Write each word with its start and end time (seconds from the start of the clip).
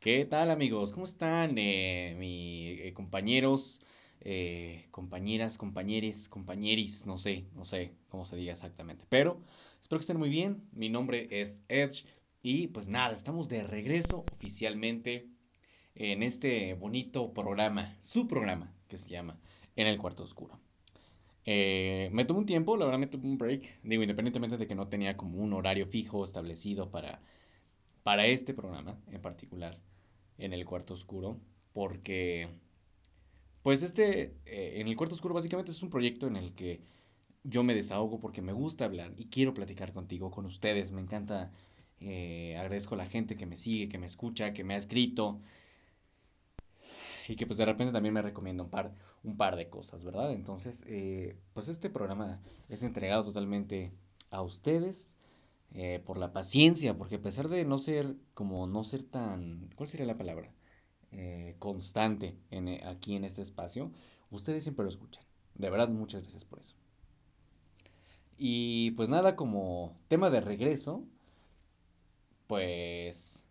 ¿Qué 0.00 0.24
tal 0.24 0.50
amigos? 0.50 0.92
¿Cómo 0.92 1.04
están? 1.06 1.56
Eh, 1.58 2.14
mi 2.18 2.68
eh, 2.80 2.92
compañeros, 2.92 3.80
eh, 4.20 4.86
compañeras, 4.90 5.58
compañeres, 5.58 6.28
compañeris, 6.28 7.06
no 7.06 7.18
sé, 7.18 7.46
no 7.54 7.64
sé 7.64 7.92
cómo 8.08 8.24
se 8.24 8.36
diga 8.36 8.52
exactamente. 8.52 9.04
Pero 9.08 9.40
espero 9.80 9.98
que 9.98 10.02
estén 10.02 10.18
muy 10.18 10.28
bien. 10.28 10.68
Mi 10.72 10.90
nombre 10.90 11.28
es 11.30 11.62
Edge 11.68 12.04
y 12.42 12.68
pues 12.68 12.88
nada, 12.88 13.14
estamos 13.14 13.48
de 13.48 13.64
regreso 13.64 14.24
oficialmente 14.32 15.28
en 15.94 16.22
este 16.22 16.74
bonito 16.74 17.32
programa, 17.32 17.96
su 18.02 18.28
programa, 18.28 18.72
que 18.88 18.98
se 18.98 19.08
llama 19.08 19.40
En 19.76 19.86
el 19.86 19.98
Cuarto 19.98 20.22
Oscuro. 20.22 20.60
me 21.46 22.24
tomé 22.26 22.40
un 22.40 22.46
tiempo, 22.46 22.76
la 22.76 22.84
verdad 22.84 23.00
me 23.00 23.06
tomé 23.08 23.24
un 23.24 23.38
break, 23.38 23.80
digo, 23.82 24.02
independientemente 24.02 24.58
de 24.58 24.66
que 24.66 24.74
no 24.74 24.88
tenía 24.88 25.16
como 25.16 25.38
un 25.38 25.52
horario 25.54 25.86
fijo 25.86 26.22
establecido 26.22 26.90
para, 26.90 27.20
para 28.06 28.28
este 28.28 28.54
programa 28.54 29.00
en 29.10 29.20
particular 29.20 29.80
en 30.38 30.52
el 30.52 30.64
cuarto 30.64 30.94
oscuro, 30.94 31.40
porque, 31.72 32.46
pues 33.64 33.82
este, 33.82 34.36
eh, 34.46 34.74
en 34.76 34.86
el 34.86 34.94
cuarto 34.94 35.16
oscuro 35.16 35.34
básicamente 35.34 35.72
es 35.72 35.82
un 35.82 35.90
proyecto 35.90 36.28
en 36.28 36.36
el 36.36 36.54
que 36.54 36.82
yo 37.42 37.64
me 37.64 37.74
desahogo 37.74 38.20
porque 38.20 38.42
me 38.42 38.52
gusta 38.52 38.84
hablar 38.84 39.12
y 39.16 39.24
quiero 39.26 39.54
platicar 39.54 39.92
contigo, 39.92 40.30
con 40.30 40.46
ustedes, 40.46 40.92
me 40.92 41.00
encanta, 41.00 41.50
eh, 41.98 42.56
agradezco 42.56 42.94
a 42.94 42.98
la 42.98 43.06
gente 43.06 43.36
que 43.36 43.44
me 43.44 43.56
sigue, 43.56 43.88
que 43.88 43.98
me 43.98 44.06
escucha, 44.06 44.52
que 44.52 44.62
me 44.62 44.74
ha 44.74 44.76
escrito 44.76 45.40
y 47.26 47.34
que 47.34 47.44
pues 47.44 47.56
de 47.56 47.64
repente 47.64 47.92
también 47.92 48.14
me 48.14 48.22
recomienda 48.22 48.62
un 48.62 48.70
par, 48.70 48.94
un 49.24 49.36
par 49.36 49.56
de 49.56 49.68
cosas, 49.68 50.04
¿verdad? 50.04 50.32
Entonces, 50.32 50.84
eh, 50.86 51.36
pues 51.54 51.66
este 51.66 51.90
programa 51.90 52.40
es 52.68 52.84
entregado 52.84 53.24
totalmente 53.24 53.90
a 54.30 54.42
ustedes 54.42 55.15
eh, 55.74 56.00
por 56.04 56.18
la 56.18 56.32
paciencia, 56.32 56.96
porque 56.96 57.16
a 57.16 57.22
pesar 57.22 57.48
de 57.48 57.64
no 57.64 57.78
ser 57.78 58.16
como 58.34 58.66
no 58.66 58.84
ser 58.84 59.02
tan, 59.02 59.70
¿cuál 59.76 59.88
sería 59.88 60.06
la 60.06 60.18
palabra? 60.18 60.52
Eh, 61.12 61.56
constante 61.58 62.36
en, 62.50 62.68
eh, 62.68 62.82
aquí 62.84 63.16
en 63.16 63.24
este 63.24 63.42
espacio, 63.42 63.90
ustedes 64.30 64.62
siempre 64.64 64.84
lo 64.84 64.90
escuchan. 64.90 65.24
De 65.54 65.70
verdad, 65.70 65.88
muchas 65.88 66.22
gracias 66.22 66.44
por 66.44 66.60
eso. 66.60 66.74
Y 68.38 68.90
pues 68.92 69.08
nada, 69.08 69.36
como 69.36 69.96
tema 70.08 70.30
de 70.30 70.40
regreso, 70.40 71.04
pues 72.46 73.44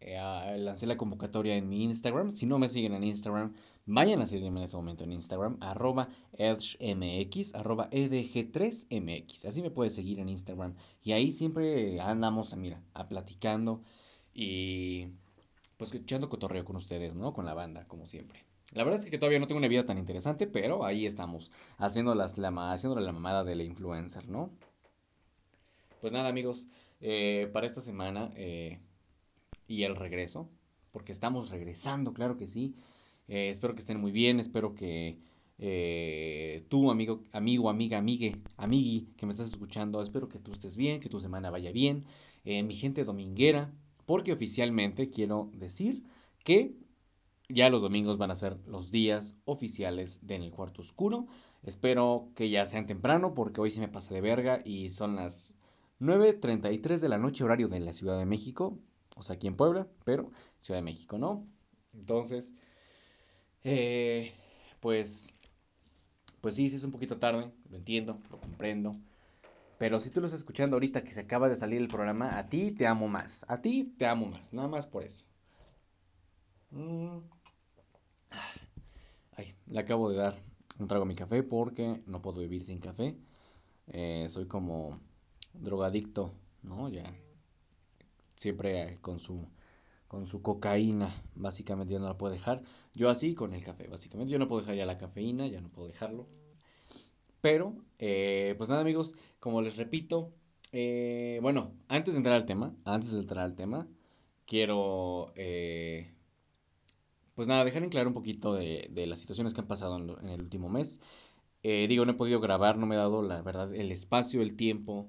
eh, 0.00 0.56
lancé 0.58 0.86
la 0.86 0.96
convocatoria 0.96 1.56
en 1.56 1.68
mi 1.68 1.84
Instagram. 1.84 2.32
Si 2.32 2.46
no 2.46 2.58
me 2.58 2.68
siguen 2.68 2.94
en 2.94 3.04
Instagram, 3.04 3.54
vayan 3.86 4.20
a 4.20 4.26
seguirme 4.26 4.60
en 4.60 4.64
ese 4.64 4.76
momento 4.76 5.04
en 5.04 5.12
Instagram, 5.12 5.56
arroba 5.60 6.08
edgemx, 6.36 7.54
arroba 7.54 7.88
edg3mx. 7.90 9.46
Así 9.46 9.62
me 9.62 9.70
puedes 9.70 9.94
seguir 9.94 10.18
en 10.18 10.28
Instagram. 10.28 10.74
Y 11.02 11.12
ahí 11.12 11.32
siempre 11.32 12.00
andamos, 12.00 12.54
mira, 12.56 12.82
a 12.94 13.08
platicando 13.08 13.82
y 14.34 15.08
pues 15.76 15.94
echando 15.94 16.28
cotorreo 16.28 16.64
con 16.64 16.76
ustedes, 16.76 17.14
¿no? 17.14 17.32
Con 17.32 17.46
la 17.46 17.54
banda, 17.54 17.86
como 17.86 18.08
siempre. 18.08 18.44
La 18.72 18.82
verdad 18.82 19.00
es 19.00 19.10
que 19.10 19.18
todavía 19.18 19.38
no 19.38 19.46
tengo 19.46 19.58
una 19.58 19.68
vida 19.68 19.86
tan 19.86 19.98
interesante, 19.98 20.46
pero 20.46 20.84
ahí 20.84 21.06
estamos, 21.06 21.52
haciendo 21.78 22.14
las, 22.14 22.36
la, 22.36 22.48
haciéndole 22.72 23.06
la 23.06 23.12
mamada 23.12 23.44
de 23.44 23.54
la 23.54 23.62
influencer, 23.62 24.28
¿no? 24.28 24.50
Pues 26.00 26.12
nada, 26.12 26.28
amigos, 26.28 26.66
eh, 27.00 27.48
para 27.52 27.66
esta 27.66 27.80
semana 27.80 28.30
eh, 28.34 28.80
y 29.68 29.84
el 29.84 29.96
regreso, 29.96 30.50
porque 30.92 31.12
estamos 31.12 31.50
regresando, 31.50 32.12
claro 32.12 32.36
que 32.36 32.46
sí. 32.46 32.74
Eh, 33.28 33.50
espero 33.50 33.74
que 33.74 33.80
estén 33.80 34.00
muy 34.00 34.12
bien, 34.12 34.40
espero 34.40 34.74
que 34.74 35.18
eh, 35.58 36.64
tú, 36.68 36.90
amigo, 36.90 37.22
amigo, 37.32 37.70
amiga, 37.70 37.98
amigue, 37.98 38.36
amigui, 38.56 39.08
que 39.16 39.26
me 39.26 39.32
estás 39.32 39.48
escuchando, 39.48 40.02
espero 40.02 40.28
que 40.28 40.38
tú 40.38 40.52
estés 40.52 40.76
bien, 40.76 41.00
que 41.00 41.08
tu 41.08 41.20
semana 41.20 41.50
vaya 41.50 41.72
bien. 41.72 42.04
Eh, 42.44 42.62
mi 42.62 42.74
gente 42.74 43.04
dominguera, 43.04 43.72
porque 44.06 44.32
oficialmente 44.32 45.10
quiero 45.10 45.50
decir 45.54 46.04
que 46.44 46.76
ya 47.48 47.70
los 47.70 47.82
domingos 47.82 48.18
van 48.18 48.30
a 48.30 48.36
ser 48.36 48.58
los 48.66 48.90
días 48.90 49.36
oficiales 49.44 50.26
de 50.26 50.36
En 50.36 50.42
el 50.42 50.50
Cuarto 50.52 50.82
Oscuro. 50.82 51.26
Espero 51.62 52.28
que 52.34 52.50
ya 52.50 52.66
sean 52.66 52.86
temprano, 52.86 53.34
porque 53.34 53.60
hoy 53.60 53.70
se 53.70 53.80
me 53.80 53.88
pasa 53.88 54.14
de 54.14 54.20
verga 54.20 54.60
y 54.64 54.90
son 54.90 55.16
las 55.16 55.54
9.33 56.00 57.00
de 57.00 57.08
la 57.08 57.18
noche, 57.18 57.44
horario 57.44 57.68
de 57.68 57.80
la 57.80 57.92
Ciudad 57.92 58.18
de 58.18 58.26
México 58.26 58.78
o 59.16 59.22
sea, 59.22 59.34
aquí 59.36 59.46
en 59.46 59.56
Puebla, 59.56 59.88
pero 60.04 60.30
Ciudad 60.60 60.78
de 60.78 60.84
México, 60.84 61.18
¿no? 61.18 61.48
Entonces, 61.94 62.54
eh, 63.68 64.32
pues, 64.80 65.34
pues 66.40 66.54
sí, 66.54 66.70
sí 66.70 66.76
es 66.76 66.84
un 66.84 66.92
poquito 66.92 67.18
tarde, 67.18 67.50
lo 67.68 67.76
entiendo, 67.76 68.20
lo 68.30 68.38
comprendo. 68.38 68.96
Pero 69.78 69.98
si 70.00 70.10
tú 70.10 70.20
lo 70.20 70.26
estás 70.26 70.40
escuchando 70.40 70.76
ahorita 70.76 71.02
que 71.02 71.12
se 71.12 71.20
acaba 71.20 71.48
de 71.48 71.56
salir 71.56 71.80
el 71.80 71.88
programa, 71.88 72.38
a 72.38 72.48
ti 72.48 72.70
te 72.70 72.86
amo 72.86 73.08
más. 73.08 73.44
A 73.48 73.60
ti 73.60 73.92
te 73.98 74.06
amo 74.06 74.26
más, 74.26 74.52
nada 74.52 74.68
más 74.68 74.86
por 74.86 75.02
eso. 75.02 75.24
Mm. 76.70 77.18
Ay, 79.36 79.54
le 79.66 79.80
acabo 79.80 80.10
de 80.10 80.16
dar 80.16 80.38
un 80.78 80.86
trago 80.86 81.04
a 81.04 81.08
mi 81.08 81.16
café 81.16 81.42
porque 81.42 82.02
no 82.06 82.22
puedo 82.22 82.40
vivir 82.40 82.64
sin 82.64 82.78
café. 82.78 83.16
Eh, 83.88 84.28
soy 84.30 84.46
como 84.46 85.00
drogadicto, 85.54 86.32
¿no? 86.62 86.88
Ya 86.88 87.04
siempre 88.36 88.98
con 89.00 89.18
su 89.18 89.46
con 90.08 90.26
su 90.26 90.42
cocaína, 90.42 91.22
básicamente 91.34 91.94
ya 91.94 92.00
no 92.00 92.06
la 92.06 92.18
puedo 92.18 92.32
dejar. 92.32 92.62
Yo 92.94 93.10
así 93.10 93.34
con 93.34 93.54
el 93.54 93.64
café, 93.64 93.88
básicamente 93.88 94.32
yo 94.32 94.38
no 94.38 94.48
puedo 94.48 94.60
dejar 94.60 94.76
ya 94.76 94.86
la 94.86 94.98
cafeína, 94.98 95.46
ya 95.48 95.60
no 95.60 95.68
puedo 95.68 95.88
dejarlo. 95.88 96.28
Pero, 97.40 97.76
eh, 97.98 98.54
pues 98.58 98.68
nada 98.68 98.80
amigos, 98.80 99.14
como 99.40 99.62
les 99.62 99.76
repito, 99.76 100.32
eh, 100.72 101.38
bueno, 101.42 101.72
antes 101.88 102.14
de 102.14 102.18
entrar 102.18 102.36
al 102.36 102.46
tema, 102.46 102.74
antes 102.84 103.12
de 103.12 103.20
entrar 103.20 103.44
al 103.44 103.54
tema, 103.54 103.88
quiero, 104.46 105.32
eh, 105.36 106.12
pues 107.34 107.46
nada, 107.48 107.64
dejar 107.64 107.82
en 107.82 107.90
claro 107.90 108.08
un 108.08 108.14
poquito 108.14 108.54
de, 108.54 108.88
de 108.90 109.06
las 109.06 109.20
situaciones 109.20 109.54
que 109.54 109.60
han 109.60 109.68
pasado 109.68 109.96
en, 109.98 110.10
en 110.24 110.30
el 110.30 110.40
último 110.40 110.68
mes. 110.68 111.00
digo, 111.62 112.04
no 112.04 112.12
he 112.12 112.14
podido 112.14 112.40
grabar, 112.40 112.78
no 112.78 112.86
me 112.86 112.94
he 112.94 112.98
dado 112.98 113.22
la 113.22 113.42
verdad 113.42 113.74
el 113.74 113.92
espacio, 113.92 114.40
el 114.42 114.56
tiempo 114.56 115.08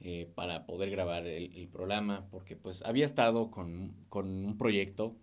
eh, 0.00 0.30
para 0.34 0.66
poder 0.66 0.90
grabar 0.90 1.26
el, 1.26 1.68
programa, 1.68 2.28
porque 2.30 2.54
pues 2.54 2.82
había 2.84 3.04
estado 3.06 3.50
con, 3.50 3.94
con 4.10 4.44
un 4.44 4.58
proyecto, 4.58 5.16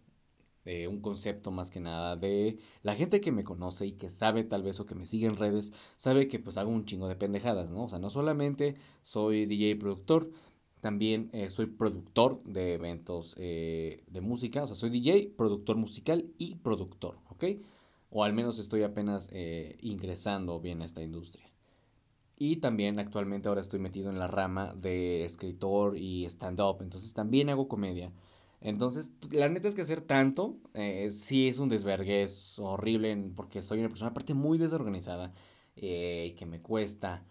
eh, 0.66 0.88
un 0.88 1.02
concepto 1.02 1.52
más 1.52 1.70
que 1.70 1.80
nada 1.80 2.16
de 2.16 2.58
la 2.82 2.96
gente 2.96 3.22
que 3.22 3.32
me 3.32 3.44
conoce 3.44 3.86
y 3.86 3.94
que 3.94 4.10
sabe 4.10 4.44
tal 4.44 4.64
vez 4.64 4.80
o 4.80 4.86
que 4.86 4.96
me 4.96 5.06
sigue 5.06 5.28
en 5.28 5.38
redes, 5.38 5.74
sabe 5.98 6.28
que 6.28 6.40
pues 6.40 6.58
hago 6.58 6.72
un 6.72 6.86
chingo 6.86 7.08
de 7.08 7.16
pendejadas, 7.16 7.70
¿no? 7.70 7.86
O 7.86 7.90
sea, 7.90 8.00
no 8.00 8.10
solamente 8.10 8.76
soy 9.04 9.46
DJ 9.46 9.72
y 9.72 9.76
productor, 9.76 10.32
también 10.82 11.30
eh, 11.34 11.50
soy 11.50 11.68
productor 11.68 12.44
de 12.44 12.74
eventos 12.74 13.36
de 13.36 14.22
música, 14.22 14.64
o 14.64 14.68
sea, 14.68 14.76
soy 14.76 14.90
DJ, 14.90 15.34
productor 15.38 15.78
musical 15.78 16.26
y 16.38 16.56
productor, 16.56 17.20
¿ok? 17.30 17.46
O 18.10 18.24
al 18.24 18.34
menos 18.34 18.60
estoy 18.60 18.84
apenas 18.84 19.30
ingresando 19.82 20.60
bien 20.60 20.82
a 20.82 20.86
esta 20.86 21.02
industria. 21.02 21.53
Y 22.46 22.58
también 22.58 23.00
actualmente 23.00 23.48
ahora 23.48 23.62
estoy 23.62 23.80
metido 23.80 24.09
en 24.09 24.20
la 24.20 24.28
rama 24.28 24.74
de 24.74 25.24
escritor 25.24 25.96
y 25.96 26.26
stand-up. 26.26 26.81
Entonces 26.81 27.14
también 27.14 27.50
hago 27.50 27.70
comedia. 27.70 28.12
Entonces, 28.59 29.14
la 29.31 29.48
neta 29.48 29.70
es 29.70 29.76
que 29.76 29.84
hacer 29.84 30.02
tanto, 30.02 30.58
eh, 30.74 31.09
sí 31.14 31.48
es 31.48 31.59
un 31.59 31.70
desvergue, 31.70 32.24
es 32.24 32.59
horrible 32.59 33.16
porque 33.34 33.62
soy 33.62 33.80
una 33.80 33.88
persona 33.88 34.12
aparte 34.12 34.34
muy 34.34 34.58
desorganizada 34.58 35.34
eh, 35.78 36.31
y 36.31 36.36
que 36.36 36.46
me 36.46 36.59
cuesta 36.59 37.24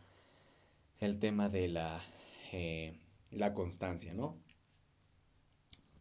el 0.99 1.19
tema 1.19 1.51
de 1.51 1.69
la, 1.69 2.01
eh, 2.53 2.99
la 3.33 3.53
constancia, 3.53 4.15
¿no? 4.15 4.39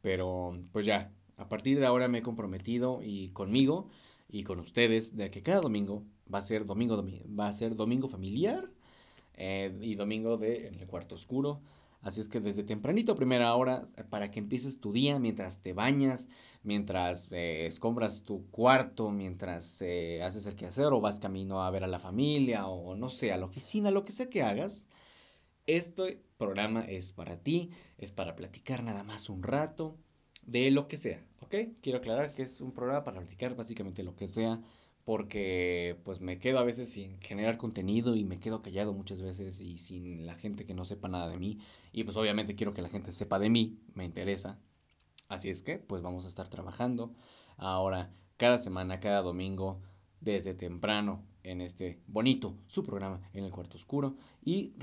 Pero 0.01 0.57
pues 0.71 0.85
ya, 0.85 1.11
a 1.35 1.49
partir 1.49 1.79
de 1.81 1.85
ahora 1.85 2.07
me 2.07 2.19
he 2.19 2.21
comprometido 2.21 3.01
y 3.03 3.31
conmigo 3.31 3.89
y 4.29 4.43
con 4.43 4.59
ustedes 4.61 5.17
de 5.17 5.31
que 5.31 5.43
cada 5.43 5.59
domingo 5.59 6.05
va 6.33 6.39
a 6.39 6.43
ser 6.43 6.65
domingo, 6.65 7.03
va 7.37 7.47
a 7.47 7.53
ser 7.53 7.75
domingo 7.75 8.07
familiar 8.07 8.69
eh, 9.43 9.75
y 9.81 9.95
domingo 9.95 10.37
de 10.37 10.67
En 10.67 10.75
el 10.75 10.85
Cuarto 10.85 11.15
Oscuro. 11.15 11.61
Así 12.03 12.21
es 12.21 12.27
que 12.27 12.39
desde 12.39 12.63
tempranito, 12.63 13.15
primera 13.15 13.55
hora, 13.55 13.87
para 14.11 14.29
que 14.29 14.37
empieces 14.37 14.79
tu 14.79 14.91
día 14.91 15.17
mientras 15.17 15.63
te 15.63 15.73
bañas, 15.73 16.29
mientras 16.61 17.31
eh, 17.31 17.65
escombras 17.65 18.23
tu 18.23 18.49
cuarto, 18.51 19.09
mientras 19.09 19.81
eh, 19.81 20.21
haces 20.23 20.45
el 20.45 20.55
quehacer 20.55 20.87
o 20.93 21.01
vas 21.01 21.19
camino 21.19 21.63
a 21.63 21.71
ver 21.71 21.83
a 21.83 21.87
la 21.87 21.99
familia 21.99 22.67
o 22.67 22.95
no 22.95 23.09
sé, 23.09 23.31
a 23.31 23.37
la 23.37 23.45
oficina, 23.45 23.89
lo 23.89 24.05
que 24.05 24.11
sea 24.11 24.29
que 24.29 24.43
hagas. 24.43 24.87
Este 25.65 26.21
programa 26.37 26.81
es 26.81 27.11
para 27.11 27.37
ti, 27.37 27.71
es 27.97 28.11
para 28.11 28.35
platicar 28.35 28.83
nada 28.83 29.03
más 29.03 29.27
un 29.29 29.41
rato 29.41 29.97
de 30.45 30.69
lo 30.69 30.87
que 30.87 30.97
sea, 30.97 31.25
¿ok? 31.39 31.55
Quiero 31.81 31.97
aclarar 31.97 32.33
que 32.33 32.43
es 32.43 32.61
un 32.61 32.73
programa 32.73 33.03
para 33.03 33.19
platicar 33.21 33.55
básicamente 33.55 34.03
lo 34.03 34.15
que 34.15 34.27
sea 34.27 34.61
porque 35.05 35.99
pues 36.03 36.21
me 36.21 36.39
quedo 36.39 36.59
a 36.59 36.63
veces 36.63 36.89
sin 36.91 37.19
generar 37.19 37.57
contenido 37.57 38.15
y 38.15 38.23
me 38.23 38.39
quedo 38.39 38.61
callado 38.61 38.93
muchas 38.93 39.21
veces 39.21 39.59
y 39.59 39.77
sin 39.77 40.25
la 40.25 40.35
gente 40.35 40.65
que 40.65 40.73
no 40.73 40.85
sepa 40.85 41.07
nada 41.07 41.29
de 41.29 41.37
mí 41.37 41.59
y 41.91 42.03
pues 42.03 42.17
obviamente 42.17 42.55
quiero 42.55 42.73
que 42.73 42.81
la 42.81 42.89
gente 42.89 43.11
sepa 43.11 43.39
de 43.39 43.49
mí, 43.49 43.79
me 43.93 44.05
interesa. 44.05 44.59
Así 45.27 45.49
es 45.49 45.61
que 45.61 45.77
pues 45.77 46.01
vamos 46.01 46.25
a 46.25 46.29
estar 46.29 46.49
trabajando 46.49 47.15
ahora 47.57 48.13
cada 48.37 48.57
semana, 48.57 48.99
cada 48.99 49.21
domingo 49.21 49.81
desde 50.19 50.53
temprano 50.53 51.25
en 51.43 51.61
este 51.61 51.99
bonito 52.07 52.57
su 52.67 52.83
programa 52.83 53.21
en 53.33 53.45
el 53.45 53.51
cuarto 53.51 53.77
oscuro 53.77 54.15
y, 54.43 54.73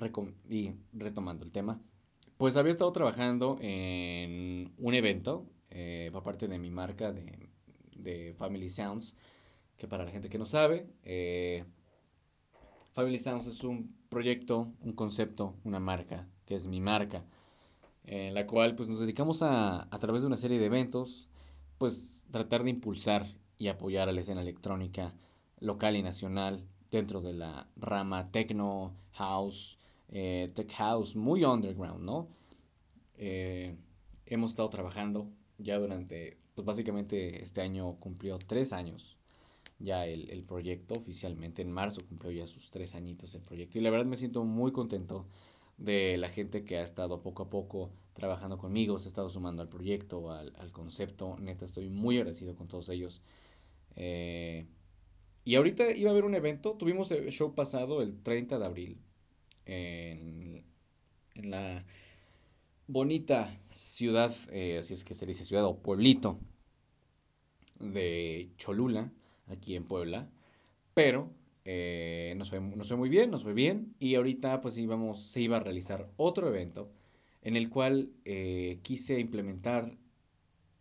y 0.49 0.73
retomando 0.93 1.45
el 1.45 1.53
tema 1.53 1.81
pues 2.39 2.57
había 2.57 2.71
estado 2.71 2.93
trabajando 2.93 3.59
en 3.61 4.73
un 4.79 4.95
evento 4.95 5.45
eh, 5.71 6.09
por 6.13 6.23
parte 6.23 6.47
de 6.47 6.59
mi 6.59 6.71
marca 6.71 7.13
de, 7.13 7.51
de, 7.97 8.33
Family 8.35 8.71
Sounds, 8.71 9.17
que 9.79 9.87
para 9.87 10.05
la 10.05 10.11
gente 10.11 10.29
que 10.29 10.39
no 10.39 10.47
sabe, 10.47 10.87
eh, 11.05 11.65
Sounds 12.95 13.47
es 13.47 13.63
un 13.63 13.97
proyecto, 14.09 14.73
un 14.83 14.93
concepto, 14.93 15.55
una 15.63 15.79
marca, 15.79 16.27
que 16.47 16.57
es 16.57 16.67
mi 16.67 16.81
marca, 16.81 17.25
en 18.05 18.35
la 18.35 18.47
cual 18.47 18.75
pues 18.75 18.89
nos 18.89 18.99
dedicamos 18.99 19.43
a, 19.43 19.83
a 19.83 19.99
través 20.01 20.23
de 20.23 20.27
una 20.27 20.37
serie 20.37 20.59
de 20.59 20.67
eventos, 20.67 21.29
pues 21.79 22.25
tratar 22.33 22.65
de 22.65 22.71
impulsar 22.71 23.27
y 23.57 23.69
apoyar 23.69 24.09
a 24.09 24.13
la 24.13 24.21
escena 24.21 24.43
electrónica 24.43 25.15
local 25.61 25.95
y 25.95 26.03
nacional 26.03 26.67
dentro 26.91 27.21
de 27.21 27.35
la 27.35 27.69
rama 27.77 28.33
techno, 28.33 28.97
house, 29.13 29.79
eh, 30.09 30.51
tech 30.55 30.73
house, 30.73 31.15
muy 31.15 31.45
underground, 31.45 32.03
¿no? 32.03 32.29
Eh, 33.17 33.77
hemos 34.27 34.51
estado 34.51 34.71
trabajando 34.71 35.31
ya 35.59 35.79
durante, 35.79 36.39
pues 36.55 36.65
básicamente 36.65 37.43
este 37.43 37.61
año 37.61 37.95
cumplió 38.01 38.39
tres 38.39 38.73
años 38.73 39.18
ya 39.79 40.07
el, 40.07 40.31
el, 40.31 40.43
proyecto 40.45 40.95
oficialmente. 40.95 41.63
En 41.63 41.71
marzo 41.71 42.01
cumplió 42.09 42.33
ya 42.33 42.47
sus 42.47 42.71
tres 42.71 42.95
añitos 42.95 43.35
el 43.35 43.43
proyecto. 43.43 43.79
Y 43.79 43.83
la 43.83 43.91
verdad 43.91 44.07
me 44.07 44.17
siento 44.17 44.45
muy 44.45 44.73
contento 44.73 45.27
de 45.77 46.17
la 46.19 46.29
gente 46.29 46.65
que 46.65 46.79
ha 46.79 46.83
estado 46.83 47.23
poco 47.23 47.45
a 47.45 47.51
poco 47.51 47.91
trabajando 48.13 48.59
conmigo, 48.59 48.99
se 48.99 49.09
ha 49.09 49.11
estado 49.11 49.31
sumando 49.31 49.63
al 49.63 49.69
proyecto, 49.69 50.33
al, 50.33 50.53
al 50.59 50.73
concepto. 50.73 51.37
Neta, 51.39 51.65
estoy 51.65 51.89
muy 51.89 52.19
agradecido 52.19 52.57
con 52.57 52.67
todos 52.67 52.89
ellos. 52.89 53.23
Eh, 53.97 54.67
y 55.45 55.55
ahorita 55.55 55.93
iba 55.93 56.11
a 56.11 56.13
haber 56.13 56.25
un 56.25 56.35
evento, 56.35 56.73
tuvimos 56.73 57.11
el 57.11 57.31
show 57.31 57.55
pasado 57.55 58.03
el 58.03 58.23
30 58.23 58.59
de 58.59 58.67
abril 58.67 58.99
en, 59.65 60.65
en 61.35 61.51
la 61.51 61.85
bonita 62.87 63.59
ciudad, 63.71 64.35
eh, 64.51 64.79
así 64.79 64.95
es 64.95 65.05
que 65.05 65.15
se 65.15 65.27
dice 65.27 65.45
ciudad 65.45 65.65
o 65.65 65.79
pueblito 65.79 66.39
de 67.79 68.51
Cholula, 68.57 69.13
aquí 69.51 69.77
en 69.77 69.85
Puebla, 69.85 70.29
pero 70.95 71.31
eh, 71.65 72.35
nos, 72.37 72.51
fue, 72.51 72.61
muy 72.61 73.09
bien, 73.09 73.31
nos 73.31 73.43
fue 73.43 73.53
bien, 73.53 73.95
y 73.99 74.15
ahorita 74.15 74.61
pues 74.61 74.79
íbamos, 74.79 75.23
se 75.23 75.41
iba 75.41 75.59
a 75.59 75.61
realizar 75.61 76.09
otro 76.17 76.49
evento 76.49 76.89
en 77.43 77.57
el 77.57 77.69
cual 77.71 78.11
eh, 78.25 78.79
quise 78.83 79.19
implementar 79.21 79.97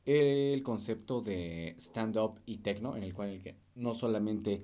el 0.05 0.63
concepto 0.63 1.21
de 1.21 1.75
stand-up 1.77 2.39
y 2.45 2.59
techno, 2.59 2.95
en 2.95 3.03
el 3.03 3.13
cual 3.13 3.41
no 3.75 3.93
solamente 3.93 4.63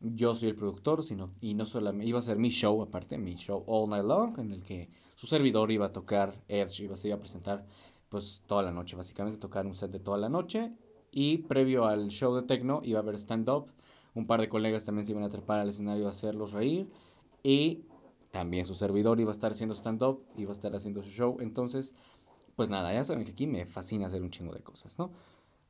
yo 0.00 0.34
soy 0.34 0.50
el 0.50 0.54
productor, 0.54 1.02
sino, 1.02 1.34
y 1.40 1.54
no 1.54 1.66
solamente, 1.66 2.06
iba 2.06 2.20
a 2.20 2.22
ser 2.22 2.38
mi 2.38 2.50
show 2.50 2.80
aparte, 2.80 3.18
mi 3.18 3.34
show 3.34 3.64
All 3.66 3.90
Night 3.90 4.04
Long, 4.04 4.38
en 4.38 4.52
el 4.52 4.62
que 4.62 4.88
su 5.16 5.26
servidor 5.26 5.72
iba 5.72 5.86
a 5.86 5.92
tocar, 5.92 6.40
Edge 6.46 6.84
iba, 6.84 6.96
se 6.96 7.08
iba 7.08 7.16
a 7.16 7.20
presentar 7.20 7.66
pues 8.08 8.42
toda 8.46 8.62
la 8.62 8.70
noche, 8.70 8.96
básicamente 8.96 9.38
tocar 9.38 9.66
un 9.66 9.74
set 9.74 9.90
de 9.90 9.98
toda 9.98 10.16
la 10.18 10.28
noche, 10.28 10.72
y 11.10 11.38
previo 11.38 11.86
al 11.86 12.08
show 12.08 12.34
de 12.34 12.42
techno 12.42 12.80
iba 12.84 12.98
a 12.98 13.02
haber 13.02 13.16
stand-up, 13.16 13.66
un 14.14 14.26
par 14.26 14.40
de 14.40 14.48
colegas 14.48 14.84
también 14.84 15.06
se 15.06 15.12
iban 15.12 15.24
a 15.24 15.28
trepar 15.28 15.60
al 15.60 15.68
escenario 15.68 16.06
a 16.06 16.10
hacerlos 16.10 16.52
reír, 16.52 16.88
y 17.42 17.84
también 18.30 18.64
su 18.64 18.74
servidor 18.74 19.20
iba 19.20 19.30
a 19.30 19.32
estar 19.32 19.52
haciendo 19.52 19.74
stand-up, 19.74 20.22
iba 20.36 20.50
a 20.50 20.52
estar 20.52 20.74
haciendo 20.74 21.02
su 21.02 21.10
show, 21.10 21.36
entonces 21.40 21.94
pues 22.56 22.70
nada, 22.70 22.92
ya 22.92 23.04
saben 23.04 23.24
que 23.24 23.30
aquí 23.30 23.46
me 23.46 23.66
fascina 23.66 24.08
hacer 24.08 24.20
un 24.20 24.30
chingo 24.30 24.52
de 24.52 24.62
cosas, 24.62 24.98
¿no? 24.98 25.12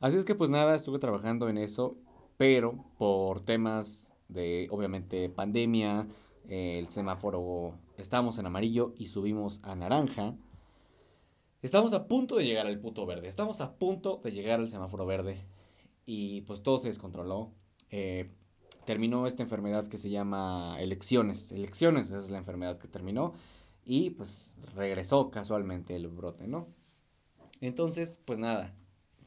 Así 0.00 0.16
es 0.16 0.24
que 0.24 0.34
pues 0.34 0.48
nada, 0.48 0.74
estuve 0.74 0.98
trabajando 0.98 1.48
en 1.48 1.58
eso, 1.58 1.96
pero 2.38 2.84
por 2.96 3.40
temas 3.40 4.14
de, 4.28 4.68
obviamente, 4.70 5.28
pandemia, 5.28 6.06
el 6.48 6.88
semáforo, 6.88 7.74
estamos 7.98 8.38
en 8.38 8.46
amarillo 8.46 8.94
y 8.96 9.08
subimos 9.08 9.60
a 9.64 9.74
naranja. 9.74 10.34
Estamos 11.60 11.92
a 11.92 12.06
punto 12.06 12.36
de 12.36 12.44
llegar 12.44 12.66
al 12.66 12.78
puto 12.78 13.04
verde, 13.04 13.26
estamos 13.26 13.60
a 13.60 13.72
punto 13.72 14.20
de 14.22 14.30
llegar 14.30 14.60
al 14.60 14.70
semáforo 14.70 15.06
verde 15.06 15.44
y 16.06 16.42
pues 16.42 16.62
todo 16.62 16.78
se 16.78 16.88
descontroló. 16.88 17.50
Eh, 17.90 18.30
terminó 18.84 19.26
esta 19.26 19.42
enfermedad 19.42 19.88
que 19.88 19.98
se 19.98 20.08
llama 20.08 20.76
elecciones, 20.78 21.50
elecciones, 21.50 22.08
esa 22.08 22.18
es 22.18 22.30
la 22.30 22.38
enfermedad 22.38 22.78
que 22.78 22.86
terminó 22.86 23.34
y 23.84 24.10
pues 24.10 24.54
regresó 24.76 25.30
casualmente 25.30 25.96
el 25.96 26.06
brote, 26.06 26.46
¿no? 26.46 26.68
Entonces, 27.60 28.20
pues 28.24 28.38
nada, 28.38 28.72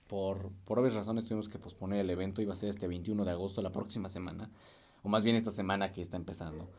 por, 0.07 0.51
por 0.65 0.79
obvias 0.79 0.93
razones 0.93 1.25
tuvimos 1.25 1.49
que 1.49 1.59
posponer 1.59 1.99
el 1.99 2.09
evento, 2.09 2.41
iba 2.41 2.53
a 2.53 2.55
ser 2.55 2.69
este 2.69 2.87
21 2.87 3.25
de 3.25 3.31
agosto, 3.31 3.61
la 3.61 3.73
próxima 3.73 4.07
semana, 4.09 4.49
o 5.03 5.09
más 5.09 5.23
bien 5.23 5.35
esta 5.35 5.51
semana 5.51 5.91
que 5.91 6.01
está 6.01 6.15
empezando. 6.15 6.69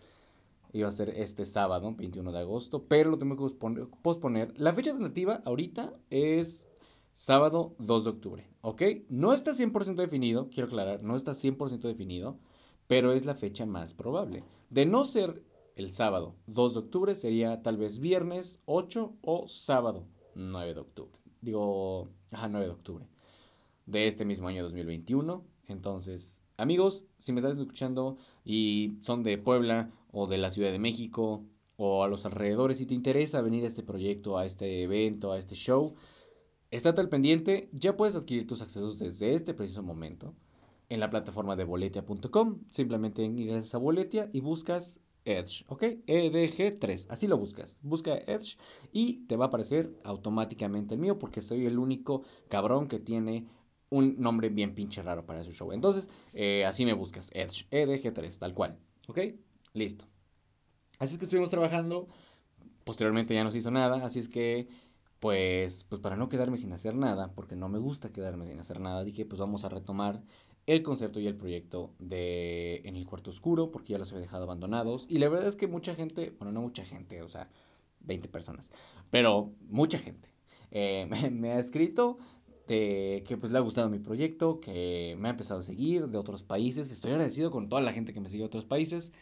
Iba 0.72 0.88
a 0.88 0.92
ser 0.92 1.10
este 1.10 1.46
sábado, 1.46 1.94
21 1.94 2.32
de 2.32 2.38
agosto, 2.38 2.84
pero 2.88 3.10
lo 3.10 3.18
tengo 3.18 3.36
que 3.36 3.54
posponer. 4.02 4.58
La 4.58 4.72
fecha 4.72 4.92
tentativa 4.92 5.42
ahorita 5.44 5.92
es 6.10 6.68
sábado 7.12 7.74
2 7.78 8.04
de 8.04 8.10
octubre, 8.10 8.50
¿ok? 8.62 8.82
No 9.08 9.32
está 9.32 9.52
100% 9.52 9.96
definido, 9.96 10.48
quiero 10.50 10.68
aclarar, 10.68 11.02
no 11.02 11.14
está 11.14 11.32
100% 11.32 11.80
definido, 11.80 12.38
pero 12.86 13.12
es 13.12 13.26
la 13.26 13.34
fecha 13.34 13.66
más 13.66 13.92
probable. 13.92 14.44
De 14.70 14.86
no 14.86 15.04
ser 15.04 15.44
el 15.76 15.92
sábado 15.92 16.36
2 16.46 16.74
de 16.74 16.80
octubre, 16.80 17.14
sería 17.14 17.62
tal 17.62 17.76
vez 17.76 17.98
viernes 17.98 18.60
8 18.64 19.16
o 19.20 19.48
sábado 19.48 20.06
9 20.34 20.74
de 20.74 20.80
octubre 20.80 21.22
digo, 21.42 22.08
ajá, 22.30 22.48
9 22.48 22.66
de 22.66 22.72
octubre 22.72 23.06
de 23.84 24.06
este 24.06 24.24
mismo 24.24 24.48
año 24.48 24.62
2021. 24.62 25.44
Entonces, 25.68 26.40
amigos, 26.62 27.04
si 27.18 27.32
me 27.32 27.40
estás 27.40 27.58
escuchando 27.58 28.16
y 28.44 28.94
son 29.02 29.22
de 29.22 29.36
Puebla 29.36 29.90
o 30.12 30.26
de 30.26 30.38
la 30.38 30.50
Ciudad 30.50 30.70
de 30.70 30.78
México 30.78 31.44
o 31.76 32.04
a 32.04 32.08
los 32.08 32.24
alrededores, 32.24 32.78
si 32.78 32.86
te 32.86 32.94
interesa 32.94 33.42
venir 33.42 33.64
a 33.64 33.66
este 33.66 33.82
proyecto, 33.82 34.38
a 34.38 34.46
este 34.46 34.82
evento, 34.82 35.32
a 35.32 35.38
este 35.38 35.56
show, 35.56 35.94
estate 36.70 37.00
al 37.00 37.08
pendiente, 37.08 37.68
ya 37.72 37.96
puedes 37.96 38.14
adquirir 38.14 38.46
tus 38.46 38.62
accesos 38.62 38.98
desde 38.98 39.34
este 39.34 39.54
preciso 39.54 39.82
momento 39.82 40.34
en 40.88 41.00
la 41.00 41.10
plataforma 41.10 41.56
de 41.56 41.64
boletia.com. 41.64 42.60
Simplemente 42.70 43.24
ingresas 43.24 43.74
a 43.74 43.78
Boletia 43.78 44.30
y 44.32 44.40
buscas 44.40 45.00
Edge, 45.24 45.64
¿ok? 45.68 45.82
EDG3, 46.06 47.06
así 47.08 47.26
lo 47.26 47.38
buscas. 47.38 47.78
Busca 47.82 48.16
Edge 48.16 48.56
y 48.92 49.24
te 49.26 49.36
va 49.36 49.46
a 49.46 49.48
aparecer 49.48 49.96
automáticamente 50.04 50.94
el 50.94 51.00
mío 51.00 51.18
porque 51.18 51.42
soy 51.42 51.66
el 51.66 51.78
único 51.78 52.22
cabrón 52.48 52.88
que 52.88 52.98
tiene 52.98 53.46
un 53.92 54.16
nombre 54.18 54.48
bien 54.48 54.74
pinche 54.74 55.02
raro 55.02 55.24
para 55.26 55.44
su 55.44 55.52
show. 55.52 55.70
Entonces, 55.70 56.08
eh, 56.32 56.64
así 56.64 56.84
me 56.84 56.94
buscas, 56.94 57.30
Edge, 57.34 57.66
EDG3, 57.70 58.38
tal 58.38 58.54
cual, 58.54 58.78
¿ok? 59.06 59.18
Listo. 59.74 60.06
Así 60.98 61.12
es 61.14 61.18
que 61.18 61.26
estuvimos 61.26 61.50
trabajando, 61.50 62.08
posteriormente 62.84 63.34
ya 63.34 63.44
no 63.44 63.50
se 63.50 63.58
hizo 63.58 63.70
nada, 63.70 64.04
así 64.04 64.18
es 64.18 64.28
que, 64.28 64.68
pues, 65.20 65.84
pues 65.84 66.00
para 66.00 66.16
no 66.16 66.28
quedarme 66.30 66.56
sin 66.56 66.72
hacer 66.72 66.94
nada, 66.94 67.32
porque 67.34 67.54
no 67.54 67.68
me 67.68 67.78
gusta 67.78 68.12
quedarme 68.12 68.46
sin 68.46 68.58
hacer 68.58 68.80
nada, 68.80 69.04
dije, 69.04 69.26
pues 69.26 69.38
vamos 69.38 69.64
a 69.64 69.68
retomar 69.68 70.22
el 70.66 70.82
concepto 70.82 71.20
y 71.20 71.26
el 71.26 71.36
proyecto 71.36 71.92
de 71.98 72.76
En 72.84 72.96
el 72.96 73.04
cuarto 73.06 73.30
oscuro, 73.30 73.70
porque 73.70 73.92
ya 73.92 73.98
los 73.98 74.10
había 74.12 74.22
dejado 74.22 74.44
abandonados. 74.44 75.06
Y 75.08 75.18
la 75.18 75.28
verdad 75.28 75.48
es 75.48 75.56
que 75.56 75.66
mucha 75.66 75.94
gente, 75.94 76.34
bueno, 76.38 76.52
no 76.52 76.62
mucha 76.62 76.84
gente, 76.84 77.20
o 77.22 77.28
sea, 77.28 77.50
20 78.00 78.28
personas, 78.28 78.70
pero 79.10 79.52
mucha 79.68 79.98
gente 79.98 80.32
eh, 80.72 81.06
me, 81.30 81.52
ha 81.52 81.58
escrito 81.58 82.18
de 82.66 83.24
que 83.26 83.36
pues 83.36 83.52
le 83.52 83.58
ha 83.58 83.60
gustado 83.60 83.88
mi 83.88 83.98
proyecto, 83.98 84.60
que 84.60 85.16
me 85.18 85.28
ha 85.28 85.32
empezado 85.32 85.60
a 85.60 85.62
seguir 85.62 86.08
de 86.08 86.18
otros 86.18 86.42
países. 86.42 86.90
Estoy 86.90 87.12
agradecido 87.12 87.50
con 87.50 87.68
toda 87.68 87.82
la 87.82 87.92
gente 87.92 88.12
que 88.12 88.20
me 88.20 88.28
sigue 88.28 88.42
de 88.42 88.46
otros 88.46 88.64
países. 88.66 89.12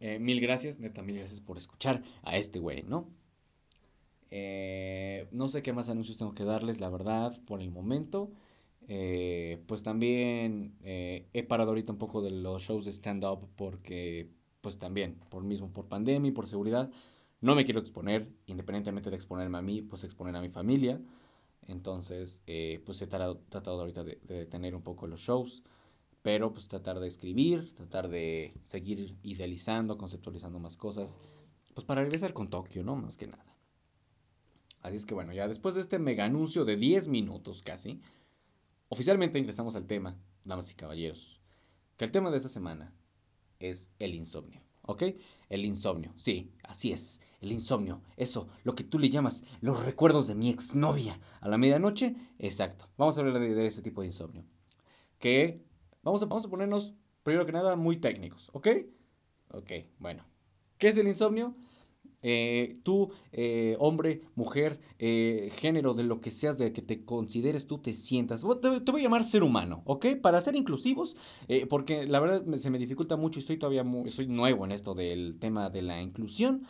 Eh, 0.00 0.18
mil 0.18 0.40
gracias, 0.40 0.78
neta, 0.78 1.02
mil 1.02 1.18
gracias 1.18 1.40
por 1.40 1.58
escuchar 1.58 2.02
a 2.22 2.36
este 2.36 2.58
güey, 2.58 2.82
¿no? 2.82 3.08
Eh, 4.30 5.28
no 5.32 5.48
sé 5.48 5.62
qué 5.62 5.72
más 5.72 5.88
anuncios 5.88 6.16
tengo 6.16 6.34
que 6.34 6.44
darles, 6.44 6.80
la 6.80 6.88
verdad, 6.88 7.38
por 7.46 7.60
el 7.60 7.70
momento. 7.70 8.30
Eh, 8.88 9.62
pues 9.66 9.82
también 9.82 10.74
eh, 10.82 11.28
he 11.32 11.42
parado 11.42 11.70
ahorita 11.70 11.92
un 11.92 11.98
poco 11.98 12.22
de 12.22 12.30
los 12.30 12.62
shows 12.62 12.84
de 12.84 12.92
stand-up 12.92 13.48
porque, 13.56 14.30
pues 14.60 14.78
también, 14.78 15.20
por 15.28 15.44
mismo, 15.44 15.72
por 15.72 15.86
pandemia 15.86 16.30
y 16.30 16.32
por 16.32 16.46
seguridad, 16.46 16.90
no 17.40 17.54
me 17.54 17.64
quiero 17.64 17.80
exponer, 17.80 18.28
independientemente 18.46 19.10
de 19.10 19.16
exponerme 19.16 19.58
a 19.58 19.62
mí, 19.62 19.82
pues 19.82 20.04
exponer 20.04 20.34
a 20.36 20.40
mi 20.40 20.48
familia. 20.48 21.00
Entonces, 21.70 22.42
eh, 22.46 22.82
pues 22.84 23.00
he 23.02 23.06
tratado, 23.06 23.80
ahorita 23.80 24.04
de, 24.04 24.18
de 24.22 24.34
detener 24.34 24.74
un 24.74 24.82
poco 24.82 25.06
los 25.06 25.20
shows, 25.20 25.62
pero 26.22 26.52
pues 26.52 26.68
tratar 26.68 27.00
de 27.00 27.08
escribir, 27.08 27.74
tratar 27.74 28.08
de 28.08 28.54
seguir 28.62 29.16
idealizando, 29.22 29.96
conceptualizando 29.96 30.58
más 30.58 30.76
cosas, 30.76 31.16
pues 31.74 31.84
para 31.84 32.02
regresar 32.02 32.32
con 32.32 32.48
Tokio, 32.48 32.82
¿no? 32.82 32.96
Más 32.96 33.16
que 33.16 33.26
nada. 33.26 33.56
Así 34.82 34.96
es 34.96 35.06
que 35.06 35.14
bueno, 35.14 35.32
ya 35.32 35.46
después 35.48 35.74
de 35.74 35.80
este 35.80 35.98
mega 35.98 36.24
anuncio 36.24 36.64
de 36.64 36.76
10 36.76 37.08
minutos 37.08 37.62
casi, 37.62 38.00
Oficialmente 38.92 39.38
ingresamos 39.38 39.76
al 39.76 39.86
tema, 39.86 40.18
damas 40.44 40.72
y 40.72 40.74
caballeros, 40.74 41.40
que 41.96 42.04
el 42.04 42.10
tema 42.10 42.32
de 42.32 42.38
esta 42.38 42.48
semana 42.48 42.92
es 43.60 43.88
el 44.00 44.16
insomnio, 44.16 44.60
¿ok? 44.82 45.04
El 45.48 45.64
insomnio, 45.64 46.12
sí, 46.16 46.52
así 46.62 46.92
es, 46.92 47.20
el 47.40 47.52
insomnio, 47.52 48.02
eso, 48.16 48.48
lo 48.64 48.74
que 48.74 48.84
tú 48.84 48.98
le 48.98 49.10
llamas 49.10 49.44
los 49.60 49.84
recuerdos 49.84 50.26
de 50.26 50.34
mi 50.34 50.50
exnovia 50.50 51.18
a 51.40 51.48
la 51.48 51.58
medianoche, 51.58 52.16
exacto, 52.38 52.88
vamos 52.96 53.16
a 53.16 53.20
hablar 53.20 53.38
de, 53.40 53.66
ese 53.66 53.82
tipo 53.82 54.00
de 54.00 54.08
insomnio, 54.08 54.44
que 55.18 55.64
vamos 56.02 56.22
a, 56.22 56.26
vamos 56.26 56.44
a 56.44 56.48
ponernos, 56.48 56.94
primero 57.22 57.46
que 57.46 57.52
nada, 57.52 57.76
muy 57.76 57.96
técnicos, 57.98 58.50
¿ok? 58.52 58.68
Ok, 59.52 59.72
bueno, 59.98 60.24
¿qué 60.78 60.88
es 60.88 60.96
el 60.96 61.08
insomnio? 61.08 61.56
Eh, 62.22 62.78
tú, 62.82 63.10
eh, 63.32 63.76
hombre, 63.78 64.22
mujer, 64.34 64.80
eh, 64.98 65.50
género, 65.56 65.94
de 65.94 66.04
lo 66.04 66.20
que 66.20 66.30
seas, 66.30 66.58
de 66.58 66.72
que 66.72 66.82
te 66.82 67.04
consideres 67.04 67.66
tú, 67.66 67.78
te 67.78 67.92
sientas. 67.92 68.44
Te, 68.60 68.68
voy 68.90 69.00
a 69.00 69.04
llamar 69.04 69.24
ser 69.24 69.42
humano, 69.42 69.82
¿ok? 69.86 70.06
Para 70.20 70.40
ser 70.40 70.56
inclusivos, 70.56 71.16
porque 71.68 72.06
la 72.06 72.20
verdad 72.20 72.44
se 72.56 72.70
me 72.70 72.78
dificulta 72.78 73.16
mucho 73.16 73.38
y 73.38 73.42
estoy 73.42 73.58
todavía 73.58 73.84
muy, 73.84 74.10
nuevo 74.28 74.64
en 74.64 74.72
esto 74.72 74.94
del 74.94 75.38
tema 75.38 75.70
de 75.70 75.82
la 75.82 76.02
inclusión. 76.02 76.64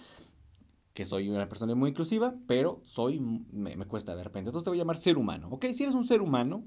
Que 0.95 1.07
soy 1.07 1.28
una 1.28 1.49
persona 1.49 1.75
muy 1.75 1.90
inclusiva, 1.90 2.35
pero 2.47 2.80
soy, 2.85 3.21
me, 3.21 3.76
me 3.76 3.87
cuesta 3.87 4.14
de 4.14 4.25
repente. 4.25 4.50
Entonces 4.50 4.64
te 4.64 4.71
voy 4.71 4.78
a 4.78 4.83
llamar 4.83 4.97
ser 4.97 5.19
humano, 5.19 5.49
¿ok? 5.50 5.66
Si 5.73 5.85
eres 5.85 5.95
un 5.95 6.04
ser 6.04 6.21
humano, 6.21 6.64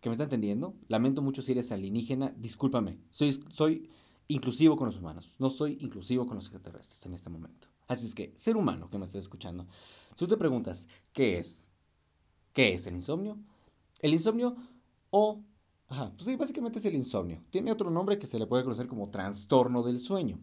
que 0.00 0.08
me 0.08 0.14
está 0.14 0.24
entendiendo, 0.24 0.74
lamento 0.88 1.22
mucho 1.22 1.42
si 1.42 1.52
eres 1.52 1.70
alienígena, 1.72 2.34
discúlpame. 2.36 2.98
Soy, 3.10 3.38
soy 3.50 3.90
inclusivo 4.28 4.76
con 4.76 4.86
los 4.86 4.98
humanos, 4.98 5.34
no 5.38 5.50
soy 5.50 5.76
inclusivo 5.80 6.26
con 6.26 6.36
los 6.36 6.46
extraterrestres 6.46 7.04
en 7.04 7.12
este 7.12 7.28
momento. 7.28 7.68
Así 7.90 8.06
es 8.06 8.14
que, 8.14 8.32
ser 8.36 8.56
humano 8.56 8.88
que 8.88 8.98
me 8.98 9.04
estás 9.04 9.22
escuchando, 9.22 9.66
si 10.10 10.14
tú 10.14 10.28
te 10.28 10.36
preguntas, 10.36 10.86
¿qué 11.12 11.38
es? 11.38 11.68
¿Qué 12.52 12.72
es 12.72 12.86
el 12.86 12.94
insomnio? 12.94 13.36
El 13.98 14.12
insomnio 14.12 14.54
o... 15.10 15.42
Ajá, 15.88 16.12
pues 16.12 16.26
sí, 16.26 16.36
básicamente 16.36 16.78
es 16.78 16.84
el 16.84 16.94
insomnio. 16.94 17.42
Tiene 17.50 17.72
otro 17.72 17.90
nombre 17.90 18.16
que 18.16 18.28
se 18.28 18.38
le 18.38 18.46
puede 18.46 18.62
conocer 18.62 18.86
como 18.86 19.10
trastorno 19.10 19.82
del 19.82 19.98
sueño. 19.98 20.38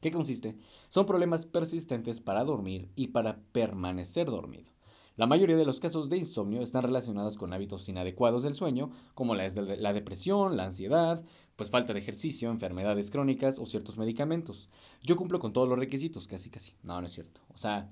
¿Qué 0.00 0.10
consiste? 0.10 0.56
Son 0.88 1.04
problemas 1.04 1.44
persistentes 1.44 2.22
para 2.22 2.42
dormir 2.42 2.90
y 2.96 3.08
para 3.08 3.38
permanecer 3.52 4.28
dormido. 4.28 4.72
La 5.16 5.26
mayoría 5.26 5.56
de 5.56 5.64
los 5.64 5.80
casos 5.80 6.10
de 6.10 6.18
insomnio 6.18 6.60
están 6.60 6.82
relacionados 6.82 7.38
con 7.38 7.54
hábitos 7.54 7.88
inadecuados 7.88 8.42
del 8.42 8.54
sueño, 8.54 8.90
como 9.14 9.34
la, 9.34 9.48
depresión, 9.48 10.58
la 10.58 10.66
ansiedad, 10.66 11.24
pues 11.56 11.70
falta 11.70 11.94
de 11.94 12.00
ejercicio, 12.00 12.50
enfermedades 12.50 13.10
crónicas 13.10 13.58
o 13.58 13.64
ciertos 13.64 13.96
medicamentos. 13.96 14.68
Yo 15.02 15.16
cumplo 15.16 15.38
con 15.38 15.54
todos 15.54 15.70
los 15.70 15.78
requisitos, 15.78 16.26
casi 16.26 16.50
casi. 16.50 16.74
No, 16.82 17.00
no 17.00 17.06
es 17.06 17.14
cierto. 17.14 17.40
O 17.48 17.56
sea, 17.56 17.90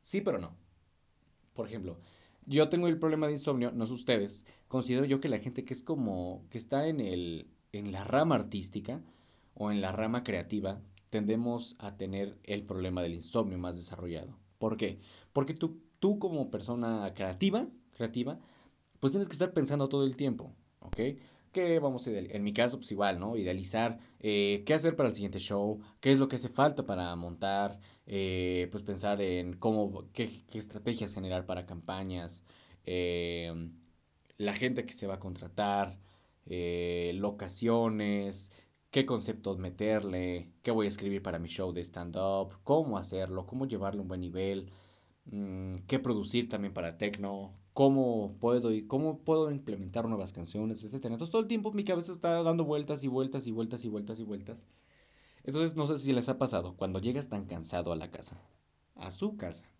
sí, 0.00 0.20
pero 0.20 0.38
no. 0.38 0.56
Por 1.54 1.68
ejemplo, 1.68 2.00
yo 2.44 2.68
tengo 2.68 2.88
el 2.88 2.98
problema 2.98 3.28
de 3.28 3.34
insomnio, 3.34 3.70
no 3.70 3.84
es 3.84 3.92
ustedes. 3.92 4.44
Considero 4.66 5.04
yo 5.04 5.20
que 5.20 5.28
la 5.28 5.38
gente 5.38 5.64
que 5.64 5.74
es 5.74 5.84
como, 5.84 6.44
que 6.50 6.58
está 6.58 6.88
en, 6.88 7.00
el, 7.00 7.46
en 7.70 7.92
la 7.92 8.02
rama 8.02 8.34
artística 8.34 9.00
o 9.54 9.70
en 9.70 9.80
la 9.80 9.92
rama 9.92 10.24
creativa, 10.24 10.80
tendemos 11.10 11.76
a 11.78 11.96
tener 11.96 12.36
el 12.42 12.64
problema 12.64 13.00
del 13.00 13.14
insomnio 13.14 13.58
más 13.58 13.76
desarrollado. 13.76 14.36
¿Por 14.58 14.76
qué? 14.76 14.98
Porque 15.32 15.54
tú 15.54 15.82
tú 15.98 16.18
como 16.18 16.50
persona 16.50 17.12
creativa, 17.14 17.68
creativa, 17.92 18.38
pues 19.00 19.12
tienes 19.12 19.28
que 19.28 19.34
estar 19.34 19.52
pensando 19.52 19.88
todo 19.88 20.04
el 20.04 20.16
tiempo, 20.16 20.54
¿ok? 20.80 21.00
Que 21.52 21.78
vamos 21.78 22.06
a, 22.06 22.10
en 22.10 22.42
mi 22.42 22.52
caso, 22.52 22.78
pues 22.78 22.90
igual, 22.92 23.18
¿no? 23.18 23.36
Idealizar 23.36 23.98
eh, 24.20 24.62
qué 24.66 24.74
hacer 24.74 24.96
para 24.96 25.08
el 25.08 25.14
siguiente 25.14 25.38
show, 25.38 25.80
qué 26.00 26.12
es 26.12 26.18
lo 26.18 26.28
que 26.28 26.36
hace 26.36 26.48
falta 26.48 26.84
para 26.84 27.14
montar, 27.16 27.80
eh, 28.06 28.68
pues 28.70 28.82
pensar 28.82 29.20
en 29.22 29.54
cómo, 29.54 30.04
qué, 30.12 30.44
estrategias 30.52 31.14
generar 31.14 31.46
para 31.46 31.66
campañas, 31.66 32.42
eh, 32.84 33.70
la 34.38 34.54
gente 34.54 34.84
que 34.86 34.94
se 34.94 35.06
va 35.06 35.14
a 35.14 35.20
contratar, 35.20 35.98
locaciones, 37.14 38.50
qué 38.90 39.04
conceptos 39.06 39.58
meterle, 39.58 40.52
qué 40.62 40.70
voy 40.70 40.86
a 40.86 40.88
escribir 40.88 41.22
para 41.22 41.38
mi 41.38 41.48
show 41.48 41.72
de 41.72 41.82
stand-up, 41.82 42.54
cómo 42.64 42.98
hacerlo, 42.98 43.46
cómo 43.46 43.66
llevarlo 43.66 44.00
a 44.00 44.02
un 44.02 44.08
buen 44.08 44.20
nivel, 44.20 44.70
qué 45.86 45.98
producir 45.98 46.48
también 46.48 46.72
para 46.72 46.96
techno, 46.96 47.52
cómo 47.74 48.36
puedo 48.40 48.72
y 48.72 48.86
cómo 48.86 49.18
puedo 49.18 49.50
implementar 49.50 50.08
nuevas 50.08 50.32
canciones, 50.32 50.82
etc. 50.82 50.94
Entonces 50.94 51.30
todo 51.30 51.42
el 51.42 51.48
tiempo 51.48 51.72
mi 51.72 51.84
cabeza 51.84 52.12
está 52.12 52.42
dando 52.42 52.64
vueltas 52.64 53.04
y 53.04 53.08
vueltas 53.08 53.46
y 53.46 53.52
vueltas 53.52 53.84
y 53.84 53.88
vueltas 53.88 54.20
y 54.20 54.24
vueltas. 54.24 54.66
Entonces 55.44 55.76
no 55.76 55.86
sé 55.86 55.98
si 55.98 56.12
les 56.12 56.28
ha 56.28 56.38
pasado 56.38 56.76
cuando 56.76 56.98
llegas 56.98 57.28
tan 57.28 57.44
cansado 57.44 57.92
a 57.92 57.96
la 57.96 58.10
casa, 58.10 58.40
a 58.94 59.10
su 59.10 59.36
casa. 59.36 59.70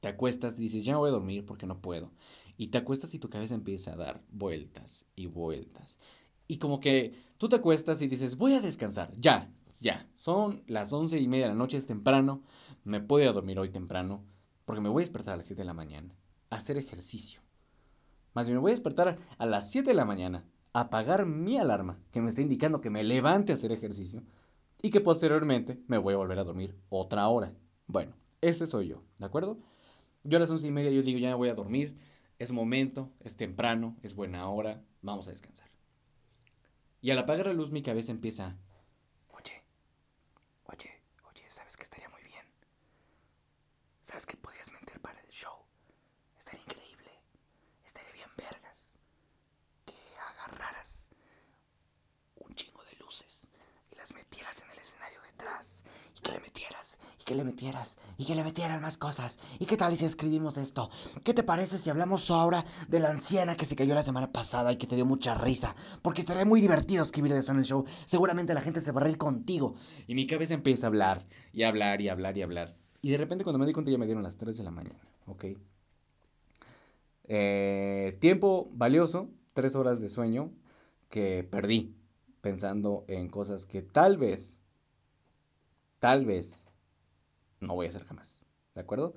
Te 0.00 0.08
acuestas 0.08 0.58
y 0.58 0.62
dices, 0.62 0.84
ya 0.84 0.98
voy 0.98 1.08
a 1.08 1.12
dormir 1.12 1.46
porque 1.46 1.66
no 1.66 1.80
puedo. 1.80 2.12
Y 2.58 2.68
te 2.68 2.78
acuestas 2.78 3.14
y 3.14 3.18
tu 3.18 3.30
cabeza 3.30 3.54
empieza 3.54 3.94
a 3.94 3.96
dar 3.96 4.22
vueltas 4.30 5.06
y 5.16 5.26
vueltas. 5.26 5.98
Y 6.46 6.58
como 6.58 6.80
que 6.80 7.14
tú 7.38 7.48
te 7.48 7.56
acuestas 7.56 8.02
y 8.02 8.06
dices, 8.06 8.36
voy 8.36 8.52
a 8.52 8.60
descansar, 8.60 9.12
ya, 9.18 9.50
ya. 9.80 10.08
Son 10.14 10.62
las 10.66 10.92
once 10.92 11.18
y 11.18 11.26
media 11.26 11.46
de 11.46 11.52
la 11.52 11.58
noche, 11.58 11.78
es 11.78 11.86
temprano 11.86 12.42
me 12.86 13.00
puedo 13.00 13.24
ir 13.24 13.28
a 13.28 13.32
dormir 13.32 13.58
hoy 13.58 13.68
temprano, 13.68 14.24
porque 14.64 14.80
me 14.80 14.88
voy 14.88 15.02
a 15.02 15.06
despertar 15.06 15.34
a 15.34 15.36
las 15.38 15.46
7 15.46 15.62
de 15.62 15.66
la 15.66 15.74
mañana, 15.74 16.14
a 16.50 16.56
hacer 16.56 16.76
ejercicio. 16.76 17.40
Más 18.32 18.46
bien 18.46 18.56
me 18.56 18.60
voy 18.60 18.70
a 18.70 18.74
despertar 18.74 19.18
a 19.38 19.46
las 19.46 19.70
7 19.70 19.90
de 19.90 19.94
la 19.94 20.04
mañana, 20.04 20.44
a 20.72 20.82
apagar 20.82 21.26
mi 21.26 21.58
alarma, 21.58 21.98
que 22.12 22.20
me 22.20 22.28
está 22.28 22.42
indicando 22.42 22.80
que 22.80 22.90
me 22.90 23.02
levante 23.02 23.50
a 23.50 23.56
hacer 23.56 23.72
ejercicio, 23.72 24.22
y 24.82 24.90
que 24.90 25.00
posteriormente 25.00 25.82
me 25.88 25.98
voy 25.98 26.14
a 26.14 26.18
volver 26.18 26.38
a 26.38 26.44
dormir 26.44 26.78
otra 26.88 27.26
hora. 27.28 27.52
Bueno, 27.88 28.14
ese 28.40 28.66
soy 28.66 28.88
yo, 28.88 29.02
¿de 29.18 29.26
acuerdo? 29.26 29.58
Yo 30.22 30.36
a 30.36 30.40
las 30.40 30.50
once 30.50 30.66
y 30.68 30.70
media 30.70 30.90
yo 30.90 31.02
digo, 31.02 31.18
ya 31.18 31.30
me 31.30 31.34
voy 31.34 31.48
a 31.48 31.54
dormir, 31.54 31.98
es 32.38 32.52
momento, 32.52 33.10
es 33.20 33.36
temprano, 33.36 33.96
es 34.02 34.14
buena 34.14 34.48
hora, 34.48 34.84
vamos 35.02 35.26
a 35.26 35.30
descansar. 35.30 35.66
Y 37.00 37.10
al 37.10 37.18
apagar 37.18 37.46
la 37.46 37.52
luz 37.52 37.72
mi 37.72 37.82
cabeza 37.82 38.12
empieza, 38.12 38.58
oye, 39.28 39.64
oye, 40.66 40.90
oye, 41.28 41.44
¿sabes 41.48 41.76
qué 41.76 41.82
¿Sabes 44.06 44.24
qué 44.24 44.36
podrías 44.36 44.70
meter 44.70 45.00
para 45.00 45.18
el 45.18 45.28
show? 45.30 45.52
Estaría 46.38 46.60
increíble. 46.60 47.10
Estaría 47.84 48.12
bien 48.12 48.28
vergas. 48.38 48.94
Que 49.84 49.96
agarraras 50.30 51.10
un 52.36 52.54
chingo 52.54 52.84
de 52.84 53.04
luces 53.04 53.50
y 53.90 53.96
las 53.96 54.14
metieras 54.14 54.62
en 54.62 54.70
el 54.70 54.78
escenario 54.78 55.18
detrás. 55.22 55.82
Y 56.16 56.20
que 56.20 56.30
le 56.30 56.38
metieras, 56.38 57.00
y 57.18 57.24
que 57.24 57.34
le 57.34 57.42
metieras, 57.42 57.98
y 58.16 58.26
que 58.26 58.36
le 58.36 58.44
metieran 58.44 58.80
más 58.80 58.96
cosas. 58.96 59.40
¿Y 59.58 59.66
qué 59.66 59.76
tal 59.76 59.96
si 59.96 60.04
escribimos 60.04 60.56
esto? 60.56 60.88
¿Qué 61.24 61.34
te 61.34 61.42
parece 61.42 61.80
si 61.80 61.90
hablamos 61.90 62.30
ahora 62.30 62.64
de 62.86 63.00
la 63.00 63.10
anciana 63.10 63.56
que 63.56 63.64
se 63.64 63.74
cayó 63.74 63.92
la 63.92 64.04
semana 64.04 64.30
pasada 64.30 64.70
y 64.70 64.76
que 64.76 64.86
te 64.86 64.94
dio 64.94 65.04
mucha 65.04 65.34
risa? 65.34 65.74
Porque 66.02 66.20
estaría 66.20 66.44
muy 66.44 66.60
divertido 66.60 67.02
escribir 67.02 67.32
eso 67.32 67.50
en 67.50 67.58
el 67.58 67.64
show. 67.64 67.84
Seguramente 68.04 68.54
la 68.54 68.62
gente 68.62 68.80
se 68.80 68.92
va 68.92 69.00
a 69.00 69.04
reír 69.04 69.18
contigo. 69.18 69.74
Y 70.06 70.14
mi 70.14 70.28
cabeza 70.28 70.54
empieza 70.54 70.86
a 70.86 70.90
hablar, 70.90 71.26
y 71.52 71.64
hablar, 71.64 72.00
y 72.00 72.08
hablar, 72.08 72.38
y 72.38 72.42
hablar. 72.42 72.85
Y 73.02 73.10
de 73.10 73.18
repente 73.18 73.44
cuando 73.44 73.58
me 73.58 73.66
di 73.66 73.72
cuenta 73.72 73.90
ya 73.90 73.98
me 73.98 74.06
dieron 74.06 74.22
las 74.22 74.36
3 74.36 74.56
de 74.56 74.64
la 74.64 74.70
mañana, 74.70 75.00
¿ok? 75.26 75.44
Eh, 77.24 78.16
tiempo 78.20 78.70
valioso, 78.72 79.30
3 79.54 79.74
horas 79.76 80.00
de 80.00 80.08
sueño 80.08 80.52
que 81.08 81.46
perdí 81.48 81.96
pensando 82.40 83.04
en 83.08 83.28
cosas 83.28 83.66
que 83.66 83.82
tal 83.82 84.16
vez, 84.16 84.62
tal 85.98 86.24
vez 86.24 86.68
no 87.60 87.74
voy 87.74 87.86
a 87.86 87.88
hacer 87.88 88.04
jamás, 88.04 88.44
¿de 88.74 88.80
acuerdo? 88.80 89.14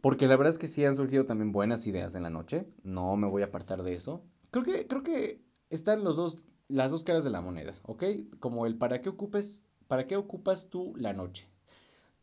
Porque 0.00 0.26
la 0.26 0.36
verdad 0.36 0.50
es 0.50 0.58
que 0.58 0.68
sí 0.68 0.84
han 0.84 0.96
surgido 0.96 1.26
también 1.26 1.52
buenas 1.52 1.86
ideas 1.86 2.14
en 2.14 2.22
la 2.22 2.30
noche, 2.30 2.66
no 2.82 3.16
me 3.16 3.26
voy 3.26 3.42
a 3.42 3.46
apartar 3.46 3.82
de 3.82 3.94
eso. 3.94 4.22
Creo 4.50 4.64
que, 4.64 4.86
creo 4.86 5.02
que 5.02 5.42
están 5.70 6.04
los 6.04 6.16
dos, 6.16 6.42
las 6.68 6.90
dos 6.90 7.04
caras 7.04 7.24
de 7.24 7.30
la 7.30 7.40
moneda, 7.40 7.74
¿ok? 7.82 8.04
Como 8.38 8.66
el 8.66 8.76
para 8.76 9.00
qué 9.00 9.08
ocupes, 9.08 9.66
para 9.88 10.06
qué 10.06 10.16
ocupas 10.16 10.68
tú 10.68 10.94
la 10.96 11.12
noche. 11.12 11.48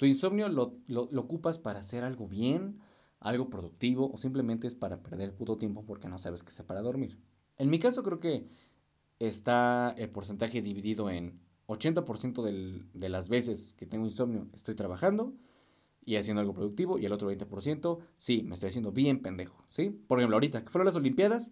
Tu 0.01 0.08
insomnio 0.08 0.50
lo, 0.50 0.79
ocupas 1.15 1.60
para 1.60 1.77
hacer 1.77 2.03
algo 2.03 2.27
bien, 2.27 2.79
algo 3.20 3.51
productivo 3.51 4.12
o 4.12 4.17
simplemente 4.17 4.65
es 4.65 4.74
para 4.74 5.03
perder 5.03 5.36
puto 5.36 5.60
tiempo 5.60 5.86
porque 5.86 6.08
no 6.08 6.17
sabes 6.17 6.41
qué 6.41 6.50
sea 6.50 6.65
para 6.65 6.81
dormir. 6.81 7.20
En 7.60 7.70
mi 7.70 7.77
caso 7.77 8.01
creo 8.01 8.20
que 8.20 8.48
está 9.20 9.93
el 9.96 10.10
porcentaje 10.10 10.63
dividido 10.63 11.12
en 11.12 11.39
80% 11.67 12.41
de 12.91 13.10
las 13.10 13.29
veces 13.29 13.75
que 13.75 13.86
tengo 13.86 14.08
insomnio 14.08 14.48
estoy 14.53 14.74
trabajando 14.74 15.36
y 16.03 16.15
haciendo 16.15 16.41
algo 16.41 16.55
productivo 16.55 16.98
y 16.98 17.05
el 17.05 17.13
otro 17.13 17.31
20% 17.31 18.00
sí, 18.17 18.41
me 18.41 18.55
estoy 18.55 18.70
haciendo 18.70 18.91
bien 18.91 19.22
pendejo, 19.22 19.63
¿sí? 19.70 19.91
Por 19.91 20.17
ejemplo, 20.17 20.38
ahorita 20.38 20.65
que 20.65 20.72
fueron 20.72 20.88
las 20.88 20.96
Olimpiadas, 20.96 21.51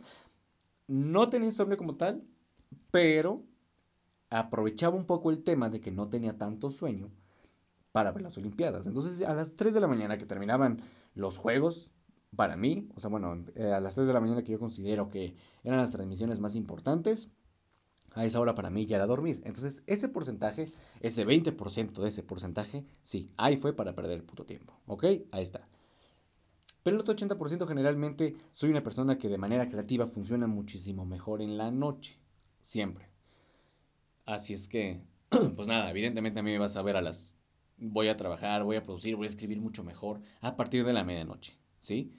no 0.88 1.30
tenía 1.30 1.50
insomnio 1.50 1.78
como 1.78 1.98
tal, 1.98 2.24
pero 2.90 3.44
aprovechaba 4.32 4.96
un 4.96 5.06
poco 5.06 5.30
el 5.30 5.44
tema 5.44 5.70
de 5.70 5.82
que 5.82 5.92
no 5.92 6.10
tenía 6.10 6.40
tanto 6.40 6.72
sueño 6.72 7.12
para 7.92 8.12
ver 8.12 8.24
las 8.24 8.38
Olimpiadas. 8.38 8.88
Entonces, 8.88 9.22
a 9.28 9.34
las 9.34 9.56
3 9.56 9.74
de 9.74 9.82
la 9.82 9.88
mañana 9.88 10.18
que 10.18 10.26
terminaban 10.26 10.82
los 11.16 11.38
juegos, 11.38 11.92
para 12.36 12.56
mí, 12.56 12.90
o 12.96 13.00
sea, 13.00 13.10
bueno, 13.10 13.44
eh, 13.56 13.72
a 13.72 13.80
las 13.80 13.96
3 13.96 14.08
de 14.08 14.14
la 14.14 14.20
mañana 14.20 14.44
que 14.44 14.52
yo 14.52 14.60
considero 14.60 15.10
que 15.10 15.36
eran 15.64 15.80
las 15.80 15.92
transmisiones 15.92 16.40
más 16.40 16.56
importantes, 16.56 17.30
a 18.14 18.26
esa 18.26 18.40
hora 18.40 18.56
para 18.56 18.70
mí 18.70 18.86
ya 18.86 18.98
era 18.98 19.06
dormir. 19.06 19.42
Entonces, 19.46 19.84
ese 19.88 20.10
porcentaje, 20.10 20.72
ese 21.00 21.26
20% 21.26 22.02
de 22.02 22.08
ese 22.08 22.24
porcentaje, 22.24 22.86
sí, 23.04 23.32
ahí 23.38 23.58
fue 23.58 23.74
para 23.74 23.96
perder 23.96 24.18
el 24.18 24.24
puto 24.24 24.46
tiempo. 24.46 24.80
¿Ok? 24.88 25.04
Ahí 25.32 25.44
está. 25.44 25.68
Pero 26.84 26.96
el 26.96 27.02
otro 27.02 27.16
80% 27.16 27.68
generalmente 27.68 28.36
soy 28.52 28.70
una 28.70 28.84
persona 28.84 29.18
que 29.18 29.30
de 29.30 29.38
manera 29.38 29.70
creativa 29.70 30.08
funciona 30.08 30.48
muchísimo 30.48 31.06
mejor 31.06 31.42
en 31.42 31.58
la 31.58 31.72
noche. 31.72 32.20
Siempre. 32.62 33.10
Así 34.26 34.54
es 34.54 34.68
que, 34.68 35.02
pues 35.56 35.68
nada, 35.68 35.90
evidentemente 35.90 36.40
a 36.40 36.44
mí 36.44 36.52
me 36.52 36.60
vas 36.60 36.76
a 36.78 36.82
ver 36.82 36.96
a 36.96 37.02
las 37.02 37.39
voy 37.80 38.08
a 38.08 38.18
trabajar, 38.18 38.64
voy 38.64 38.76
a 38.76 38.84
producir, 38.84 39.16
voy 39.16 39.28
a 39.28 39.30
escribir 39.30 39.60
mucho 39.60 39.84
mejor 39.84 40.22
a 40.42 40.56
partir 40.56 40.86
de 40.86 40.94
la 40.94 41.04
medianoche, 41.04 41.58
¿sí? 41.82 42.12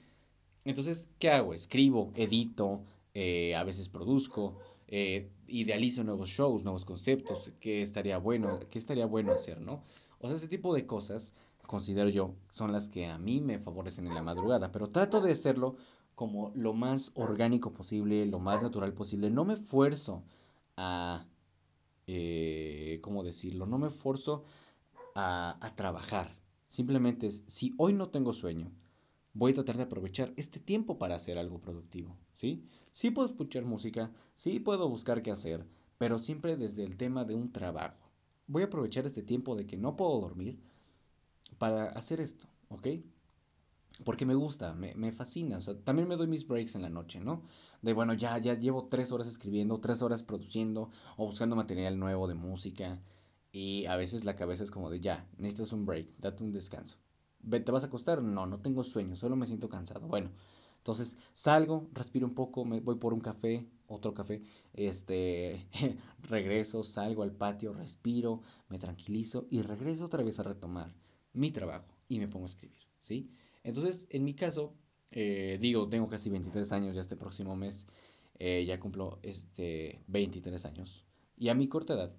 Entonces, 0.65 1.09
¿qué 1.19 1.29
hago? 1.29 1.53
Escribo, 1.53 2.11
edito, 2.15 2.83
eh, 3.13 3.55
a 3.55 3.63
veces 3.63 3.89
produzco, 3.89 4.57
eh, 4.87 5.31
idealizo 5.47 6.03
nuevos 6.03 6.29
shows, 6.29 6.63
nuevos 6.63 6.85
conceptos, 6.85 7.51
qué 7.59 7.81
estaría 7.81 8.17
bueno, 8.17 8.59
qué 8.69 8.77
estaría 8.77 9.05
bueno 9.05 9.31
hacer, 9.31 9.61
¿no? 9.61 9.83
O 10.19 10.27
sea, 10.27 10.35
ese 10.35 10.47
tipo 10.47 10.73
de 10.73 10.85
cosas, 10.85 11.33
considero 11.65 12.09
yo, 12.09 12.35
son 12.51 12.71
las 12.71 12.89
que 12.89 13.07
a 13.07 13.17
mí 13.17 13.41
me 13.41 13.59
favorecen 13.59 14.07
en 14.07 14.13
la 14.13 14.21
madrugada, 14.21 14.71
pero 14.71 14.89
trato 14.89 15.21
de 15.21 15.31
hacerlo 15.31 15.75
como 16.15 16.51
lo 16.55 16.73
más 16.73 17.11
orgánico 17.15 17.73
posible, 17.73 18.25
lo 18.25 18.39
más 18.39 18.61
natural 18.61 18.93
posible. 18.93 19.29
No 19.29 19.45
me 19.45 19.55
esfuerzo 19.55 20.23
a, 20.77 21.25
eh, 22.07 22.99
¿cómo 23.01 23.23
decirlo? 23.23 23.65
No 23.65 23.77
me 23.79 23.87
esfuerzo 23.87 24.43
a, 25.15 25.73
trabajar. 25.75 26.37
Simplemente 26.67 27.27
es, 27.27 27.43
si 27.47 27.73
hoy 27.77 27.93
no 27.93 28.09
tengo 28.09 28.33
sueño, 28.33 28.71
voy 29.33 29.51
a 29.51 29.55
tratar 29.55 29.77
de 29.77 29.83
aprovechar 29.83 30.33
este 30.37 30.59
tiempo 30.59 30.97
para 30.97 31.15
hacer 31.15 31.37
algo 31.37 31.59
productivo, 31.59 32.17
¿sí? 32.33 32.65
Sí 32.91 33.11
puedo 33.11 33.27
escuchar 33.27 33.65
música, 33.65 34.11
sí 34.35 34.59
puedo 34.59 34.89
buscar 34.89 35.21
qué 35.21 35.31
hacer, 35.31 35.65
pero 35.97 36.19
siempre 36.19 36.57
desde 36.57 36.83
el 36.83 36.97
tema 36.97 37.23
de 37.25 37.35
un 37.35 37.51
trabajo. 37.51 38.11
Voy 38.47 38.63
a 38.63 38.65
aprovechar 38.65 39.05
este 39.05 39.23
tiempo 39.23 39.55
de 39.55 39.65
que 39.65 39.77
no 39.77 39.95
puedo 39.95 40.19
dormir 40.19 40.59
para 41.57 41.89
hacer 41.89 42.19
esto, 42.19 42.47
¿ok? 42.69 42.87
Porque 44.03 44.25
me 44.25 44.35
gusta, 44.35 44.73
me, 44.73 44.95
me 44.95 45.11
fascina. 45.11 45.59
También 45.83 46.07
me 46.07 46.15
doy 46.15 46.27
mis 46.27 46.47
breaks 46.47 46.75
en 46.75 46.81
la 46.81 46.89
noche, 46.89 47.19
¿no? 47.19 47.43
De 47.81 47.93
bueno, 47.93 48.13
ya, 48.13 48.37
ya 48.37 48.53
llevo 48.55 48.85
tres 48.85 49.11
horas 49.11 49.27
escribiendo, 49.27 49.79
tres 49.79 50.01
horas 50.01 50.23
produciendo 50.23 50.89
o 51.17 51.25
buscando 51.25 51.55
material 51.55 51.99
nuevo 51.99 52.27
de 52.27 52.33
música. 52.33 52.99
Y 53.51 53.85
a 53.85 53.95
veces 53.95 54.23
la 54.23 54.35
cabeza 54.35 54.63
es 54.63 54.71
como 54.71 54.89
de 54.89 54.99
ya, 54.99 55.27
necesitas 55.37 55.73
un 55.73 55.85
break, 55.85 56.07
date 56.17 56.43
un 56.43 56.51
descanso. 56.51 56.97
¿Te 57.49 57.71
vas 57.71 57.83
a 57.83 57.87
acostar? 57.87 58.21
No, 58.21 58.45
no 58.45 58.59
tengo 58.61 58.83
sueño, 58.83 59.15
solo 59.15 59.35
me 59.35 59.45
siento 59.45 59.67
cansado. 59.67 60.07
Bueno, 60.07 60.31
entonces 60.77 61.15
salgo, 61.33 61.89
respiro 61.93 62.25
un 62.25 62.33
poco, 62.33 62.65
me 62.65 62.79
voy 62.79 62.95
por 62.95 63.13
un 63.13 63.19
café, 63.19 63.67
otro 63.87 64.13
café, 64.13 64.41
este, 64.73 65.67
regreso, 66.23 66.83
salgo 66.83 67.23
al 67.23 67.33
patio, 67.33 67.73
respiro, 67.73 68.41
me 68.69 68.79
tranquilizo 68.79 69.47
y 69.49 69.61
regreso 69.61 70.05
otra 70.05 70.23
vez 70.23 70.39
a 70.39 70.43
retomar 70.43 70.93
mi 71.33 71.51
trabajo 71.51 71.93
y 72.07 72.19
me 72.19 72.27
pongo 72.27 72.45
a 72.45 72.49
escribir, 72.49 72.81
¿sí? 73.01 73.31
Entonces, 73.63 74.07
en 74.09 74.23
mi 74.23 74.33
caso, 74.33 74.73
eh, 75.11 75.57
digo, 75.61 75.87
tengo 75.87 76.07
casi 76.07 76.29
23 76.29 76.71
años 76.71 76.95
ya 76.95 77.01
este 77.01 77.15
próximo 77.15 77.55
mes, 77.55 77.87
eh, 78.39 78.65
ya 78.65 78.79
cumplo 78.79 79.19
este 79.21 80.01
23 80.07 80.65
años 80.65 81.05
y 81.37 81.49
a 81.49 81.53
mi 81.53 81.67
corta 81.67 81.93
edad, 81.93 82.15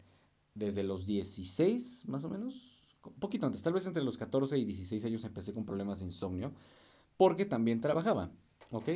desde 0.55 0.83
los 0.83 1.07
16 1.07 2.07
más 2.09 2.25
o 2.25 2.29
menos, 2.29 2.79
un 3.05 3.15
poquito 3.15 3.47
antes, 3.47 3.63
tal 3.63 3.73
vez 3.73 3.87
entre 3.87 4.03
los 4.03 4.17
14 4.17 4.59
y 4.59 4.65
16 4.65 5.05
años 5.05 5.25
empecé 5.25 5.53
con 5.53 5.65
problemas 5.65 6.01
de 6.01 6.07
insomnio, 6.07 6.53
porque 7.17 7.45
también 7.45 7.81
trabajaba, 7.81 8.31
¿ok? 8.71 8.89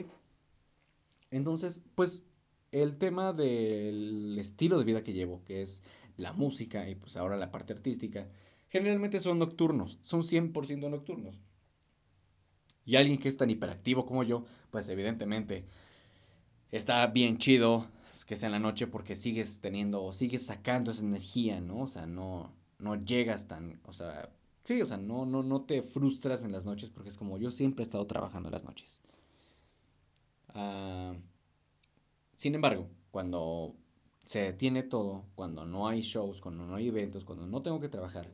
Entonces, 1.31 1.83
pues 1.95 2.25
el 2.73 2.99
tema 2.99 3.33
del 3.33 4.37
estilo 4.39 4.79
de 4.79 4.85
vida 4.85 5.03
que 5.03 5.13
llevo, 5.13 5.43
que 5.45 5.63
es 5.63 5.83
la 6.17 6.33
música 6.33 6.89
y 6.89 6.95
pues 6.95 7.17
ahora 7.17 7.37
la 7.37 7.51
parte 7.51 7.73
artística, 7.73 8.29
generalmente 8.69 9.21
son 9.21 9.39
nocturnos, 9.39 9.99
son 10.03 10.23
100% 10.23 10.91
nocturnos. 10.91 11.39
Y 12.85 12.97
alguien 12.97 13.19
que 13.19 13.29
es 13.29 13.37
tan 13.37 13.51
hiperactivo 13.51 14.07
como 14.07 14.23
yo, 14.23 14.45
pues 14.71 14.89
evidentemente 14.89 15.65
está 16.71 17.07
bien 17.09 17.39
chido 17.39 17.89
que 18.25 18.37
sea 18.37 18.47
en 18.47 18.53
la 18.53 18.59
noche 18.59 18.87
porque 18.87 19.17
sigues 19.17 19.61
teniendo, 19.61 20.13
sigues 20.13 20.47
sacando 20.47 20.91
esa 20.91 21.03
energía, 21.03 21.61
¿no? 21.61 21.81
O 21.83 21.87
sea, 21.87 22.07
no, 22.07 22.53
no 22.79 22.97
llegas 22.97 23.49
tan, 23.49 23.81
o 23.85 23.93
sea, 23.93 24.31
sí, 24.65 24.81
o 24.81 24.87
sea, 24.87 24.97
no, 24.97 25.27
no, 25.27 25.43
no 25.43 25.63
te 25.63 25.83
frustras 25.83 26.45
en 26.45 26.53
las 26.53 26.65
noches 26.65 26.91
porque 26.91 27.11
es 27.11 27.17
como 27.17 27.39
yo 27.39 27.51
siempre 27.51 27.83
he 27.83 27.87
estado 27.87 28.07
trabajando 28.07 28.49
en 28.49 28.53
las 28.55 28.65
noches. 28.65 29.03
Ah, 30.55 31.15
sin 32.35 32.55
embargo, 32.55 32.89
cuando 33.11 33.75
se 34.25 34.41
detiene 34.41 34.83
todo, 34.83 35.25
cuando 35.35 35.65
no 35.67 35.89
hay 35.89 36.03
shows, 36.03 36.41
cuando 36.41 36.67
no 36.67 36.75
hay 36.77 36.89
eventos, 36.89 37.25
cuando 37.25 37.47
no 37.47 37.63
tengo 37.63 37.81
que 37.81 37.89
trabajar, 37.89 38.31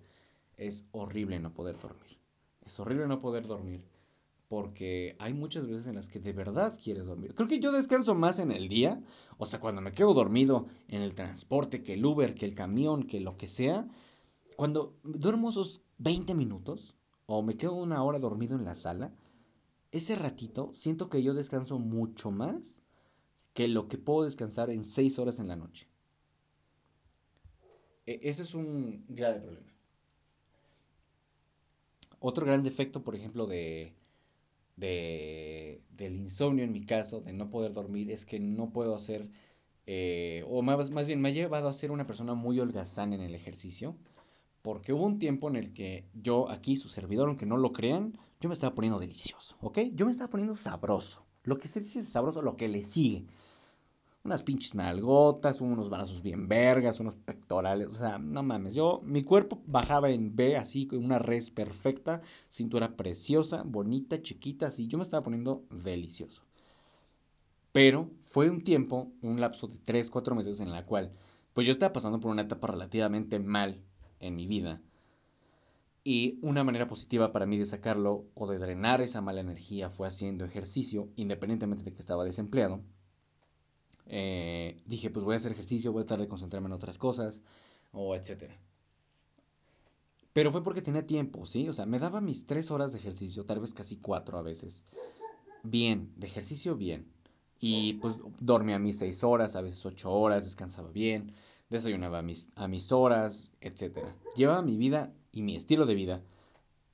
es 0.56 0.86
horrible 0.92 1.40
no 1.40 1.52
poder 1.54 1.78
dormir. 1.78 2.18
Es 2.64 2.78
horrible 2.80 3.06
no 3.08 3.20
poder 3.20 3.46
dormir 3.46 3.91
porque 4.52 5.16
hay 5.18 5.32
muchas 5.32 5.66
veces 5.66 5.87
en 5.87 5.94
las 5.94 6.09
que 6.09 6.21
de 6.21 6.35
verdad 6.35 6.78
quieres 6.78 7.06
dormir. 7.06 7.35
Creo 7.35 7.49
que 7.49 7.59
yo 7.59 7.73
descanso 7.73 8.14
más 8.14 8.38
en 8.38 8.52
el 8.52 8.68
día, 8.68 9.02
o 9.38 9.47
sea, 9.47 9.61
cuando 9.61 9.80
me 9.80 9.94
quedo 9.94 10.12
dormido 10.12 10.66
en 10.88 11.00
el 11.00 11.14
transporte, 11.14 11.83
que 11.83 11.94
el 11.94 12.05
Uber, 12.05 12.35
que 12.35 12.44
el 12.44 12.55
camión, 12.55 13.07
que 13.07 13.18
lo 13.20 13.38
que 13.38 13.48
sea, 13.48 13.88
cuando 14.57 14.98
duermo 15.05 15.48
esos 15.48 15.81
20 15.96 16.35
minutos 16.35 16.94
o 17.24 17.40
me 17.40 17.57
quedo 17.57 17.72
una 17.72 18.05
hora 18.05 18.18
dormido 18.18 18.55
en 18.55 18.66
la 18.66 18.74
sala, 18.74 19.14
ese 19.90 20.16
ratito 20.16 20.68
siento 20.74 21.09
que 21.09 21.22
yo 21.22 21.33
descanso 21.33 21.79
mucho 21.79 22.31
más 22.31 22.83
que 23.55 23.68
lo 23.68 23.88
que 23.88 23.96
puedo 23.96 24.24
descansar 24.24 24.68
en 24.68 24.85
6 24.85 25.18
horas 25.18 25.38
en 25.38 25.48
la 25.48 25.57
noche. 25.57 25.88
E 28.05 28.20
ese 28.22 28.42
es 28.42 28.55
un 28.55 29.07
grave 29.09 29.40
problema. 29.40 29.72
Otro 32.20 32.44
gran 32.44 32.62
defecto, 32.62 33.03
por 33.03 33.16
ejemplo, 33.16 33.46
de, 33.46 33.96
de, 34.76 35.82
del 35.90 36.16
insomnio 36.16 36.64
en 36.64 36.72
mi 36.72 36.85
caso, 36.85 37.20
de 37.20 37.32
no 37.32 37.50
poder 37.50 37.72
dormir, 37.72 38.11
es 38.11 38.24
que 38.24 38.40
no 38.40 38.72
puedo 38.72 38.94
hacer, 38.94 39.28
eh, 39.87 40.44
o 40.48 40.62
más, 40.62 40.90
más 40.90 41.06
bien 41.06 41.20
me 41.20 41.30
ha 41.30 41.32
llevado 41.32 41.68
a 41.68 41.72
ser 41.72 41.90
una 41.90 42.06
persona 42.06 42.35
muy 42.35 42.58
holgazán 42.61 43.12
en 43.12 43.20
el 43.20 43.35
ejercicio. 43.35 43.96
Porque 44.62 44.92
hubo 44.92 45.04
un 45.04 45.18
tiempo 45.18 45.50
en 45.50 45.56
el 45.56 45.72
que 45.72 46.06
yo 46.14 46.48
aquí, 46.48 46.76
su 46.76 46.88
servidor, 46.88 47.26
aunque 47.28 47.46
no 47.46 47.56
lo 47.56 47.72
crean, 47.72 48.16
yo 48.40 48.48
me 48.48 48.54
estaba 48.54 48.74
poniendo 48.74 49.00
delicioso, 49.00 49.56
¿ok? 49.61 49.78
Yo 49.92 50.06
me 50.06 50.12
estaba 50.12 50.30
poniendo 50.30 50.54
sabroso. 50.54 51.26
Lo 51.42 51.58
que 51.58 51.66
se 51.66 51.80
dice 51.80 52.02
sabroso, 52.04 52.42
lo 52.42 52.56
que 52.56 52.68
le 52.68 52.85
sigue. 52.85 53.26
Unas 54.24 54.44
pinches 54.44 54.76
nalgotas, 54.76 55.61
unos 55.61 55.90
brazos 55.90 56.22
bien 56.22 56.46
vergas, 56.46 57.00
unos 57.00 57.16
pectorales, 57.16 57.88
o 57.88 57.94
sea, 57.94 58.18
no 58.20 58.44
mames. 58.44 58.72
Yo, 58.72 59.00
mi 59.04 59.24
cuerpo 59.24 59.61
bajaba 59.66 60.11
en 60.11 60.37
B, 60.37 60.56
así, 60.56 60.87
con 60.87 61.04
una 61.04 61.18
res 61.18 61.50
perfecta, 61.50 62.22
cintura 62.48 62.96
preciosa, 62.96 63.62
bonita, 63.64 64.22
chiquita, 64.22 64.68
así. 64.68 64.87
Yo 64.87 64.96
me 64.96 65.02
estaba 65.02 65.24
poniendo 65.24 65.64
delicioso. 65.70 66.44
Pero 67.72 68.11
fue 68.22 68.48
un 68.48 68.62
tiempo, 68.62 69.11
un 69.22 69.40
lapso 69.40 69.66
de 69.66 69.78
3, 69.78 70.08
4 70.11 70.37
meses 70.37 70.61
en 70.61 70.70
la 70.70 70.87
cual, 70.87 71.12
pues 71.52 71.66
yo 71.66 71.72
estaba 71.72 71.92
pasando 71.92 72.20
por 72.20 72.30
una 72.30 72.42
etapa 72.42 72.68
relativamente 72.68 73.40
mal 73.40 73.82
en 74.20 74.37
mi 74.37 74.46
vida. 74.46 74.80
Y 76.04 76.38
una 76.42 76.62
manera 76.64 76.87
positiva 76.87 77.32
para 77.32 77.46
mí 77.46 77.58
de 77.58 77.66
sacarlo 77.66 78.26
o 78.35 78.46
de 78.46 78.58
drenar 78.58 79.00
esa 79.00 79.20
mala 79.20 79.40
energía 79.40 79.90
fue 79.90 80.06
haciendo 80.06 80.44
ejercicio, 80.44 81.08
independientemente 81.16 81.82
de 81.82 81.92
que 81.92 82.00
estaba 82.00 82.24
desempleado. 82.24 82.82
Eh, 84.06 84.82
dije, 84.86 85.10
pues 85.10 85.24
voy 85.24 85.34
a 85.34 85.36
hacer 85.36 85.52
ejercicio, 85.52 85.92
voy 85.92 86.02
a 86.02 86.06
tratar 86.06 86.22
de 86.22 86.28
concentrarme 86.28 86.68
en 86.68 86.74
otras 86.74 86.98
cosas, 86.98 87.40
o 87.92 88.14
etcétera. 88.14 88.56
Pero 90.32 90.50
fue 90.50 90.64
porque 90.64 90.82
tenía 90.82 91.06
tiempo, 91.06 91.44
¿sí? 91.46 91.68
O 91.68 91.72
sea, 91.72 91.86
me 91.86 91.98
daba 91.98 92.20
mis 92.20 92.46
tres 92.46 92.70
horas 92.70 92.92
de 92.92 92.98
ejercicio, 92.98 93.44
tal 93.44 93.60
vez 93.60 93.74
casi 93.74 93.96
cuatro 93.96 94.38
a 94.38 94.42
veces. 94.42 94.84
Bien, 95.62 96.12
de 96.16 96.26
ejercicio 96.26 96.76
bien. 96.76 97.06
Y 97.60 97.94
pues 97.94 98.18
dormía 98.40 98.78
mis 98.78 98.98
seis 98.98 99.22
horas, 99.22 99.54
a 99.54 99.60
veces 99.60 99.84
ocho 99.86 100.10
horas, 100.10 100.44
descansaba 100.44 100.90
bien 100.90 101.34
desayunaba 101.72 102.18
a 102.18 102.22
mis, 102.22 102.48
a 102.54 102.68
mis 102.68 102.92
horas, 102.92 103.50
etc. 103.60 104.06
Llevaba 104.36 104.62
mi 104.62 104.76
vida 104.76 105.12
y 105.32 105.42
mi 105.42 105.56
estilo 105.56 105.86
de 105.86 105.94
vida 105.94 106.22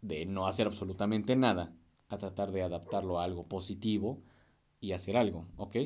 de 0.01 0.25
no 0.25 0.47
hacer 0.47 0.67
absolutamente 0.67 1.37
nada 1.37 1.75
a 2.09 2.17
tratar 2.17 2.53
de 2.53 2.63
adaptarlo 2.63 3.21
a 3.21 3.25
algo 3.25 3.47
positivo 3.47 4.23
y 4.81 4.93
hacer 4.93 5.17
algo, 5.17 5.45
¿ok? 5.57 5.77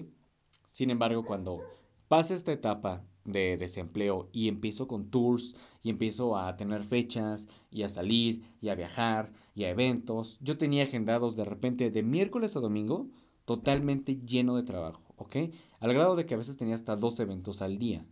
Sin 0.73 0.91
embargo, 0.91 1.25
cuando 1.25 1.61
pasa 2.09 2.35
esta 2.35 2.51
etapa 2.51 3.05
de 3.25 3.57
desempleo 3.57 4.29
y 4.33 4.49
empiezo 4.49 4.89
con 4.89 5.11
tours 5.11 5.55
y 5.83 5.91
empiezo 5.91 6.37
a 6.37 6.57
tener 6.57 6.83
fechas 6.83 7.47
y 7.71 7.85
a 7.85 7.89
salir 7.89 8.43
y 8.61 8.71
a 8.71 8.75
viajar 8.75 9.33
y 9.55 9.65
a 9.65 9.71
eventos, 9.71 10.39
yo 10.41 10.59
tenía 10.59 10.83
agendados 10.83 11.37
de 11.37 11.45
repente 11.45 11.91
de 11.91 12.03
miércoles 12.03 12.57
a 12.57 12.61
domingo 12.61 13.09
totalmente 13.45 14.17
lleno 14.17 14.57
de 14.57 14.63
trabajo, 14.63 15.03
¿ok? 15.17 15.37
Al 15.79 15.93
grado 15.93 16.17
de 16.17 16.27
que 16.27 16.35
a 16.35 16.39
veces 16.39 16.57
tenía 16.57 16.75
hasta 16.75 16.97
dos 16.97 17.21
eventos 17.21 17.61
al 17.63 17.79
día. 17.79 18.05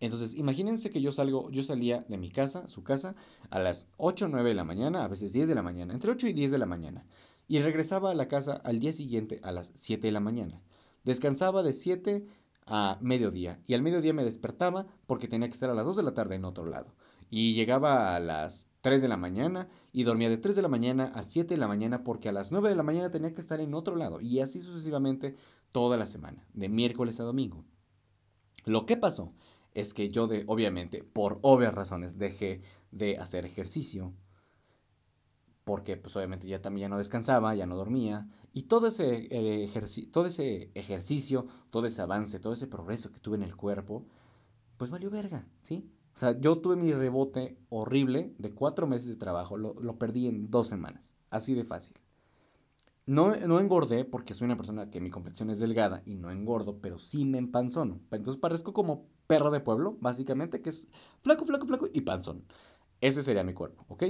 Entonces, 0.00 0.34
imagínense 0.34 0.90
que 0.90 1.00
yo 1.00 1.12
salgo, 1.12 1.50
yo 1.50 1.62
salía 1.62 2.04
de 2.08 2.18
mi 2.18 2.30
casa, 2.30 2.66
su 2.66 2.82
casa, 2.82 3.14
a 3.50 3.58
las 3.58 3.88
8 3.96 4.26
o 4.26 4.28
9 4.28 4.50
de 4.50 4.54
la 4.54 4.64
mañana, 4.64 5.04
a 5.04 5.08
veces 5.08 5.32
10 5.32 5.48
de 5.48 5.54
la 5.54 5.62
mañana, 5.62 5.94
entre 5.94 6.10
8 6.10 6.28
y 6.28 6.32
10 6.32 6.50
de 6.50 6.58
la 6.58 6.66
mañana, 6.66 7.06
y 7.46 7.60
regresaba 7.60 8.10
a 8.10 8.14
la 8.14 8.28
casa 8.28 8.54
al 8.64 8.80
día 8.80 8.92
siguiente 8.92 9.40
a 9.42 9.52
las 9.52 9.70
7 9.74 10.08
de 10.08 10.12
la 10.12 10.20
mañana. 10.20 10.60
Descansaba 11.04 11.62
de 11.62 11.72
7 11.72 12.26
a 12.66 12.98
mediodía, 13.00 13.60
y 13.66 13.74
al 13.74 13.82
mediodía 13.82 14.14
me 14.14 14.24
despertaba 14.24 14.86
porque 15.06 15.28
tenía 15.28 15.48
que 15.48 15.54
estar 15.54 15.70
a 15.70 15.74
las 15.74 15.84
2 15.84 15.96
de 15.96 16.02
la 16.02 16.14
tarde 16.14 16.34
en 16.34 16.44
otro 16.44 16.64
lado. 16.64 16.94
Y 17.30 17.54
llegaba 17.54 18.16
a 18.16 18.20
las 18.20 18.68
3 18.80 19.02
de 19.02 19.08
la 19.08 19.16
mañana 19.16 19.68
y 19.92 20.04
dormía 20.04 20.28
de 20.28 20.36
3 20.36 20.56
de 20.56 20.62
la 20.62 20.68
mañana 20.68 21.12
a 21.14 21.22
7 21.22 21.54
de 21.54 21.58
la 21.58 21.68
mañana 21.68 22.04
porque 22.04 22.28
a 22.28 22.32
las 22.32 22.52
9 22.52 22.68
de 22.68 22.76
la 22.76 22.82
mañana 22.82 23.10
tenía 23.10 23.34
que 23.34 23.40
estar 23.40 23.60
en 23.60 23.74
otro 23.74 23.96
lado. 23.96 24.20
Y 24.20 24.40
así 24.40 24.60
sucesivamente 24.60 25.36
toda 25.72 25.96
la 25.96 26.06
semana, 26.06 26.46
de 26.52 26.68
miércoles 26.68 27.18
a 27.20 27.24
domingo. 27.24 27.64
Lo 28.64 28.86
que 28.86 28.96
pasó 28.96 29.32
es 29.72 29.92
que 29.92 30.08
yo, 30.08 30.26
de, 30.26 30.44
obviamente, 30.46 31.02
por 31.02 31.38
obvias 31.42 31.74
razones, 31.74 32.18
dejé 32.18 32.62
de 32.90 33.18
hacer 33.18 33.44
ejercicio. 33.44 34.12
Porque, 35.64 35.96
pues, 35.96 36.14
obviamente, 36.16 36.46
ya 36.46 36.62
también 36.62 36.82
ya 36.82 36.88
no 36.90 36.98
descansaba, 36.98 37.54
ya 37.54 37.66
no 37.66 37.76
dormía. 37.76 38.28
Y 38.56 38.62
todo 38.62 38.86
ese, 38.86 39.26
eh, 39.32 39.68
todo 40.12 40.26
ese 40.26 40.70
ejercicio, 40.74 41.48
todo 41.70 41.86
ese 41.86 42.00
avance, 42.02 42.38
todo 42.38 42.52
ese 42.52 42.68
progreso 42.68 43.10
que 43.10 43.18
tuve 43.18 43.36
en 43.36 43.42
el 43.42 43.56
cuerpo, 43.56 44.06
pues 44.76 44.92
valió 44.92 45.10
verga, 45.10 45.48
¿sí? 45.60 45.90
O 46.14 46.16
sea, 46.16 46.38
yo 46.38 46.58
tuve 46.60 46.76
mi 46.76 46.92
rebote 46.92 47.58
horrible 47.68 48.32
de 48.38 48.54
cuatro 48.54 48.86
meses 48.86 49.08
de 49.08 49.16
trabajo, 49.16 49.56
lo, 49.56 49.98
perdí 49.98 50.28
en 50.28 50.52
dos 50.52 50.68
semanas, 50.68 51.16
así 51.30 51.54
de 51.54 51.64
fácil. 51.64 51.96
No, 53.06 53.34
no 53.34 53.58
engordé 53.58 54.04
porque 54.04 54.34
soy 54.34 54.44
una 54.44 54.56
persona 54.56 54.88
que 54.88 55.00
mi 55.00 55.10
complexión 55.10 55.50
es 55.50 55.58
delgada 55.58 56.02
y 56.06 56.14
no 56.14 56.30
engordo, 56.30 56.78
pero 56.80 57.00
sí 57.00 57.24
me 57.24 57.38
empanzono. 57.38 58.00
Entonces 58.12 58.40
parezco 58.40 58.72
como 58.72 59.08
perro 59.26 59.50
de 59.50 59.60
pueblo, 59.60 59.98
básicamente, 60.00 60.62
que 60.62 60.70
es 60.70 60.88
flaco, 61.22 61.44
flaco, 61.44 61.66
flaco 61.66 61.88
y 61.92 62.02
panzón. 62.02 62.44
Ese 63.00 63.24
sería 63.24 63.42
mi 63.42 63.52
cuerpo, 63.52 63.84
¿ok? 63.88 64.04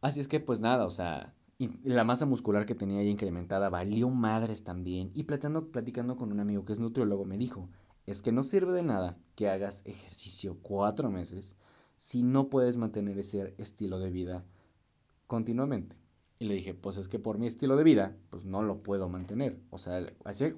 Así 0.00 0.20
es 0.20 0.28
que 0.28 0.38
pues 0.38 0.60
nada, 0.60 0.86
o 0.86 0.90
sea, 0.90 1.35
la 1.58 2.04
masa 2.04 2.26
muscular 2.26 2.66
que 2.66 2.74
tenía 2.74 3.00
ahí 3.00 3.08
incrementada 3.08 3.70
valió 3.70 4.10
madres 4.10 4.64
también. 4.64 5.10
Y 5.14 5.24
platicando, 5.24 5.70
platicando 5.70 6.16
con 6.16 6.32
un 6.32 6.40
amigo 6.40 6.64
que 6.64 6.72
es 6.72 6.80
nutriólogo 6.80 7.24
me 7.24 7.38
dijo, 7.38 7.70
es 8.06 8.22
que 8.22 8.32
no 8.32 8.42
sirve 8.42 8.72
de 8.72 8.82
nada 8.82 9.18
que 9.34 9.48
hagas 9.48 9.82
ejercicio 9.86 10.58
cuatro 10.62 11.10
meses 11.10 11.56
si 11.96 12.22
no 12.22 12.50
puedes 12.50 12.76
mantener 12.76 13.18
ese 13.18 13.54
estilo 13.58 13.98
de 13.98 14.10
vida 14.10 14.44
continuamente. 15.26 15.96
Y 16.38 16.44
le 16.44 16.54
dije, 16.54 16.74
pues 16.74 16.98
es 16.98 17.08
que 17.08 17.18
por 17.18 17.38
mi 17.38 17.46
estilo 17.46 17.76
de 17.76 17.84
vida, 17.84 18.16
pues 18.28 18.44
no 18.44 18.62
lo 18.62 18.82
puedo 18.82 19.08
mantener. 19.08 19.58
O 19.70 19.78
sea, 19.78 20.06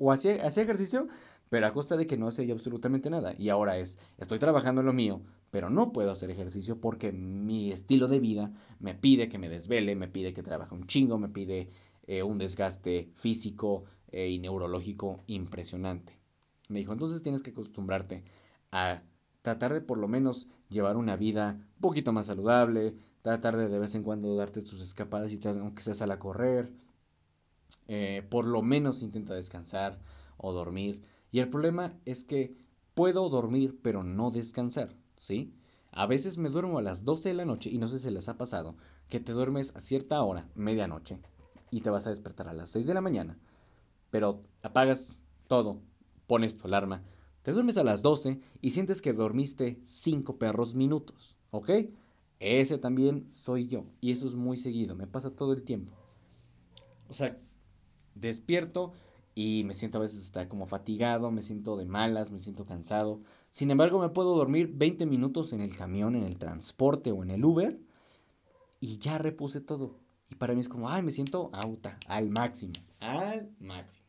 o 0.01 0.11
hacía, 0.13 0.35
ejercicio, 0.35 1.07
pero 1.49 1.67
a 1.67 1.73
costa 1.73 1.97
de 1.97 2.07
que 2.07 2.17
no 2.17 2.29
hacía 2.29 2.53
absolutamente 2.53 3.11
nada. 3.11 3.35
Y 3.39 3.49
ahora 3.49 3.79
es, 3.79 3.99
estoy 4.19 4.39
trabajando 4.39 4.81
en 4.81 4.87
lo 4.87 4.93
mío, 4.93 5.23
pero 5.51 5.71
no 5.71 5.93
puedo 5.93 6.11
hacer 6.11 6.31
ejercicio 6.31 6.81
porque 6.81 7.13
mi 7.13 7.73
estilo 7.73 8.09
de 8.09 8.21
vida 8.21 8.53
me 8.81 8.95
pide 8.95 9.29
que 9.29 9.39
me 9.39 9.49
desvele, 9.49 9.95
me 9.95 10.09
pide 10.09 10.33
que 10.33 10.43
trabaje 10.43 10.75
un 10.75 10.87
chingo, 10.87 11.19
me 11.19 11.29
pide 11.29 11.71
eh, 12.07 12.23
un 12.23 12.39
desgaste 12.39 13.11
físico 13.15 13.85
eh, 14.11 14.29
y 14.29 14.39
neurológico 14.39 15.23
impresionante. 15.27 16.19
Me 16.69 16.79
dijo, 16.81 16.93
entonces 16.93 17.23
tienes 17.23 17.43
que 17.43 17.51
acostumbrarte 17.51 18.25
a 18.73 19.03
tratar 19.43 19.73
de 19.73 19.81
por 19.81 19.99
lo 19.99 20.09
menos 20.09 20.49
llevar 20.69 20.97
una 20.97 21.17
vida 21.17 21.57
un 21.77 21.81
poquito 21.81 22.13
más 22.13 22.27
saludable, 22.27 22.95
tratar 23.23 23.57
de 23.57 23.69
de 23.69 23.79
vez 23.79 23.95
en 23.95 24.03
cuando 24.03 24.37
darte 24.37 24.63
tus 24.63 24.81
escapadas 24.81 25.33
y 25.33 25.41
aunque 25.47 25.83
seas 25.83 26.03
a 26.03 26.07
la 26.07 26.19
correr, 26.19 26.71
eh, 27.87 28.27
por 28.29 28.45
lo 28.45 28.63
menos 28.63 29.03
intenta 29.03 29.35
descansar 29.35 29.99
o 30.37 30.53
dormir. 30.53 31.03
Y 31.31 31.41
el 31.41 31.49
problema 31.49 31.99
es 32.05 32.25
que 32.25 32.57
puedo 32.95 33.29
dormir 33.29 33.79
pero 33.83 34.03
no 34.03 34.31
descansar, 34.31 34.97
¿sí? 35.19 35.55
A 35.93 36.07
veces 36.07 36.38
me 36.38 36.49
duermo 36.49 36.79
a 36.79 36.83
las 36.83 37.05
12 37.05 37.31
de 37.31 37.35
la 37.35 37.45
noche 37.45 37.71
y 37.71 37.79
no 37.79 37.88
sé 37.88 37.99
si 37.99 38.11
les 38.11 38.29
ha 38.29 38.38
pasado 38.38 38.77
que 39.09 39.21
te 39.21 39.33
duermes 39.33 39.75
a 39.75 39.81
cierta 39.81 40.23
hora, 40.23 40.49
medianoche, 40.55 41.21
y 41.71 41.81
te 41.81 41.91
vas 41.91 42.07
a 42.07 42.11
despertar 42.11 42.49
a 42.49 42.53
las 42.53 42.71
6 42.71 42.87
de 42.87 42.95
la 42.95 43.01
mañana, 43.01 43.38
pero 44.11 44.43
apagas 44.62 45.25
todo, 45.47 45.81
pones 46.27 46.57
tu 46.57 46.67
alarma, 46.67 47.03
te 47.43 47.53
duermes 47.53 47.79
a 47.79 47.85
las 47.85 48.03
12 48.03 48.41
y 48.61 48.71
sientes 48.73 49.01
que 49.01 49.12
dormiste 49.12 49.81
5 49.83 50.37
perros 50.37 50.75
minutos, 50.75 51.38
¿ok? 51.51 51.71
Ese 52.41 52.79
también 52.79 53.27
soy 53.33 53.67
yo 53.67 53.87
y 54.01 54.12
eso 54.12 54.27
es 54.29 54.35
muy 54.35 54.57
seguido, 54.57 54.95
me 54.95 55.07
pasa 55.07 55.31
todo 55.31 55.53
el 55.53 55.62
tiempo. 55.62 55.93
O 57.09 57.14
sea, 57.14 57.38
despierto 58.14 58.93
y 59.40 59.62
me 59.62 59.74
siento 59.74 59.98
a 59.98 60.01
veces 60.01 60.24
hasta 60.24 60.48
como 60.48 60.66
fatigado, 60.66 61.31
me 61.31 61.42
siento 61.42 61.77
de 61.77 61.87
malas, 61.87 62.33
me 62.33 62.40
siento 62.40 62.66
cansado. 62.66 63.22
Sin 63.51 63.70
embargo, 63.70 64.01
me 64.01 64.09
puedo 64.09 64.35
dormir 64.35 64.68
20 64.74 65.07
minutos 65.07 65.53
en 65.53 65.61
el 65.61 65.77
camión, 65.77 66.16
en 66.16 66.24
el 66.24 66.38
transporte 66.38 67.12
o 67.12 67.22
en 67.22 67.31
el 67.31 67.44
Uber 67.44 67.79
y 68.81 68.98
ya 68.98 69.16
repuse 69.16 69.61
todo. 69.61 69.94
Y 70.29 70.35
para 70.35 70.55
mí 70.55 70.61
es 70.61 70.68
como, 70.68 70.90
ay, 70.90 71.05
me 71.05 71.12
siento 71.12 71.51
auta, 71.53 72.01
al 72.09 72.31
máximo, 72.31 72.72
al 72.98 73.48
máximo. 73.61 74.05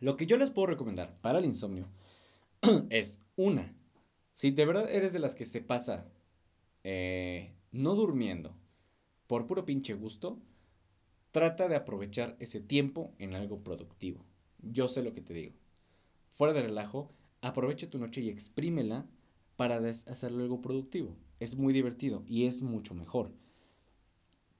Lo 0.00 0.16
que 0.16 0.26
yo 0.26 0.36
les 0.36 0.50
puedo 0.50 0.66
recomendar 0.66 1.16
para 1.20 1.38
el 1.38 1.44
insomnio 1.44 1.86
es 2.90 3.20
una, 3.36 3.72
si 4.34 4.50
de 4.50 4.66
verdad 4.66 4.90
eres 4.90 5.12
de 5.12 5.20
las 5.20 5.36
que 5.36 5.46
se 5.46 5.60
pasa 5.60 6.08
eh, 6.82 7.54
no 7.70 7.94
durmiendo 7.94 8.52
por 9.28 9.46
puro 9.46 9.64
pinche 9.64 9.94
gusto, 9.94 10.40
trata 11.32 11.68
de 11.68 11.76
aprovechar 11.76 12.36
ese 12.40 12.60
tiempo 12.60 13.14
en 13.18 13.34
algo 13.34 13.62
productivo. 13.62 14.24
Yo 14.58 14.88
sé 14.88 15.02
lo 15.02 15.14
que 15.14 15.20
te 15.20 15.34
digo. 15.34 15.54
Fuera 16.32 16.52
de 16.52 16.62
relajo, 16.62 17.12
aprovecha 17.40 17.90
tu 17.90 17.98
noche 17.98 18.20
y 18.20 18.28
exprímela 18.28 19.06
para 19.56 19.76
hacerlo 19.76 20.42
algo 20.42 20.60
productivo. 20.62 21.16
Es 21.38 21.56
muy 21.56 21.72
divertido 21.72 22.24
y 22.26 22.46
es 22.46 22.62
mucho 22.62 22.94
mejor. 22.94 23.32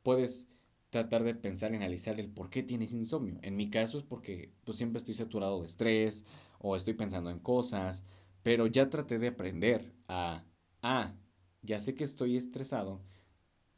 Puedes 0.03 0.49
tratar 0.91 1.23
de 1.23 1.35
pensar 1.35 1.73
y 1.73 1.77
analizar 1.77 2.19
el 2.19 2.29
por 2.29 2.51
qué 2.51 2.63
tienes 2.63 2.93
insomnio. 2.93 3.39
En 3.43 3.57
mi 3.57 3.71
caso 3.71 3.99
es 3.99 4.05
porque 4.05 4.53
pues, 4.65 4.77
siempre 4.77 4.99
estoy 4.99 5.15
saturado 5.15 5.61
de 5.61 5.69
estrés 5.69 6.25
o 6.59 6.77
estoy 6.77 6.95
pensando 6.95 7.31
en 7.31 7.39
cosas, 7.39 8.05
pero 8.43 8.67
ya 8.67 8.91
traté 8.91 9.19
de 9.19 9.29
aprender 9.29 9.95
a, 10.09 10.45
ah, 10.83 11.15
ya 11.63 11.81
sé 11.81 11.95
que 11.95 12.05
estoy 12.05 12.37
estresado 12.37 13.01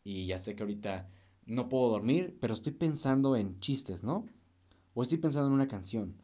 y 0.05 0.27
ya 0.27 0.39
sé 0.39 0.55
que 0.57 0.63
ahorita 0.63 1.09
no 1.47 1.69
puedo 1.69 1.91
dormir, 1.91 2.37
pero 2.41 2.55
estoy 2.55 2.73
pensando 2.73 3.37
en 3.37 3.59
chistes, 3.61 4.05
¿no? 4.05 4.27
O 4.95 5.03
estoy 5.03 5.19
pensando 5.19 5.49
en 5.49 5.55
una 5.55 5.69
canción. 5.69 6.17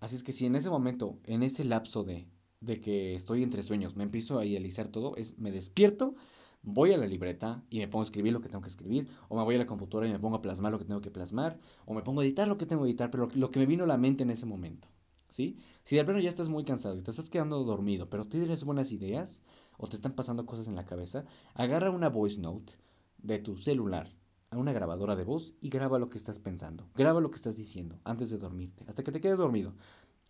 Así 0.00 0.16
es 0.16 0.22
que 0.22 0.32
si 0.32 0.46
en 0.46 0.56
ese 0.56 0.70
momento, 0.70 1.18
en 1.24 1.42
ese 1.42 1.64
lapso 1.64 2.04
de, 2.04 2.26
de 2.60 2.80
que 2.80 3.14
estoy 3.14 3.42
entre 3.42 3.62
sueños, 3.62 3.96
me 3.96 4.04
empiezo 4.04 4.38
a 4.38 4.44
idealizar 4.44 4.88
todo, 4.88 5.16
es 5.16 5.38
me 5.38 5.52
despierto 5.52 6.14
voy 6.62 6.92
a 6.92 6.98
la 6.98 7.06
libreta 7.06 7.62
y 7.70 7.78
me 7.78 7.88
pongo 7.88 8.02
a 8.02 8.04
escribir 8.04 8.32
lo 8.32 8.40
que 8.40 8.48
tengo 8.48 8.62
que 8.62 8.68
escribir, 8.68 9.08
o 9.28 9.36
me 9.36 9.44
voy 9.44 9.54
a 9.54 9.58
la 9.58 9.66
computadora 9.66 10.08
y 10.08 10.12
me 10.12 10.18
pongo 10.18 10.36
a 10.36 10.42
plasmar 10.42 10.72
lo 10.72 10.78
que 10.78 10.84
tengo 10.84 11.00
que 11.00 11.10
plasmar, 11.10 11.58
o 11.86 11.94
me 11.94 12.02
pongo 12.02 12.20
a 12.20 12.24
editar 12.24 12.48
lo 12.48 12.56
que 12.56 12.66
tengo 12.66 12.82
que 12.82 12.90
editar, 12.90 13.10
pero 13.10 13.28
lo, 13.34 13.50
que 13.50 13.58
me 13.58 13.66
vino 13.66 13.84
a 13.84 13.86
la 13.86 13.96
mente 13.96 14.22
en 14.22 14.30
ese 14.30 14.46
momento. 14.46 14.88
¿Sí? 15.28 15.56
Si 15.84 15.94
de 15.94 16.04
plano 16.04 16.18
ya 16.18 16.28
estás 16.28 16.48
muy 16.48 16.64
cansado 16.64 16.96
y 16.96 17.02
te 17.02 17.12
estás 17.12 17.30
quedando 17.30 17.62
dormido, 17.62 18.10
pero 18.10 18.26
tienes 18.26 18.64
buenas 18.64 18.90
ideas 18.90 19.44
o 19.78 19.86
te 19.86 19.94
están 19.94 20.12
pasando 20.12 20.44
cosas 20.44 20.66
en 20.66 20.74
la 20.74 20.86
cabeza, 20.86 21.24
agarra 21.54 21.92
una 21.92 22.08
voice 22.08 22.40
note 22.40 22.72
de 23.18 23.38
tu 23.38 23.56
celular 23.56 24.10
a 24.50 24.58
una 24.58 24.72
grabadora 24.72 25.16
de 25.16 25.24
voz 25.24 25.54
y 25.60 25.68
graba 25.68 25.98
lo 25.98 26.10
que 26.10 26.18
estás 26.18 26.38
pensando. 26.38 26.88
Graba 26.94 27.20
lo 27.20 27.30
que 27.30 27.36
estás 27.36 27.56
diciendo 27.56 27.98
antes 28.04 28.30
de 28.30 28.38
dormirte, 28.38 28.84
hasta 28.88 29.02
que 29.02 29.12
te 29.12 29.20
quedes 29.20 29.38
dormido. 29.38 29.74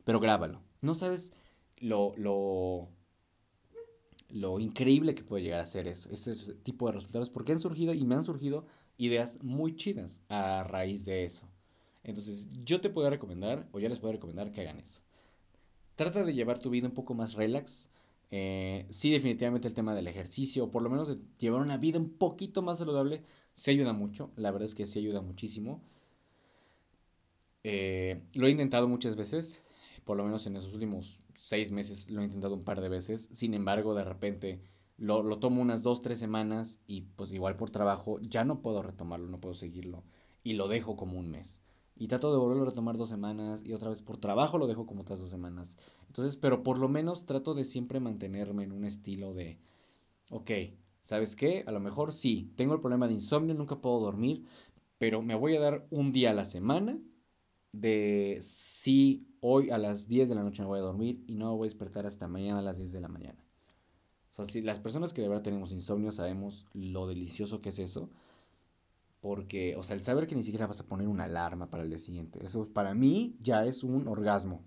Pero 0.04 0.20
grábalo. 0.20 0.60
No 0.80 0.94
sabes 0.94 1.32
lo, 1.78 2.14
lo 2.16 2.88
lo 4.32 4.60
increíble 4.60 5.14
que 5.14 5.24
puede 5.24 5.42
llegar 5.42 5.60
a 5.60 5.66
ser 5.66 5.86
eso, 5.88 6.08
ese 6.10 6.34
tipo 6.62 6.86
de 6.86 6.92
resultados, 6.92 7.30
porque 7.30 7.52
han 7.52 7.60
surgido 7.60 7.94
y 7.94 8.04
me 8.04 8.14
han 8.14 8.22
surgido 8.22 8.66
ideas 8.96 9.38
muy 9.42 9.76
chidas 9.76 10.20
a 10.28 10.62
raíz 10.64 11.04
de 11.04 11.24
eso. 11.24 11.48
Entonces, 12.04 12.46
yo 12.64 12.80
te 12.80 12.90
puedo 12.90 13.10
recomendar, 13.10 13.68
o 13.72 13.80
ya 13.80 13.88
les 13.88 13.98
puedo 13.98 14.12
recomendar 14.12 14.52
que 14.52 14.62
hagan 14.62 14.78
eso. 14.78 15.00
Trata 15.96 16.24
de 16.24 16.32
llevar 16.32 16.60
tu 16.60 16.70
vida 16.70 16.86
un 16.86 16.94
poco 16.94 17.14
más 17.14 17.34
relax. 17.34 17.90
Eh, 18.30 18.86
sí, 18.90 19.10
definitivamente 19.10 19.68
el 19.68 19.74
tema 19.74 19.94
del 19.94 20.06
ejercicio, 20.06 20.64
o 20.64 20.70
por 20.70 20.82
lo 20.82 20.90
menos 20.90 21.08
de 21.08 21.18
llevar 21.38 21.60
una 21.60 21.76
vida 21.76 21.98
un 21.98 22.10
poquito 22.10 22.62
más 22.62 22.78
saludable, 22.78 23.22
se 23.60 23.72
ayuda 23.72 23.92
mucho. 23.92 24.30
La 24.36 24.50
verdad 24.52 24.66
es 24.68 24.74
que 24.74 24.86
sí 24.86 25.00
ayuda 25.00 25.20
muchísimo. 25.20 25.82
Eh, 27.62 28.22
lo 28.32 28.46
he 28.46 28.50
intentado 28.50 28.88
muchas 28.88 29.16
veces, 29.16 29.60
por 30.06 30.16
lo 30.16 30.24
menos 30.24 30.46
en 30.46 30.56
esos 30.56 30.72
últimos 30.72 31.20
seis 31.36 31.70
meses, 31.70 32.08
lo 32.08 32.22
he 32.22 32.24
intentado 32.24 32.54
un 32.54 32.64
par 32.64 32.80
de 32.80 32.88
veces. 32.88 33.28
Sin 33.32 33.52
embargo, 33.52 33.94
de 33.94 34.02
repente 34.02 34.62
lo, 34.96 35.22
lo 35.22 35.38
tomo 35.40 35.60
unas 35.60 35.82
dos, 35.82 36.00
tres 36.00 36.18
semanas 36.18 36.80
y 36.86 37.02
pues 37.02 37.32
igual 37.32 37.56
por 37.56 37.68
trabajo 37.68 38.18
ya 38.22 38.44
no 38.44 38.62
puedo 38.62 38.80
retomarlo, 38.80 39.28
no 39.28 39.40
puedo 39.40 39.54
seguirlo. 39.54 40.04
Y 40.42 40.54
lo 40.54 40.66
dejo 40.66 40.96
como 40.96 41.18
un 41.18 41.30
mes. 41.30 41.60
Y 41.96 42.08
trato 42.08 42.32
de 42.32 42.38
volverlo 42.38 42.62
a 42.62 42.70
retomar 42.70 42.96
dos 42.96 43.10
semanas 43.10 43.62
y 43.62 43.74
otra 43.74 43.90
vez 43.90 44.00
por 44.00 44.16
trabajo 44.16 44.56
lo 44.56 44.68
dejo 44.68 44.86
como 44.86 45.02
otras 45.02 45.20
dos 45.20 45.28
semanas. 45.28 45.76
Entonces, 46.06 46.38
pero 46.38 46.62
por 46.62 46.78
lo 46.78 46.88
menos 46.88 47.26
trato 47.26 47.52
de 47.52 47.66
siempre 47.66 48.00
mantenerme 48.00 48.62
en 48.62 48.72
un 48.72 48.86
estilo 48.86 49.34
de, 49.34 49.58
ok, 50.30 50.50
¿sabes 51.02 51.36
qué? 51.36 51.64
A 51.66 51.72
lo 51.72 51.80
mejor 51.80 52.12
sí, 52.12 52.52
tengo 52.56 52.74
el 52.74 52.80
problema 52.80 53.08
de 53.08 53.14
insomnio, 53.14 53.54
nunca 53.54 53.80
puedo 53.80 54.00
dormir, 54.00 54.44
pero 54.98 55.22
me 55.22 55.34
voy 55.34 55.56
a 55.56 55.60
dar 55.60 55.86
un 55.90 56.12
día 56.12 56.30
a 56.30 56.34
la 56.34 56.44
semana 56.44 56.98
de 57.72 58.38
si 58.42 59.26
hoy 59.40 59.70
a 59.70 59.78
las 59.78 60.08
10 60.08 60.28
de 60.28 60.34
la 60.34 60.42
noche 60.42 60.62
me 60.62 60.68
voy 60.68 60.78
a 60.78 60.82
dormir 60.82 61.22
y 61.26 61.34
no 61.36 61.56
voy 61.56 61.66
a 61.66 61.70
despertar 61.70 62.06
hasta 62.06 62.28
mañana 62.28 62.58
a 62.58 62.62
las 62.62 62.78
10 62.78 62.92
de 62.92 63.00
la 63.00 63.08
mañana. 63.08 63.38
O 64.32 64.34
sea, 64.34 64.44
si 64.46 64.60
las 64.60 64.78
personas 64.78 65.12
que 65.12 65.22
de 65.22 65.28
verdad 65.28 65.42
tenemos 65.42 65.72
insomnio 65.72 66.12
sabemos 66.12 66.66
lo 66.72 67.06
delicioso 67.06 67.60
que 67.60 67.70
es 67.70 67.78
eso. 67.78 68.10
Porque, 69.20 69.76
o 69.76 69.82
sea, 69.82 69.96
el 69.96 70.02
saber 70.02 70.26
que 70.26 70.34
ni 70.34 70.42
siquiera 70.42 70.66
vas 70.66 70.80
a 70.80 70.86
poner 70.86 71.06
una 71.06 71.24
alarma 71.24 71.68
para 71.68 71.82
el 71.82 71.90
día 71.90 71.98
siguiente, 71.98 72.44
eso 72.44 72.68
para 72.72 72.94
mí 72.94 73.36
ya 73.38 73.66
es 73.66 73.84
un 73.84 74.08
orgasmo. 74.08 74.62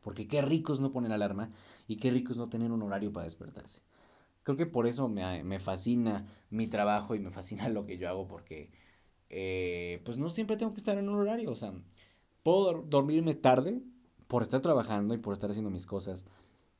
Porque 0.00 0.26
qué 0.26 0.40
rico 0.42 0.72
es 0.72 0.80
no 0.80 0.90
poner 0.90 1.12
alarma 1.12 1.50
y 1.86 1.96
qué 1.96 2.10
rico 2.10 2.32
es 2.32 2.38
no 2.38 2.48
tener 2.48 2.72
un 2.72 2.82
horario 2.82 3.12
para 3.12 3.24
despertarse. 3.24 3.82
Creo 4.42 4.56
que 4.56 4.66
por 4.66 4.86
eso 4.86 5.08
me, 5.08 5.44
me 5.44 5.60
fascina 5.60 6.26
mi 6.50 6.66
trabajo 6.66 7.14
y 7.14 7.20
me 7.20 7.30
fascina 7.30 7.68
lo 7.70 7.86
que 7.86 7.98
yo 7.98 8.08
hago 8.08 8.26
porque 8.26 8.70
eh, 9.30 10.02
pues 10.04 10.18
no 10.18 10.30
siempre 10.30 10.56
tengo 10.56 10.72
que 10.74 10.80
estar 10.80 10.98
en 10.98 11.08
un 11.08 11.16
horario. 11.18 11.50
O 11.50 11.56
sea, 11.56 11.72
puedo 12.42 12.82
dormirme 12.82 13.34
tarde 13.34 13.82
por 14.28 14.42
estar 14.42 14.60
trabajando 14.60 15.14
y 15.14 15.18
por 15.18 15.32
estar 15.34 15.50
haciendo 15.50 15.70
mis 15.70 15.86
cosas. 15.86 16.26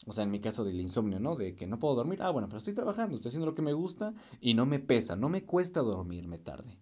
O 0.06 0.12
sea, 0.12 0.24
en 0.24 0.30
mi 0.30 0.40
caso 0.40 0.64
del 0.64 0.80
insomnio, 0.80 1.20
¿no? 1.20 1.36
De 1.36 1.54
que 1.54 1.66
no 1.66 1.78
puedo 1.78 1.94
dormir. 1.94 2.22
Ah, 2.22 2.30
bueno, 2.30 2.48
pero 2.48 2.58
estoy 2.58 2.74
trabajando, 2.74 3.16
estoy 3.16 3.30
haciendo 3.30 3.46
lo 3.46 3.54
que 3.54 3.62
me 3.62 3.72
gusta 3.72 4.14
y 4.40 4.54
no 4.54 4.66
me 4.66 4.80
pesa, 4.80 5.16
no 5.16 5.28
me 5.28 5.44
cuesta 5.44 5.80
dormirme 5.80 6.38
tarde. 6.38 6.78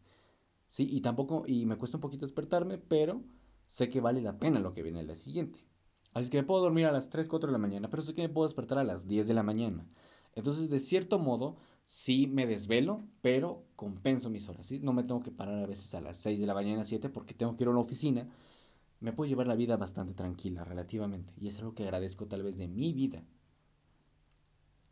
Sí, 0.68 0.88
y 0.90 1.00
tampoco, 1.00 1.44
y 1.46 1.66
me 1.66 1.76
cuesta 1.76 1.98
un 1.98 2.00
poquito 2.02 2.26
despertarme, 2.26 2.78
pero 2.78 3.22
sé 3.66 3.90
que 3.90 4.00
vale 4.00 4.22
la 4.22 4.38
pena 4.38 4.60
lo 4.60 4.72
que 4.72 4.82
viene 4.82 5.00
el 5.00 5.06
día 5.06 5.16
siguiente. 5.16 5.66
Así 6.14 6.30
que 6.30 6.38
me 6.38 6.44
puedo 6.44 6.62
dormir 6.62 6.86
a 6.86 6.92
las 6.92 7.10
3, 7.10 7.28
4 7.28 7.48
de 7.48 7.52
la 7.52 7.58
mañana, 7.58 7.90
pero 7.90 8.02
sé 8.02 8.14
que 8.14 8.22
me 8.22 8.28
puedo 8.28 8.48
despertar 8.48 8.78
a 8.78 8.84
las 8.84 9.06
10 9.06 9.28
de 9.28 9.34
la 9.34 9.42
mañana. 9.42 9.86
Entonces, 10.34 10.70
de 10.70 10.78
cierto 10.78 11.18
modo, 11.18 11.56
sí 11.84 12.26
me 12.26 12.46
desvelo, 12.46 13.02
pero 13.20 13.64
compenso 13.76 14.30
mis 14.30 14.48
horas. 14.48 14.66
¿sí? 14.66 14.78
No 14.78 14.92
me 14.92 15.02
tengo 15.02 15.22
que 15.22 15.30
parar 15.30 15.62
a 15.62 15.66
veces 15.66 15.94
a 15.94 16.00
las 16.00 16.18
6 16.18 16.38
de 16.38 16.46
la 16.46 16.54
mañana, 16.54 16.84
7, 16.84 17.08
porque 17.08 17.34
tengo 17.34 17.56
que 17.56 17.64
ir 17.64 17.68
a 17.68 17.72
la 17.72 17.80
oficina. 17.80 18.28
Me 19.00 19.12
puedo 19.12 19.28
llevar 19.28 19.46
la 19.46 19.56
vida 19.56 19.76
bastante 19.76 20.14
tranquila, 20.14 20.64
relativamente. 20.64 21.32
Y 21.36 21.48
es 21.48 21.58
algo 21.58 21.74
que 21.74 21.84
agradezco 21.84 22.26
tal 22.26 22.42
vez 22.42 22.56
de 22.56 22.68
mi 22.68 22.92
vida. 22.92 23.24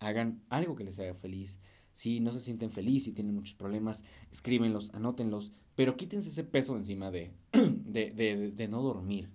Hagan 0.00 0.42
algo 0.48 0.76
que 0.76 0.84
les 0.84 0.98
haga 0.98 1.14
feliz. 1.14 1.60
Si 1.92 2.20
no 2.20 2.32
se 2.32 2.40
sienten 2.40 2.70
felices 2.70 3.08
y 3.08 3.12
tienen 3.12 3.34
muchos 3.34 3.54
problemas, 3.54 4.04
escríbenlos, 4.30 4.92
anótenlos, 4.94 5.52
pero 5.74 5.96
quítense 5.96 6.28
ese 6.30 6.44
peso 6.44 6.76
encima 6.76 7.10
de, 7.10 7.32
de, 7.52 8.10
de, 8.10 8.50
de 8.52 8.68
no 8.68 8.82
dormir. 8.82 9.30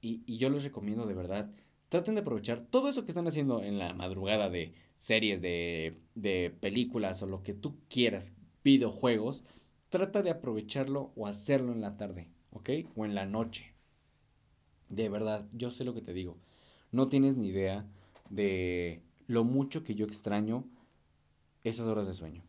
Y, 0.00 0.22
y 0.26 0.38
yo 0.38 0.50
les 0.50 0.64
recomiendo 0.64 1.06
de 1.06 1.14
verdad, 1.14 1.50
traten 1.88 2.14
de 2.14 2.20
aprovechar 2.20 2.66
todo 2.70 2.88
eso 2.88 3.04
que 3.04 3.10
están 3.10 3.26
haciendo 3.26 3.62
en 3.62 3.78
la 3.78 3.94
madrugada 3.94 4.50
de 4.50 4.74
series, 4.96 5.42
de, 5.42 5.96
de 6.14 6.50
películas 6.60 7.22
o 7.22 7.26
lo 7.26 7.42
que 7.42 7.54
tú 7.54 7.76
quieras, 7.88 8.32
videojuegos, 8.64 9.44
trata 9.88 10.22
de 10.22 10.30
aprovecharlo 10.30 11.12
o 11.16 11.26
hacerlo 11.26 11.72
en 11.72 11.80
la 11.80 11.96
tarde, 11.96 12.28
¿ok? 12.50 12.70
O 12.96 13.04
en 13.04 13.14
la 13.14 13.26
noche. 13.26 13.74
De 14.88 15.08
verdad, 15.08 15.46
yo 15.52 15.70
sé 15.70 15.84
lo 15.84 15.94
que 15.94 16.02
te 16.02 16.12
digo. 16.12 16.36
No 16.92 17.08
tienes 17.08 17.36
ni 17.36 17.48
idea 17.48 17.86
de 18.30 19.02
lo 19.26 19.44
mucho 19.44 19.82
que 19.84 19.94
yo 19.94 20.06
extraño 20.06 20.64
esas 21.64 21.86
horas 21.88 22.06
de 22.06 22.14
sueño. 22.14 22.42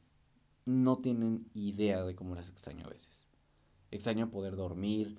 No 0.66 1.00
tienen 1.00 1.50
idea 1.54 2.04
de 2.04 2.16
cómo 2.16 2.36
las 2.36 2.50
extraño 2.50 2.86
a 2.86 2.90
veces. 2.90 3.28
Extraño 3.92 4.30
poder 4.30 4.56
dormir 4.56 5.18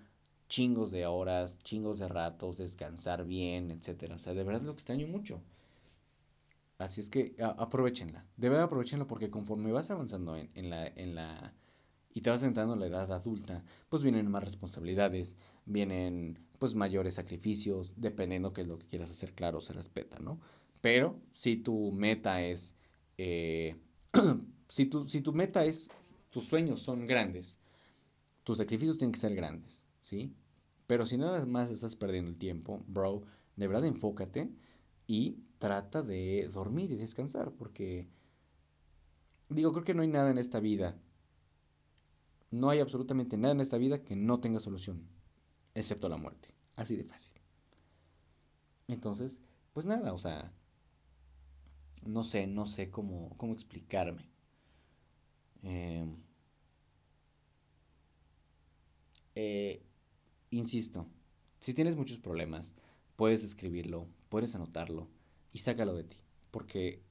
chingos 0.49 0.91
de 0.91 1.07
horas, 1.07 1.59
chingos 1.59 1.99
de 1.99 2.09
ratos, 2.09 2.59
descansar 2.59 3.25
bien, 3.25 3.71
etc. 3.71 4.13
O 4.15 4.19
sea, 4.19 4.35
de 4.35 4.45
verdad 4.45 4.63
lo 4.63 4.73
extraño 4.73 5.07
mucho. 5.07 5.43
Así 6.79 7.01
es 7.01 7.11
que 7.11 7.35
aprovechenla. 7.41 8.25
De 8.37 8.49
verdad 8.49 8.67
aprovechenla 8.67 9.07
porque 9.07 9.31
conforme 9.31 9.73
vas 9.73 9.91
avanzando 9.91 10.37
en, 10.37 10.71
la, 10.71 10.87
en 10.87 11.17
la... 11.17 11.53
y 12.15 12.21
te 12.21 12.31
vas 12.31 12.45
entrando 12.45 12.75
en 12.75 12.81
la 12.81 12.87
edad 12.87 13.13
adulta, 13.13 13.65
pues 13.89 14.05
vienen 14.05 14.31
más 14.31 14.45
responsabilidades, 14.45 15.37
vienen 15.65 16.39
pues 16.59 16.77
mayores 16.77 17.15
sacrificios, 17.15 17.95
dependiendo 17.97 18.53
qué 18.53 18.61
es 18.61 18.69
lo 18.69 18.79
que 18.79 18.87
quieras 18.87 19.11
hacer, 19.11 19.35
claro, 19.35 19.61
se 19.61 19.73
respeta, 19.73 20.21
¿no? 20.21 20.41
Pero 20.81 21.21
si 21.33 21.57
tu 21.57 21.91
meta 21.91 22.43
es... 22.43 22.77
Eh, 23.17 23.75
si, 24.69 24.87
tu, 24.87 25.09
si 25.09 25.21
tu 25.21 25.33
meta 25.33 25.65
es... 25.65 25.91
tus 26.31 26.47
sueños 26.47 26.81
son 26.81 27.09
grandes, 27.09 27.59
tus 28.45 28.59
sacrificios 28.59 28.99
tienen 28.99 29.13
que 29.13 29.21
ser 29.21 29.35
grandes, 29.35 29.85
¿sí? 29.99 30.33
Pero 30.87 31.07
si 31.07 31.19
nada 31.19 31.45
más 31.45 31.71
estás 31.71 31.97
perdiendo 31.97 32.31
el 32.31 32.39
tiempo, 32.39 32.85
bro, 32.87 33.25
de 33.57 33.67
verdad 33.67 33.85
enfócate 33.85 34.49
y 35.09 35.43
trata 35.59 36.03
de 36.03 36.49
dormir 36.53 36.93
y 36.93 36.97
descansar, 36.97 37.51
porque 37.51 38.07
digo, 39.49 39.73
creo 39.73 39.85
que 39.85 39.95
no 39.95 40.03
hay 40.03 40.09
nada 40.09 40.31
en 40.31 40.39
esta 40.39 40.61
vida, 40.61 40.97
no 42.51 42.71
hay 42.71 42.79
absolutamente 42.79 43.37
nada 43.37 43.55
en 43.55 43.61
esta 43.61 43.79
vida 43.79 44.05
que 44.05 44.15
no 44.15 44.39
tenga 44.39 44.61
solución, 44.61 45.09
excepto 45.75 46.09
la 46.09 46.19
muerte, 46.19 46.55
así 46.77 46.95
de 46.95 47.05
fácil. 47.05 47.33
Entonces, 48.87 49.41
pues 49.73 49.87
nada, 49.87 50.13
o 50.13 50.19
sea, 50.19 50.53
no 52.05 52.23
sé, 52.23 52.47
no 52.47 52.67
sé 52.67 52.91
cómo, 52.91 53.35
cómo 53.39 53.55
explicarme. 53.55 54.29
Em, 55.63 56.17
eh, 59.35 59.83
insisto, 60.51 61.07
si 61.61 61.73
tienes 61.73 61.97
muchos 61.97 62.19
problemas, 62.19 62.75
puedes 63.17 63.43
escribirlo, 63.43 64.07
puedes 64.29 64.55
anotarlo 64.55 65.09
y 65.53 65.59
sácalo 65.59 65.95
de 65.95 66.05
ti. 66.05 66.17
Porque 66.51 67.03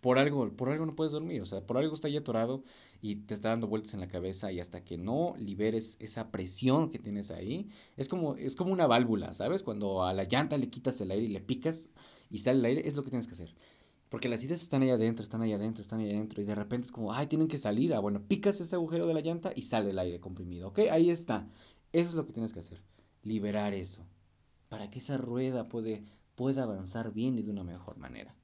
por 0.00 0.18
algo, 0.18 0.50
por 0.56 0.68
algo 0.68 0.84
no 0.84 0.96
puedes 0.96 1.12
dormir, 1.12 1.42
o 1.42 1.46
sea, 1.46 1.64
por 1.64 1.78
algo 1.78 1.94
está 1.94 2.08
ahí 2.08 2.16
atorado 2.16 2.64
y 3.00 3.16
te 3.16 3.34
está 3.34 3.50
dando 3.50 3.68
vueltas 3.68 3.94
en 3.94 4.00
la 4.00 4.08
cabeza 4.08 4.50
y 4.50 4.58
hasta 4.58 4.84
que 4.84 4.98
no 4.98 5.34
liberes 5.38 5.96
esa 6.00 6.30
presión 6.32 6.90
que 6.90 6.98
tienes 6.98 7.30
ahí, 7.30 7.70
es 7.96 8.08
como, 8.08 8.34
es 8.34 8.56
como 8.56 8.72
una 8.72 8.88
válvula, 8.88 9.32
¿sabes? 9.32 9.62
Cuando 9.62 10.02
a 10.02 10.12
la 10.12 10.24
llanta 10.24 10.58
le 10.58 10.70
quitas 10.70 11.00
el 11.00 11.12
aire 11.12 11.26
y 11.26 11.28
le 11.28 11.40
picas 11.40 11.88
y 12.30 12.38
sale 12.38 12.58
el 12.58 12.64
aire, 12.64 12.88
es 12.88 12.96
lo 12.96 13.04
que 13.04 13.10
tienes 13.10 13.28
que 13.28 13.34
hacer. 13.34 13.54
Porque 14.08 14.28
las 14.28 14.42
ideas 14.44 14.60
están 14.60 14.82
ahí 14.82 14.90
adentro, 14.90 15.22
están 15.22 15.40
ahí 15.40 15.52
adentro, 15.52 15.82
están 15.82 16.00
ahí 16.00 16.10
adentro 16.10 16.42
y 16.42 16.44
de 16.44 16.54
repente 16.54 16.86
es 16.86 16.92
como, 16.92 17.14
ay, 17.14 17.28
tienen 17.28 17.48
que 17.48 17.56
salir. 17.56 17.94
Ah, 17.94 18.00
bueno, 18.00 18.22
picas 18.26 18.60
ese 18.60 18.74
agujero 18.74 19.06
de 19.06 19.14
la 19.14 19.20
llanta 19.20 19.52
y 19.54 19.62
sale 19.62 19.90
el 19.90 19.98
aire 19.98 20.20
comprimido, 20.20 20.68
¿ok? 20.68 20.80
Ahí 20.90 21.10
está. 21.10 21.48
Eso 21.92 22.10
es 22.10 22.14
lo 22.14 22.26
que 22.26 22.32
tienes 22.32 22.52
que 22.52 22.58
hacer. 22.58 22.82
Liberar 23.22 23.72
eso. 23.72 24.04
Para 24.72 24.88
que 24.88 25.00
esa 25.00 25.18
rueda 25.18 25.68
puede, 25.68 26.02
pueda 26.34 26.62
avanzar 26.62 27.12
bien 27.12 27.38
y 27.38 27.42
de 27.42 27.50
una 27.50 27.62
mejor 27.62 27.98
manera. 27.98 28.34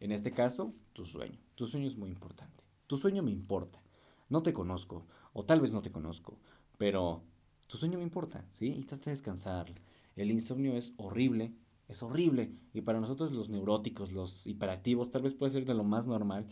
En 0.00 0.10
este 0.10 0.32
caso, 0.32 0.74
tu 0.94 1.06
sueño. 1.06 1.38
Tu 1.54 1.68
sueño 1.68 1.86
es 1.86 1.96
muy 1.96 2.10
importante. 2.10 2.64
Tu 2.88 2.96
sueño 2.96 3.22
me 3.22 3.30
importa. 3.30 3.80
No 4.28 4.42
te 4.42 4.52
conozco, 4.52 5.06
o 5.32 5.44
tal 5.44 5.60
vez 5.60 5.72
no 5.72 5.80
te 5.80 5.92
conozco, 5.92 6.40
pero 6.76 7.22
tu 7.68 7.76
sueño 7.76 7.98
me 7.98 8.02
importa, 8.02 8.46
¿sí? 8.50 8.66
Y 8.66 8.82
trata 8.82 9.04
de 9.04 9.10
descansar. 9.12 9.72
El 10.16 10.32
insomnio 10.32 10.76
es 10.76 10.92
horrible, 10.96 11.54
es 11.86 12.02
horrible. 12.02 12.52
Y 12.74 12.80
para 12.80 12.98
nosotros 12.98 13.30
los 13.30 13.48
neuróticos, 13.48 14.10
los 14.10 14.44
hiperactivos, 14.44 15.12
tal 15.12 15.22
vez 15.22 15.34
puede 15.34 15.52
ser 15.52 15.66
de 15.66 15.74
lo 15.74 15.84
más 15.84 16.08
normal, 16.08 16.48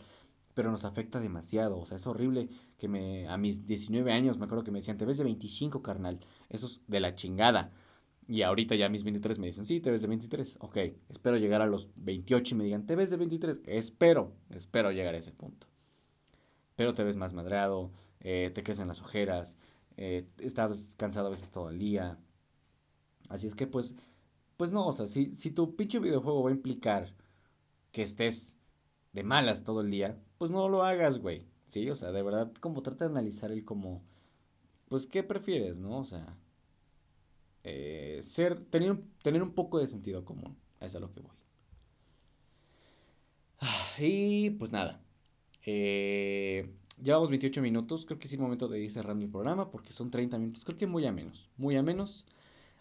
pero 0.53 0.71
nos 0.71 0.85
afecta 0.85 1.19
demasiado. 1.19 1.77
O 1.77 1.85
sea, 1.85 1.97
es 1.97 2.07
horrible 2.07 2.47
que 2.77 2.87
me, 2.87 3.27
a 3.27 3.35
mis 3.35 3.65
19 3.65 4.13
años 4.13 4.37
me 4.37 4.45
acuerdo 4.45 4.63
que 4.63 4.71
me 4.71 4.79
decían, 4.79 4.97
te 4.97 5.03
ves 5.03 5.17
de 5.17 5.25
25, 5.25 5.81
carnal. 5.81 6.21
Eso 6.47 6.67
es 6.67 6.79
de 6.87 7.01
la 7.01 7.15
chingada. 7.15 7.73
Y 8.27 8.41
ahorita 8.41 8.75
ya 8.75 8.89
mis 8.89 9.03
23 9.03 9.39
me 9.39 9.47
dicen, 9.47 9.65
sí, 9.65 9.79
te 9.79 9.89
ves 9.89 10.01
de 10.01 10.07
23. 10.07 10.57
Ok, 10.59 10.77
espero 11.07 11.37
llegar 11.37 11.61
a 11.61 11.65
los 11.65 11.89
28 11.95 12.55
y 12.55 12.57
me 12.57 12.63
digan, 12.65 12.85
te 12.85 12.95
ves 12.95 13.09
de 13.09 13.17
23. 13.17 13.61
Espero, 13.65 14.33
espero 14.49 14.91
llegar 14.91 15.15
a 15.15 15.17
ese 15.17 15.31
punto. 15.31 15.67
Pero 16.75 16.93
te 16.93 17.03
ves 17.03 17.15
más 17.15 17.31
madreado, 17.33 17.91
eh, 18.19 18.51
te 18.53 18.63
crecen 18.63 18.89
las 18.89 19.01
ojeras, 19.01 19.57
eh, 19.95 20.27
estás 20.39 20.95
cansado 20.97 21.27
a 21.27 21.31
veces 21.31 21.51
todo 21.51 21.69
el 21.69 21.79
día. 21.79 22.19
Así 23.29 23.47
es 23.47 23.55
que 23.55 23.65
pues, 23.65 23.95
pues 24.57 24.71
no, 24.73 24.87
o 24.87 24.91
sea, 24.91 25.07
si, 25.07 25.33
si 25.33 25.51
tu 25.51 25.75
pinche 25.75 25.99
videojuego 25.99 26.43
va 26.43 26.49
a 26.49 26.53
implicar 26.53 27.13
que 27.91 28.01
estés 28.01 28.57
de 29.13 29.23
malas 29.23 29.63
todo 29.63 29.81
el 29.81 29.89
día, 29.89 30.19
pues 30.37 30.51
no 30.51 30.67
lo 30.67 30.83
hagas, 30.83 31.19
güey. 31.19 31.47
Sí, 31.67 31.89
o 31.89 31.95
sea, 31.95 32.11
de 32.11 32.23
verdad, 32.23 32.51
como 32.59 32.81
trata 32.81 33.05
de 33.05 33.11
analizar 33.11 33.51
el 33.51 33.65
como, 33.65 34.03
pues, 34.87 35.07
¿qué 35.07 35.23
prefieres, 35.23 35.79
no? 35.79 35.99
O 35.99 36.05
sea, 36.05 36.37
eh, 37.69 38.21
ser, 38.23 38.63
tener, 38.65 38.97
tener 39.21 39.43
un 39.43 39.51
poco 39.53 39.79
de 39.79 39.87
sentido 39.87 40.23
común. 40.23 40.57
Es 40.79 40.95
a 40.95 40.99
lo 40.99 41.11
que 41.11 41.19
voy. 41.19 41.31
Y 43.99 44.51
pues 44.51 44.71
nada. 44.71 45.01
Eh, 45.65 46.69
llevamos 47.01 47.29
28 47.29 47.61
minutos. 47.61 48.05
Creo 48.05 48.19
que 48.19 48.27
es 48.27 48.33
el 48.33 48.39
momento 48.39 48.67
de 48.67 48.79
ir 48.79 48.91
cerrando 48.91 49.25
el 49.25 49.31
programa 49.31 49.69
porque 49.69 49.91
son 49.91 50.11
30 50.11 50.37
minutos. 50.37 50.63
Creo 50.63 50.77
que 50.77 50.87
muy 50.87 51.05
a 51.05 51.11
menos. 51.11 51.49
Muy 51.57 51.75
a 51.75 51.83
menos. 51.83 52.25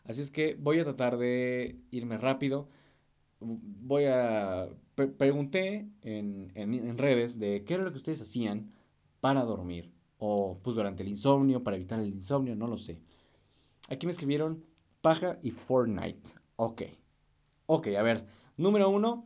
Así 0.05 0.21
es 0.21 0.31
que 0.31 0.55
voy 0.55 0.79
a 0.79 0.85
tratar 0.85 1.19
de 1.19 1.81
irme 1.91 2.17
rápido. 2.19 2.69
Voy 3.41 4.05
a 4.05 4.69
pregunté 4.95 5.89
en, 6.03 6.53
en, 6.55 6.97
redes 6.97 7.39
de 7.39 7.65
qué 7.65 7.75
era 7.75 7.83
lo 7.83 7.91
que 7.91 7.99
ustedes 7.99 8.23
hacían 8.23 8.73
para 9.21 9.45
dormir. 9.45 9.93
O 10.19 10.61
pues 10.63 10.77
durante 10.77 11.03
el 11.03 11.09
insomnio, 11.09 11.63
para 11.63 11.77
evitar 11.77 11.99
el 11.99 12.09
insomnio, 12.09 12.55
no 12.55 12.67
lo 12.69 12.79
sé. 12.79 13.01
Aquí 13.89 14.07
me 14.07 14.13
escribieron 14.13 14.65
paja 15.07 15.39
y 15.41 15.53
Fortnite. 15.53 16.31
Ok. 16.57 16.83
Ok, 17.67 17.87
a 17.97 18.03
ver. 18.03 18.27
Número 18.57 18.91
uno, 18.91 19.25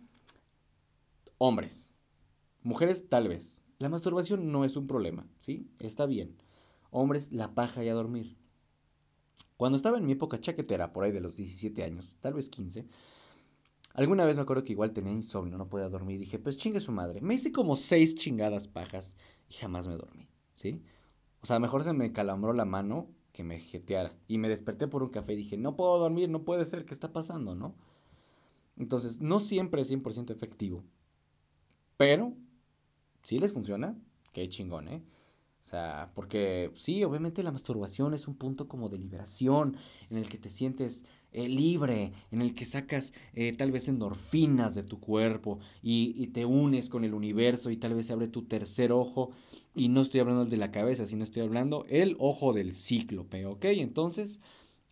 hombres. 1.39 1.95
Mujeres 2.63 3.09
tal 3.09 3.29
vez. 3.29 3.63
La 3.79 3.89
masturbación 3.89 4.53
no 4.53 4.67
es 4.67 4.77
un 4.77 4.87
problema, 4.87 5.27
¿sí? 5.39 5.71
Está 5.79 6.05
bien. 6.05 6.37
Hombres, 6.91 7.33
la 7.33 7.55
paja 7.55 7.83
y 7.83 7.89
a 7.89 7.95
dormir. 7.95 8.37
Cuando 9.57 9.77
estaba 9.77 9.97
en 9.97 10.05
mi 10.05 10.13
época 10.13 10.39
chaquetera, 10.39 10.93
por 10.93 11.05
ahí 11.05 11.13
de 11.13 11.21
los 11.21 11.37
17 11.37 11.83
años, 11.83 12.13
tal 12.21 12.35
vez 12.35 12.51
15, 12.51 12.87
Alguna 13.95 14.27
vez 14.27 14.37
me 14.37 14.43
acuerdo 14.43 14.65
que 14.65 14.73
igual 14.73 14.93
tenía 14.93 15.13
insomnio, 15.13 15.57
no 15.57 15.71
podía 15.71 15.89
dormir. 15.89 16.21
Dije, 16.21 16.39
pues 16.39 16.59
chingue 16.59 16.81
su 16.81 16.93
madre. 16.93 17.23
Me 17.23 17.33
hice 17.33 17.53
como 17.53 17.75
seis 17.75 18.15
chingadas 18.15 18.69
pajas 18.69 19.17
y 19.49 19.55
jamás 19.55 19.89
me 19.89 19.97
dormí, 19.97 20.29
¿sí? 20.57 20.83
O 21.41 21.47
sea, 21.47 21.59
mejor 21.59 21.85
se 21.85 21.95
me 21.95 22.13
calambró 22.13 22.53
la 22.53 22.67
mano 22.67 23.09
que 23.33 23.45
me 23.45 23.61
jeteara. 23.61 24.17
Y 24.29 24.39
me 24.39 24.49
desperté 24.49 24.89
por 24.89 25.03
un 25.03 25.11
café 25.11 25.35
y 25.35 25.37
dije, 25.37 25.57
no 25.57 25.77
puedo 25.77 25.99
dormir, 25.99 26.29
no 26.29 26.45
puede 26.45 26.65
ser, 26.65 26.85
¿qué 26.85 26.95
está 26.95 27.13
pasando, 27.13 27.55
no? 27.55 27.75
Entonces, 28.77 29.21
no 29.21 29.39
siempre 29.39 29.83
es 29.83 29.91
100% 29.91 30.31
efectivo. 30.31 30.83
Pero, 31.97 32.35
si 33.23 33.39
les 33.39 33.53
funciona, 33.53 33.97
qué 34.33 34.49
chingón, 34.49 34.89
¿eh? 34.89 35.03
O 35.63 35.65
sea, 35.71 36.11
porque 36.15 36.71
sí, 36.75 37.05
obviamente 37.05 37.43
la 37.43 37.53
masturbación 37.53 38.15
es 38.15 38.27
un 38.27 38.35
punto 38.35 38.67
como 38.67 38.89
de 38.89 38.99
liberación 38.99 39.77
en 40.09 40.17
el 40.17 40.29
que 40.29 40.39
te 40.39 40.49
sientes 40.49 41.05
eh, 41.33 41.49
libre, 41.49 42.13
en 42.33 42.41
el 42.41 42.55
que 42.55 42.65
sacas 42.65 43.13
eh, 43.35 43.53
tal 43.53 43.71
vez 43.71 43.87
endorfinas 43.87 44.75
de 44.75 44.83
tu 44.83 44.99
cuerpo 44.99 45.61
y, 45.83 46.27
te 46.29 46.45
unes 46.45 46.89
con 46.89 47.05
el 47.05 47.15
universo 47.15 47.71
y 47.71 47.77
tal 47.77 47.95
vez 47.95 48.07
se 48.07 48.15
abre 48.15 48.29
tu 48.29 48.43
tercer 48.43 48.91
ojo. 48.91 49.31
Y 49.75 49.89
no 49.89 50.01
estoy 50.01 50.21
hablando 50.21 50.45
de 50.45 50.57
la 50.57 50.73
cabeza, 50.73 51.07
sino 51.07 51.25
estoy 51.25 51.43
hablando 51.43 51.85
el 51.89 52.17
ojo 52.19 52.53
del 52.53 52.75
cíclope, 52.75 53.47
¿ok? 53.47 53.67
Entonces, 53.67 54.41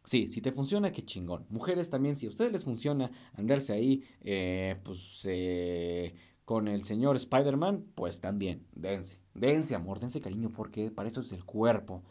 Sí, 0.09 0.29
si 0.29 0.41
te 0.41 0.53
funciona, 0.53 0.91
qué 0.91 1.05
chingón. 1.05 1.45
Mujeres 1.51 1.91
también, 1.91 2.17
si 2.17 2.25
a 2.25 2.31
ustedes 2.31 2.51
les 2.51 2.65
funciona 2.65 3.11
andarse 3.35 3.75
ahí, 3.75 4.05
eh, 4.23 4.77
pues 4.83 5.21
eh, 5.27 6.15
con 6.49 6.67
el 6.67 6.83
señor 6.83 7.17
Spider-Man, 7.17 7.85
pues 7.95 8.23
también, 8.23 8.67
dense. 8.75 9.19
Dense, 9.35 9.75
amor, 9.75 10.01
dense 10.01 10.23
cariño, 10.23 10.51
porque 10.51 10.91
para 10.91 11.07
eso 11.07 11.21
es 11.21 11.31
el 11.33 11.45
cuerpo. 11.45 12.03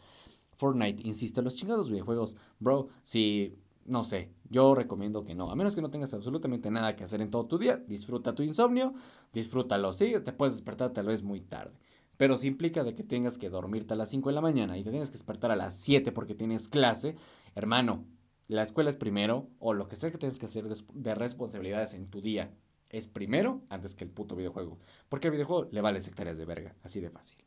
Fortnite, 0.52 1.02
insisto, 1.04 1.42
los 1.42 1.56
chingados 1.56 1.90
videojuegos, 1.90 2.36
bro, 2.60 2.86
si, 3.02 3.58
no 3.84 4.04
sé, 4.04 4.30
yo 4.48 4.76
recomiendo 4.76 5.24
que 5.24 5.34
no. 5.34 5.50
A 5.50 5.56
menos 5.56 5.74
que 5.74 5.82
no 5.82 5.90
tengas 5.90 6.14
absolutamente 6.14 6.70
nada 6.70 6.94
que 6.94 7.02
hacer 7.02 7.20
en 7.20 7.32
todo 7.32 7.46
tu 7.46 7.58
día, 7.58 7.78
disfruta 7.78 8.32
tu 8.32 8.44
insomnio, 8.44 8.94
disfrútalo, 9.32 9.92
sí, 9.92 10.14
te 10.24 10.32
puedes 10.32 10.54
despertar 10.54 10.92
tal 10.92 11.06
vez 11.06 11.24
muy 11.24 11.40
tarde. 11.40 11.76
Pero 12.16 12.38
si 12.38 12.46
implica 12.46 12.84
de 12.84 12.94
que 12.94 13.02
tengas 13.02 13.38
que 13.38 13.50
dormirte 13.50 13.94
a 13.94 13.96
las 13.96 14.08
5 14.10 14.28
de 14.28 14.36
la 14.36 14.40
mañana 14.40 14.78
y 14.78 14.84
te 14.84 14.90
tienes 14.90 15.08
que 15.08 15.14
despertar 15.14 15.50
a 15.50 15.56
las 15.56 15.74
7 15.74 16.12
porque 16.12 16.36
tienes 16.36 16.68
clase, 16.68 17.16
hermano, 17.56 18.04
la 18.46 18.62
escuela 18.62 18.88
es 18.88 18.96
primero 18.96 19.48
o 19.58 19.74
lo 19.74 19.88
que 19.88 19.96
sea 19.96 20.12
que 20.12 20.18
tengas 20.18 20.38
que 20.38 20.46
hacer 20.46 20.68
de 20.68 21.14
responsabilidades 21.16 21.92
en 21.92 22.06
tu 22.06 22.20
día 22.20 22.54
es 22.90 23.06
primero 23.06 23.62
antes 23.68 23.94
que 23.94 24.04
el 24.04 24.10
puto 24.10 24.36
videojuego. 24.36 24.78
Porque 25.08 25.28
al 25.28 25.32
videojuego 25.32 25.68
le 25.70 25.80
vale 25.80 25.98
hectáreas 25.98 26.38
de 26.38 26.44
verga, 26.44 26.74
así 26.82 27.00
de 27.00 27.10
fácil. 27.10 27.38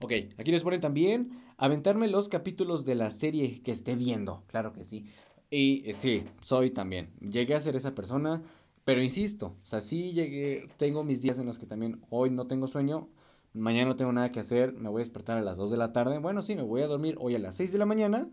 Ok, 0.00 0.12
aquí 0.36 0.50
les 0.50 0.62
ponen 0.62 0.80
también 0.80 1.30
aventarme 1.56 2.08
los 2.08 2.28
capítulos 2.28 2.84
de 2.84 2.94
la 2.94 3.10
serie 3.10 3.62
que 3.62 3.70
esté 3.70 3.96
viendo. 3.96 4.44
Claro 4.46 4.72
que 4.72 4.84
sí. 4.84 5.06
Y 5.50 5.88
eh, 5.88 5.96
sí, 5.98 6.24
soy 6.42 6.70
también. 6.70 7.10
Llegué 7.20 7.54
a 7.54 7.60
ser 7.60 7.76
esa 7.76 7.94
persona, 7.94 8.42
pero 8.84 9.02
insisto, 9.02 9.56
o 9.62 9.66
sea, 9.66 9.80
sí 9.80 10.12
llegué, 10.12 10.68
tengo 10.76 11.02
mis 11.02 11.22
días 11.22 11.38
en 11.38 11.46
los 11.46 11.58
que 11.58 11.66
también 11.66 12.02
hoy 12.10 12.30
no 12.30 12.46
tengo 12.46 12.66
sueño, 12.66 13.08
mañana 13.54 13.90
no 13.90 13.96
tengo 13.96 14.12
nada 14.12 14.32
que 14.32 14.40
hacer, 14.40 14.72
me 14.74 14.90
voy 14.90 15.00
a 15.00 15.04
despertar 15.04 15.38
a 15.38 15.42
las 15.42 15.56
2 15.56 15.70
de 15.70 15.76
la 15.78 15.92
tarde. 15.92 16.18
Bueno, 16.18 16.42
sí, 16.42 16.54
me 16.56 16.62
voy 16.62 16.82
a 16.82 16.86
dormir 16.86 17.16
hoy 17.18 17.34
a 17.34 17.38
las 17.38 17.56
6 17.56 17.72
de 17.72 17.78
la 17.78 17.86
mañana 17.86 18.28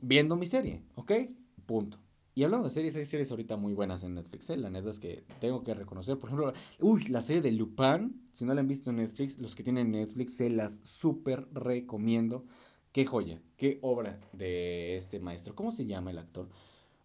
viendo 0.00 0.36
mi 0.36 0.46
serie, 0.46 0.82
¿ok? 0.94 1.12
Punto. 1.66 1.98
Y 2.36 2.44
hablando 2.44 2.68
de 2.68 2.74
series, 2.74 2.94
hay 2.96 3.06
series 3.06 3.30
ahorita 3.30 3.56
muy 3.56 3.72
buenas 3.72 4.04
en 4.04 4.14
Netflix, 4.14 4.50
¿eh? 4.50 4.58
La 4.58 4.68
neta 4.68 4.90
es 4.90 5.00
que 5.00 5.24
tengo 5.40 5.62
que 5.62 5.72
reconocer, 5.72 6.18
por 6.18 6.28
ejemplo, 6.28 6.52
uy, 6.80 7.04
la 7.04 7.22
serie 7.22 7.40
de 7.40 7.50
Lupin, 7.50 8.28
si 8.34 8.44
no 8.44 8.52
la 8.52 8.60
han 8.60 8.68
visto 8.68 8.90
en 8.90 8.96
Netflix, 8.96 9.38
los 9.38 9.54
que 9.54 9.62
tienen 9.62 9.90
Netflix 9.90 10.36
se 10.36 10.50
las 10.50 10.80
súper 10.82 11.48
recomiendo. 11.54 12.44
Qué 12.92 13.06
joya, 13.06 13.40
qué 13.56 13.78
obra 13.80 14.20
de 14.34 14.98
este 14.98 15.18
maestro. 15.18 15.54
¿Cómo 15.54 15.72
se 15.72 15.86
llama 15.86 16.10
el 16.10 16.18
actor? 16.18 16.50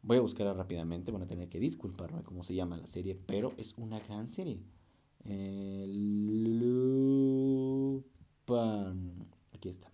Voy 0.01 0.17
a 0.17 0.21
buscarla 0.21 0.53
rápidamente, 0.53 1.13
van 1.13 1.21
a 1.21 1.27
tener 1.27 1.47
que 1.47 1.61
disculparme 1.61 2.23
cómo 2.23 2.43
se 2.43 2.53
llama 2.53 2.75
la 2.75 2.87
serie, 2.87 3.17
pero 3.25 3.53
es 3.55 3.77
una 3.77 4.01
gran 4.01 4.27
serie. 4.27 4.59
Eh, 5.23 5.85
Lupin. 7.87 8.03
Aquí 9.53 9.69
está. 9.69 9.89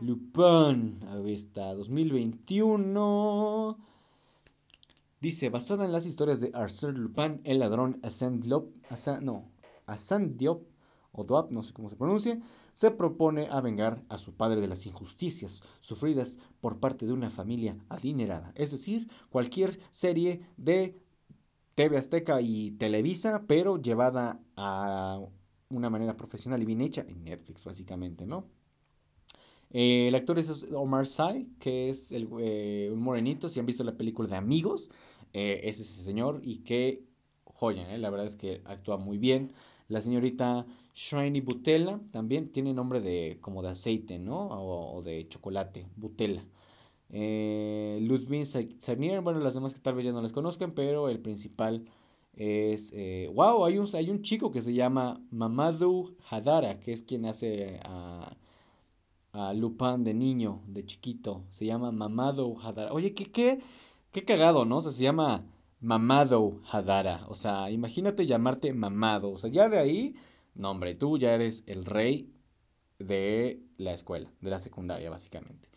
Lupin. 0.00 0.98
Ahí 1.10 1.34
está. 1.34 1.74
2021. 1.74 3.89
Dice, 5.20 5.50
basada 5.50 5.84
en 5.84 5.92
las 5.92 6.06
historias 6.06 6.40
de 6.40 6.50
Arsène 6.52 6.96
Lupin, 6.96 7.42
el 7.44 7.58
ladrón 7.58 8.00
Arsène 8.02 8.40
Diop, 8.40 8.70
no, 9.20 9.52
Diop, 10.30 10.62
o 11.12 11.24
Doap, 11.24 11.50
no 11.50 11.62
sé 11.62 11.74
cómo 11.74 11.90
se 11.90 11.96
pronuncia, 11.96 12.40
se 12.72 12.90
propone 12.90 13.48
a 13.50 13.60
vengar 13.60 14.02
a 14.08 14.16
su 14.16 14.32
padre 14.34 14.62
de 14.62 14.68
las 14.68 14.86
injusticias 14.86 15.62
sufridas 15.80 16.38
por 16.62 16.80
parte 16.80 17.04
de 17.04 17.12
una 17.12 17.28
familia 17.28 17.76
adinerada. 17.90 18.52
Es 18.54 18.70
decir, 18.70 19.10
cualquier 19.28 19.78
serie 19.90 20.46
de 20.56 20.98
TV 21.74 21.98
Azteca 21.98 22.40
y 22.40 22.70
Televisa, 22.72 23.44
pero 23.46 23.76
llevada 23.76 24.40
a 24.56 25.20
una 25.68 25.90
manera 25.90 26.16
profesional 26.16 26.62
y 26.62 26.66
bien 26.66 26.80
hecha 26.80 27.04
en 27.06 27.24
Netflix, 27.24 27.66
básicamente, 27.66 28.24
¿no? 28.26 28.46
Eh, 29.72 30.08
el 30.08 30.14
actor 30.14 30.38
es 30.38 30.66
Omar 30.72 31.06
Sy, 31.06 31.48
que 31.60 31.90
es 31.90 32.12
eh, 32.12 32.90
un 32.92 33.00
morenito. 33.00 33.48
Si 33.48 33.60
han 33.60 33.66
visto 33.66 33.84
la 33.84 33.96
película 33.96 34.28
de 34.28 34.36
Amigos, 34.36 34.90
eh, 35.32 35.60
es 35.64 35.80
ese 35.80 36.02
señor. 36.02 36.40
Y 36.42 36.58
qué 36.58 37.04
joya, 37.44 37.96
la 37.98 38.10
verdad 38.10 38.26
es 38.26 38.36
que 38.36 38.62
actúa 38.64 38.96
muy 38.96 39.18
bien. 39.18 39.52
La 39.88 40.00
señorita 40.00 40.66
Shiny 40.94 41.40
Butella 41.40 42.00
también 42.12 42.52
tiene 42.52 42.72
nombre 42.72 43.00
de 43.00 43.38
como 43.40 43.62
de 43.62 43.70
aceite, 43.70 44.18
¿no? 44.18 44.48
O, 44.48 45.02
de 45.02 45.28
chocolate, 45.28 45.86
Butella. 45.96 46.44
Eh, 47.10 47.98
Ludwig 48.02 48.46
bueno, 49.22 49.40
las 49.40 49.54
demás 49.54 49.74
que 49.74 49.80
tal 49.80 49.94
vez 49.94 50.04
ya 50.04 50.12
no 50.12 50.22
las 50.22 50.32
conozcan, 50.32 50.72
pero 50.72 51.08
el 51.08 51.20
principal 51.20 51.84
es... 52.34 52.92
wow, 53.34 53.64
hay 53.64 53.78
un, 53.78 53.88
hay 53.94 54.10
un 54.10 54.22
chico 54.22 54.50
que 54.50 54.62
se 54.62 54.72
llama 54.72 55.20
Mamadou 55.30 56.16
Hadara, 56.30 56.78
que 56.78 56.92
es 56.92 57.02
quien 57.02 57.26
hace 57.26 57.80
a 57.84 58.36
a 59.32 59.54
de 59.98 60.14
niño, 60.14 60.62
de 60.66 60.84
chiquito. 60.84 61.44
Se 61.50 61.64
llama 61.64 61.92
Mamado 61.92 62.56
Hadara. 62.60 62.92
Oye, 62.92 63.14
¿qué, 63.14 63.26
qué, 63.30 63.60
qué 64.12 64.24
cagado, 64.24 64.64
¿no? 64.64 64.78
O 64.78 64.80
sea, 64.80 64.92
se 64.92 65.02
llama 65.02 65.44
Mamado 65.80 66.60
Hadara. 66.70 67.26
O 67.28 67.34
sea, 67.34 67.70
imagínate 67.70 68.26
llamarte 68.26 68.72
Mamado. 68.72 69.30
O 69.30 69.38
sea, 69.38 69.50
ya 69.50 69.68
de 69.68 69.78
ahí, 69.78 70.14
no, 70.54 70.70
hombre, 70.70 70.94
tú 70.94 71.18
ya 71.18 71.34
eres 71.34 71.64
el 71.66 71.84
rey 71.84 72.32
de 72.98 73.62
la 73.78 73.92
escuela, 73.92 74.30
de 74.40 74.50
la 74.50 74.60
secundaria, 74.60 75.10
básicamente. 75.10 75.68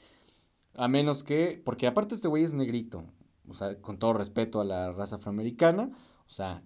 A 0.76 0.88
menos 0.88 1.24
que, 1.24 1.62
porque 1.64 1.88
aparte 1.88 2.16
este 2.16 2.28
güey 2.28 2.44
es 2.44 2.54
negrito. 2.54 3.06
O 3.48 3.54
sea, 3.54 3.80
con 3.82 3.98
todo 4.00 4.14
respeto 4.14 4.62
a 4.62 4.66
la 4.66 4.92
raza 4.92 5.18
afroamericana. 5.18 5.92
O 6.26 6.30
sea, 6.30 6.64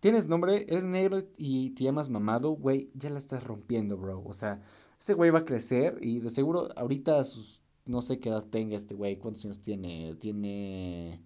tienes 0.00 0.26
nombre, 0.26 0.66
eres 0.68 0.84
negro 0.84 1.22
y 1.36 1.70
te 1.70 1.84
llamas 1.84 2.08
Mamado, 2.08 2.50
güey, 2.50 2.90
ya 2.94 3.10
la 3.10 3.18
estás 3.18 3.44
rompiendo, 3.44 3.96
bro. 3.96 4.22
O 4.24 4.34
sea, 4.34 4.60
ese 4.98 5.14
güey 5.14 5.30
va 5.30 5.40
a 5.40 5.44
crecer 5.44 5.98
y 6.00 6.20
de 6.20 6.30
seguro 6.30 6.68
ahorita 6.76 7.22
sus, 7.24 7.62
no 7.86 8.02
sé 8.02 8.18
qué 8.18 8.28
edad 8.28 8.44
tenga 8.44 8.76
este 8.76 8.94
güey, 8.94 9.16
cuántos 9.16 9.44
años 9.44 9.60
tiene, 9.60 10.14
tiene, 10.16 11.20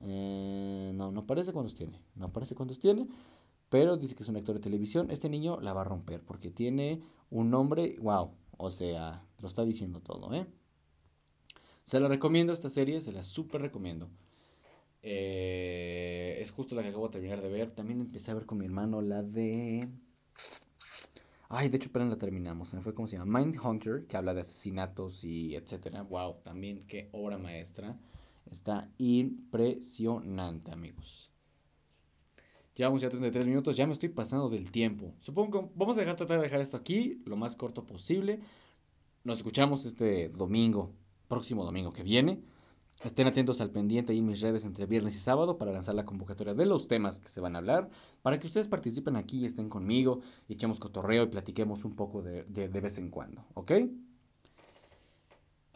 eh, 0.00 0.92
no, 0.94 1.10
no 1.12 1.26
parece 1.26 1.52
cuántos 1.52 1.74
tiene, 1.74 2.00
no 2.14 2.32
parece 2.32 2.54
cuántos 2.54 2.78
tiene, 2.78 3.08
pero 3.68 3.96
dice 3.96 4.14
que 4.14 4.22
es 4.22 4.28
un 4.28 4.36
actor 4.36 4.54
de 4.54 4.60
televisión, 4.60 5.10
este 5.10 5.28
niño 5.28 5.60
la 5.60 5.72
va 5.72 5.82
a 5.82 5.84
romper 5.84 6.22
porque 6.22 6.50
tiene 6.50 7.02
un 7.30 7.50
nombre, 7.50 7.96
wow, 8.00 8.30
o 8.56 8.70
sea, 8.70 9.24
lo 9.40 9.48
está 9.48 9.64
diciendo 9.64 10.00
todo, 10.00 10.32
¿eh? 10.34 10.46
Se 11.84 12.00
la 12.00 12.08
recomiendo 12.08 12.52
esta 12.52 12.70
serie, 12.70 13.00
se 13.00 13.12
la 13.12 13.22
súper 13.22 13.60
recomiendo. 13.60 14.08
Eh, 15.02 16.38
es 16.40 16.50
justo 16.50 16.74
la 16.74 16.82
que 16.82 16.88
acabo 16.88 17.08
de 17.08 17.12
terminar 17.12 17.42
de 17.42 17.50
ver. 17.50 17.70
También 17.72 18.00
empecé 18.00 18.30
a 18.30 18.34
ver 18.34 18.46
con 18.46 18.58
mi 18.58 18.64
hermano 18.64 19.02
la 19.02 19.22
de... 19.22 19.88
Ay, 21.56 21.68
de 21.68 21.76
hecho, 21.76 21.88
pero 21.92 22.04
la 22.04 22.18
terminamos. 22.18 22.68
Se 22.68 22.76
me 22.76 22.82
fue 22.82 22.94
como 22.94 23.06
se 23.06 23.16
llama. 23.16 23.38
Mind 23.38 23.56
Hunter, 23.64 24.06
que 24.08 24.16
habla 24.16 24.34
de 24.34 24.40
asesinatos 24.40 25.22
y 25.22 25.54
etcétera. 25.54 26.02
Wow, 26.02 26.38
también 26.42 26.84
qué 26.88 27.08
obra 27.12 27.38
maestra. 27.38 27.96
Está 28.50 28.90
impresionante, 28.98 30.72
amigos. 30.72 31.30
Llevamos 32.74 33.02
ya 33.02 33.08
33 33.08 33.46
minutos, 33.46 33.76
ya 33.76 33.86
me 33.86 33.92
estoy 33.92 34.08
pasando 34.08 34.48
del 34.48 34.72
tiempo. 34.72 35.14
Supongo 35.20 35.60
que 35.60 35.68
vamos 35.76 35.96
a 35.96 36.00
dejar 36.00 36.16
tratar 36.16 36.38
de 36.38 36.42
dejar 36.42 36.60
esto 36.60 36.76
aquí 36.76 37.22
lo 37.24 37.36
más 37.36 37.54
corto 37.54 37.86
posible. 37.86 38.40
Nos 39.22 39.36
escuchamos 39.36 39.86
este 39.86 40.30
domingo, 40.30 40.90
próximo 41.28 41.64
domingo 41.64 41.92
que 41.92 42.02
viene. 42.02 42.42
Estén 43.04 43.26
atentos 43.26 43.60
al 43.60 43.70
pendiente 43.70 44.14
en 44.14 44.24
mis 44.24 44.40
redes 44.40 44.64
entre 44.64 44.86
viernes 44.86 45.14
y 45.14 45.18
sábado 45.18 45.58
para 45.58 45.72
lanzar 45.72 45.94
la 45.94 46.06
convocatoria 46.06 46.54
de 46.54 46.64
los 46.64 46.88
temas 46.88 47.20
que 47.20 47.28
se 47.28 47.42
van 47.42 47.54
a 47.54 47.58
hablar, 47.58 47.90
para 48.22 48.38
que 48.38 48.46
ustedes 48.46 48.66
participen 48.66 49.16
aquí 49.16 49.40
y 49.40 49.44
estén 49.44 49.68
conmigo 49.68 50.22
y 50.48 50.54
echemos 50.54 50.80
cotorreo 50.80 51.24
y 51.24 51.26
platiquemos 51.26 51.84
un 51.84 51.96
poco 51.96 52.22
de, 52.22 52.44
de, 52.44 52.80
vez 52.80 52.96
en 52.96 53.10
cuando, 53.10 53.44
¿ok? 53.52 53.72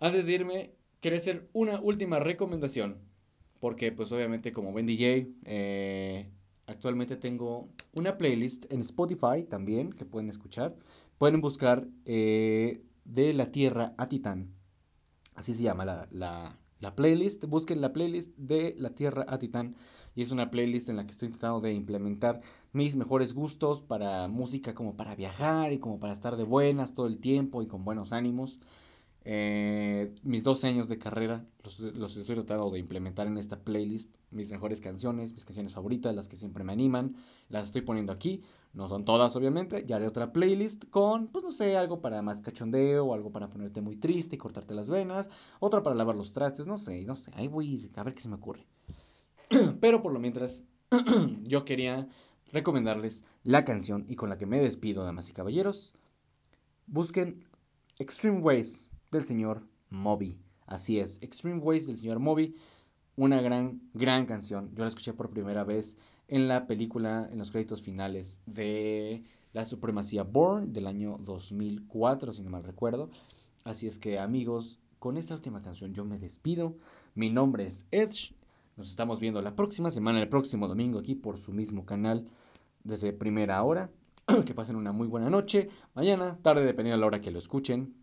Antes 0.00 0.24
de 0.24 0.32
irme, 0.32 0.72
quería 1.00 1.18
hacer 1.18 1.50
una 1.52 1.78
última 1.80 2.18
recomendación, 2.18 2.96
porque 3.60 3.92
pues 3.92 4.10
obviamente 4.10 4.50
como 4.54 4.72
buen 4.72 4.86
DJ, 4.86 5.28
eh, 5.44 6.30
actualmente 6.66 7.16
tengo 7.16 7.68
una 7.92 8.16
playlist 8.16 8.72
en 8.72 8.80
Spotify 8.80 9.44
también 9.46 9.92
que 9.92 10.06
pueden 10.06 10.30
escuchar. 10.30 10.76
Pueden 11.18 11.42
buscar 11.42 11.86
eh, 12.06 12.80
de 13.04 13.34
la 13.34 13.52
Tierra 13.52 13.92
a 13.98 14.08
Titán, 14.08 14.54
así 15.34 15.52
se 15.52 15.64
llama 15.64 15.84
la 15.84 16.08
la 16.10 16.56
playlist, 16.94 17.44
busquen 17.46 17.80
la 17.80 17.92
playlist 17.92 18.36
de 18.36 18.74
La 18.78 18.90
Tierra 18.90 19.26
a 19.28 19.38
Titán 19.38 19.76
y 20.14 20.22
es 20.22 20.30
una 20.30 20.50
playlist 20.50 20.88
en 20.88 20.96
la 20.96 21.06
que 21.06 21.12
estoy 21.12 21.26
intentando 21.26 21.60
de 21.60 21.72
implementar 21.72 22.40
mis 22.72 22.96
mejores 22.96 23.34
gustos 23.34 23.82
para 23.82 24.28
música 24.28 24.74
como 24.74 24.96
para 24.96 25.14
viajar 25.14 25.72
y 25.72 25.78
como 25.78 26.00
para 26.00 26.12
estar 26.12 26.36
de 26.36 26.44
buenas 26.44 26.94
todo 26.94 27.07
el 27.07 27.18
tiempo 27.18 27.62
y 27.62 27.66
con 27.66 27.84
buenos 27.84 28.12
ánimos. 28.12 28.59
Eh, 29.24 30.14
mis 30.22 30.42
12 30.42 30.68
años 30.68 30.88
de 30.88 30.98
carrera 30.98 31.44
los, 31.62 31.80
los, 31.80 32.16
estoy 32.16 32.36
tratando 32.36 32.70
de 32.70 32.78
implementar 32.78 33.26
en 33.26 33.36
esta 33.36 33.61
playlist. 33.61 34.14
Mis 34.30 34.48
mejores 34.48 34.80
canciones, 34.80 35.34
mis 35.34 35.44
canciones 35.44 35.74
favoritas, 35.74 36.14
las 36.14 36.28
que 36.28 36.36
siempre 36.36 36.64
me 36.64 36.72
animan, 36.72 37.16
las 37.48 37.66
estoy 37.66 37.82
poniendo 37.82 38.12
aquí. 38.12 38.42
No 38.72 38.88
son 38.88 39.04
todas, 39.04 39.34
obviamente. 39.34 39.84
Ya 39.86 39.96
haré 39.96 40.06
otra 40.06 40.32
playlist 40.32 40.84
con, 40.90 41.28
pues 41.28 41.44
no 41.44 41.50
sé, 41.50 41.76
algo 41.76 42.00
para 42.00 42.22
más 42.22 42.42
cachondeo, 42.42 43.06
o 43.06 43.14
algo 43.14 43.32
para 43.32 43.48
ponerte 43.48 43.80
muy 43.80 43.96
triste 43.96 44.36
y 44.36 44.38
cortarte 44.38 44.74
las 44.74 44.90
venas. 44.90 45.28
Otra 45.60 45.82
para 45.82 45.96
lavar 45.96 46.16
los 46.16 46.32
trastes, 46.32 46.66
no 46.66 46.78
sé, 46.78 47.04
no 47.04 47.16
sé. 47.16 47.32
Ahí 47.34 47.48
voy 47.48 47.90
a 47.94 48.02
ver 48.02 48.14
qué 48.14 48.20
se 48.20 48.28
me 48.28 48.36
ocurre. 48.36 48.66
Pero 49.80 50.02
por 50.02 50.12
lo 50.12 50.20
mientras, 50.20 50.62
yo 51.42 51.64
quería 51.64 52.08
recomendarles 52.52 53.22
la 53.42 53.64
canción 53.64 54.04
y 54.08 54.16
con 54.16 54.28
la 54.28 54.38
que 54.38 54.46
me 54.46 54.60
despido, 54.60 55.04
damas 55.04 55.28
y 55.28 55.32
caballeros. 55.32 55.94
Busquen 56.86 57.44
Extreme 57.98 58.40
Ways 58.40 58.88
del 59.10 59.24
señor 59.24 59.66
Moby. 59.90 60.38
Así 60.66 61.00
es, 61.00 61.18
Extreme 61.22 61.60
Ways 61.60 61.86
del 61.86 61.96
señor 61.96 62.18
Moby, 62.18 62.54
una 63.16 63.40
gran, 63.40 63.80
gran 63.94 64.26
canción. 64.26 64.70
Yo 64.74 64.84
la 64.84 64.88
escuché 64.88 65.12
por 65.14 65.30
primera 65.30 65.64
vez 65.64 65.96
en 66.29 66.47
la 66.47 66.66
película, 66.66 67.29
en 67.31 67.39
los 67.39 67.51
créditos 67.51 67.83
finales 67.83 68.41
de 68.47 69.24
La 69.53 69.64
Supremacía 69.64 70.22
Born 70.22 70.72
del 70.72 70.87
año 70.87 71.18
2004, 71.20 72.33
si 72.33 72.43
no 72.43 72.51
mal 72.51 72.64
recuerdo. 72.64 73.11
Así 73.64 73.87
es 73.87 73.99
que 73.99 74.18
amigos, 74.18 74.79
con 74.99 75.16
esta 75.16 75.35
última 75.35 75.62
canción 75.62 75.95
yo 75.95 76.05
me 76.05 76.18
despido. 76.18 76.76
Mi 77.14 77.31
nombre 77.31 77.66
es 77.66 77.87
Edge. 77.91 78.35
Nos 78.76 78.91
estamos 78.91 79.18
viendo 79.18 79.43
la 79.43 79.57
próxima 79.57 79.91
semana, 79.91 80.20
el 80.20 80.29
próximo 80.29 80.68
domingo, 80.68 81.01
aquí 81.01 81.14
por 81.14 81.39
su 81.39 81.53
mismo 81.53 81.85
canal, 81.85 82.29
desde 82.85 83.12
primera 83.12 83.62
hora. 83.64 83.91
que 84.45 84.55
pasen 84.55 84.76
una 84.76 84.93
muy 84.93 85.09
buena 85.09 85.31
noche, 85.31 85.70
mañana, 85.95 86.39
tarde, 86.43 86.64
dependiendo 86.64 86.97
de 86.97 87.01
la 87.01 87.07
hora 87.07 87.20
que 87.20 87.31
lo 87.31 87.39
escuchen. 87.39 87.95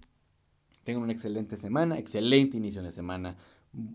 Tengan 0.84 1.04
una 1.04 1.14
excelente 1.14 1.56
semana, 1.56 2.00
excelente 2.00 2.58
inicio 2.58 2.82
de 2.82 2.92
semana. 2.92 3.38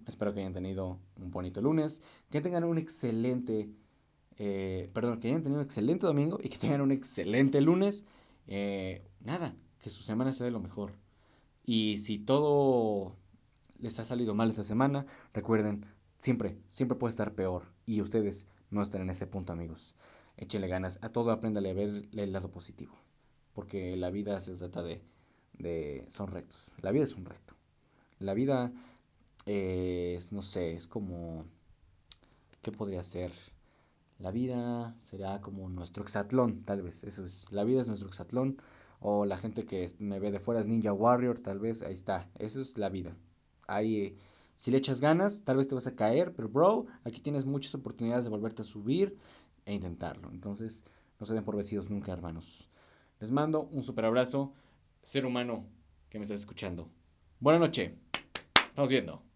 Espero 0.06 0.32
que 0.32 0.40
hayan 0.40 0.52
tenido 0.52 0.98
un 1.16 1.30
bonito 1.30 1.60
lunes, 1.60 2.02
que 2.30 2.40
tengan 2.40 2.64
un 2.64 2.78
excelente, 2.78 3.70
eh, 4.42 4.88
perdón, 4.94 5.20
que 5.20 5.28
hayan 5.28 5.42
tenido 5.42 5.60
un 5.60 5.66
excelente 5.66 6.06
domingo 6.06 6.38
y 6.42 6.48
que 6.48 6.56
tengan 6.56 6.80
un 6.80 6.92
excelente 6.92 7.60
lunes. 7.60 8.06
Eh, 8.46 9.06
nada, 9.20 9.54
que 9.80 9.90
su 9.90 10.02
semana 10.02 10.32
sea 10.32 10.46
de 10.46 10.50
lo 10.50 10.60
mejor. 10.60 10.94
Y 11.66 11.98
si 11.98 12.18
todo 12.18 13.16
les 13.78 13.98
ha 13.98 14.06
salido 14.06 14.32
mal 14.32 14.48
esta 14.48 14.64
semana, 14.64 15.04
recuerden, 15.34 15.84
siempre, 16.16 16.56
siempre 16.70 16.96
puede 16.96 17.10
estar 17.10 17.34
peor. 17.34 17.64
Y 17.84 18.00
ustedes 18.00 18.46
no 18.70 18.80
están 18.80 19.02
en 19.02 19.10
ese 19.10 19.26
punto, 19.26 19.52
amigos. 19.52 19.94
Échenle 20.38 20.68
ganas. 20.68 20.98
A 21.02 21.10
todo 21.10 21.32
apréndale 21.32 21.68
a 21.68 21.74
ver 21.74 22.08
el 22.10 22.32
lado 22.32 22.50
positivo. 22.50 22.94
Porque 23.52 23.94
la 23.98 24.10
vida 24.10 24.40
se 24.40 24.54
trata 24.54 24.82
de, 24.82 25.02
de... 25.58 26.06
Son 26.08 26.28
retos. 26.28 26.72
La 26.80 26.92
vida 26.92 27.04
es 27.04 27.14
un 27.14 27.26
reto. 27.26 27.56
La 28.18 28.32
vida 28.32 28.72
es, 29.44 30.32
no 30.32 30.40
sé, 30.40 30.72
es 30.72 30.86
como... 30.86 31.44
¿Qué 32.62 32.72
podría 32.72 33.04
ser? 33.04 33.32
La 34.20 34.30
vida 34.30 34.94
será 34.98 35.40
como 35.40 35.68
nuestro 35.70 36.02
exatlón, 36.02 36.62
tal 36.64 36.82
vez. 36.82 37.04
Eso 37.04 37.24
es. 37.24 37.50
La 37.50 37.64
vida 37.64 37.80
es 37.80 37.88
nuestro 37.88 38.08
exatlón. 38.08 38.60
O 39.00 39.24
la 39.24 39.38
gente 39.38 39.64
que 39.64 39.90
me 39.98 40.20
ve 40.20 40.30
de 40.30 40.40
fuera 40.40 40.60
es 40.60 40.66
Ninja 40.66 40.92
Warrior, 40.92 41.40
tal 41.40 41.58
vez. 41.58 41.82
Ahí 41.82 41.94
está. 41.94 42.28
Eso 42.38 42.60
es 42.60 42.76
la 42.76 42.90
vida. 42.90 43.16
Ahí, 43.66 44.18
si 44.54 44.70
le 44.70 44.76
echas 44.76 45.00
ganas, 45.00 45.42
tal 45.44 45.56
vez 45.56 45.68
te 45.68 45.74
vas 45.74 45.86
a 45.86 45.96
caer. 45.96 46.34
Pero, 46.34 46.50
bro, 46.50 46.86
aquí 47.04 47.22
tienes 47.22 47.46
muchas 47.46 47.74
oportunidades 47.74 48.24
de 48.24 48.30
volverte 48.30 48.60
a 48.60 48.66
subir 48.66 49.16
e 49.64 49.72
intentarlo. 49.72 50.30
Entonces, 50.30 50.84
no 51.18 51.24
se 51.24 51.32
den 51.32 51.44
por 51.44 51.56
vencidos 51.56 51.88
nunca, 51.88 52.12
hermanos. 52.12 52.68
Les 53.20 53.30
mando 53.30 53.62
un 53.72 53.82
super 53.82 54.04
abrazo, 54.04 54.52
ser 55.02 55.24
humano 55.24 55.64
que 56.10 56.18
me 56.18 56.24
estás 56.24 56.40
escuchando. 56.40 56.90
Buenas 57.38 57.60
noches. 57.60 57.92
Estamos 58.68 58.90
viendo. 58.90 59.29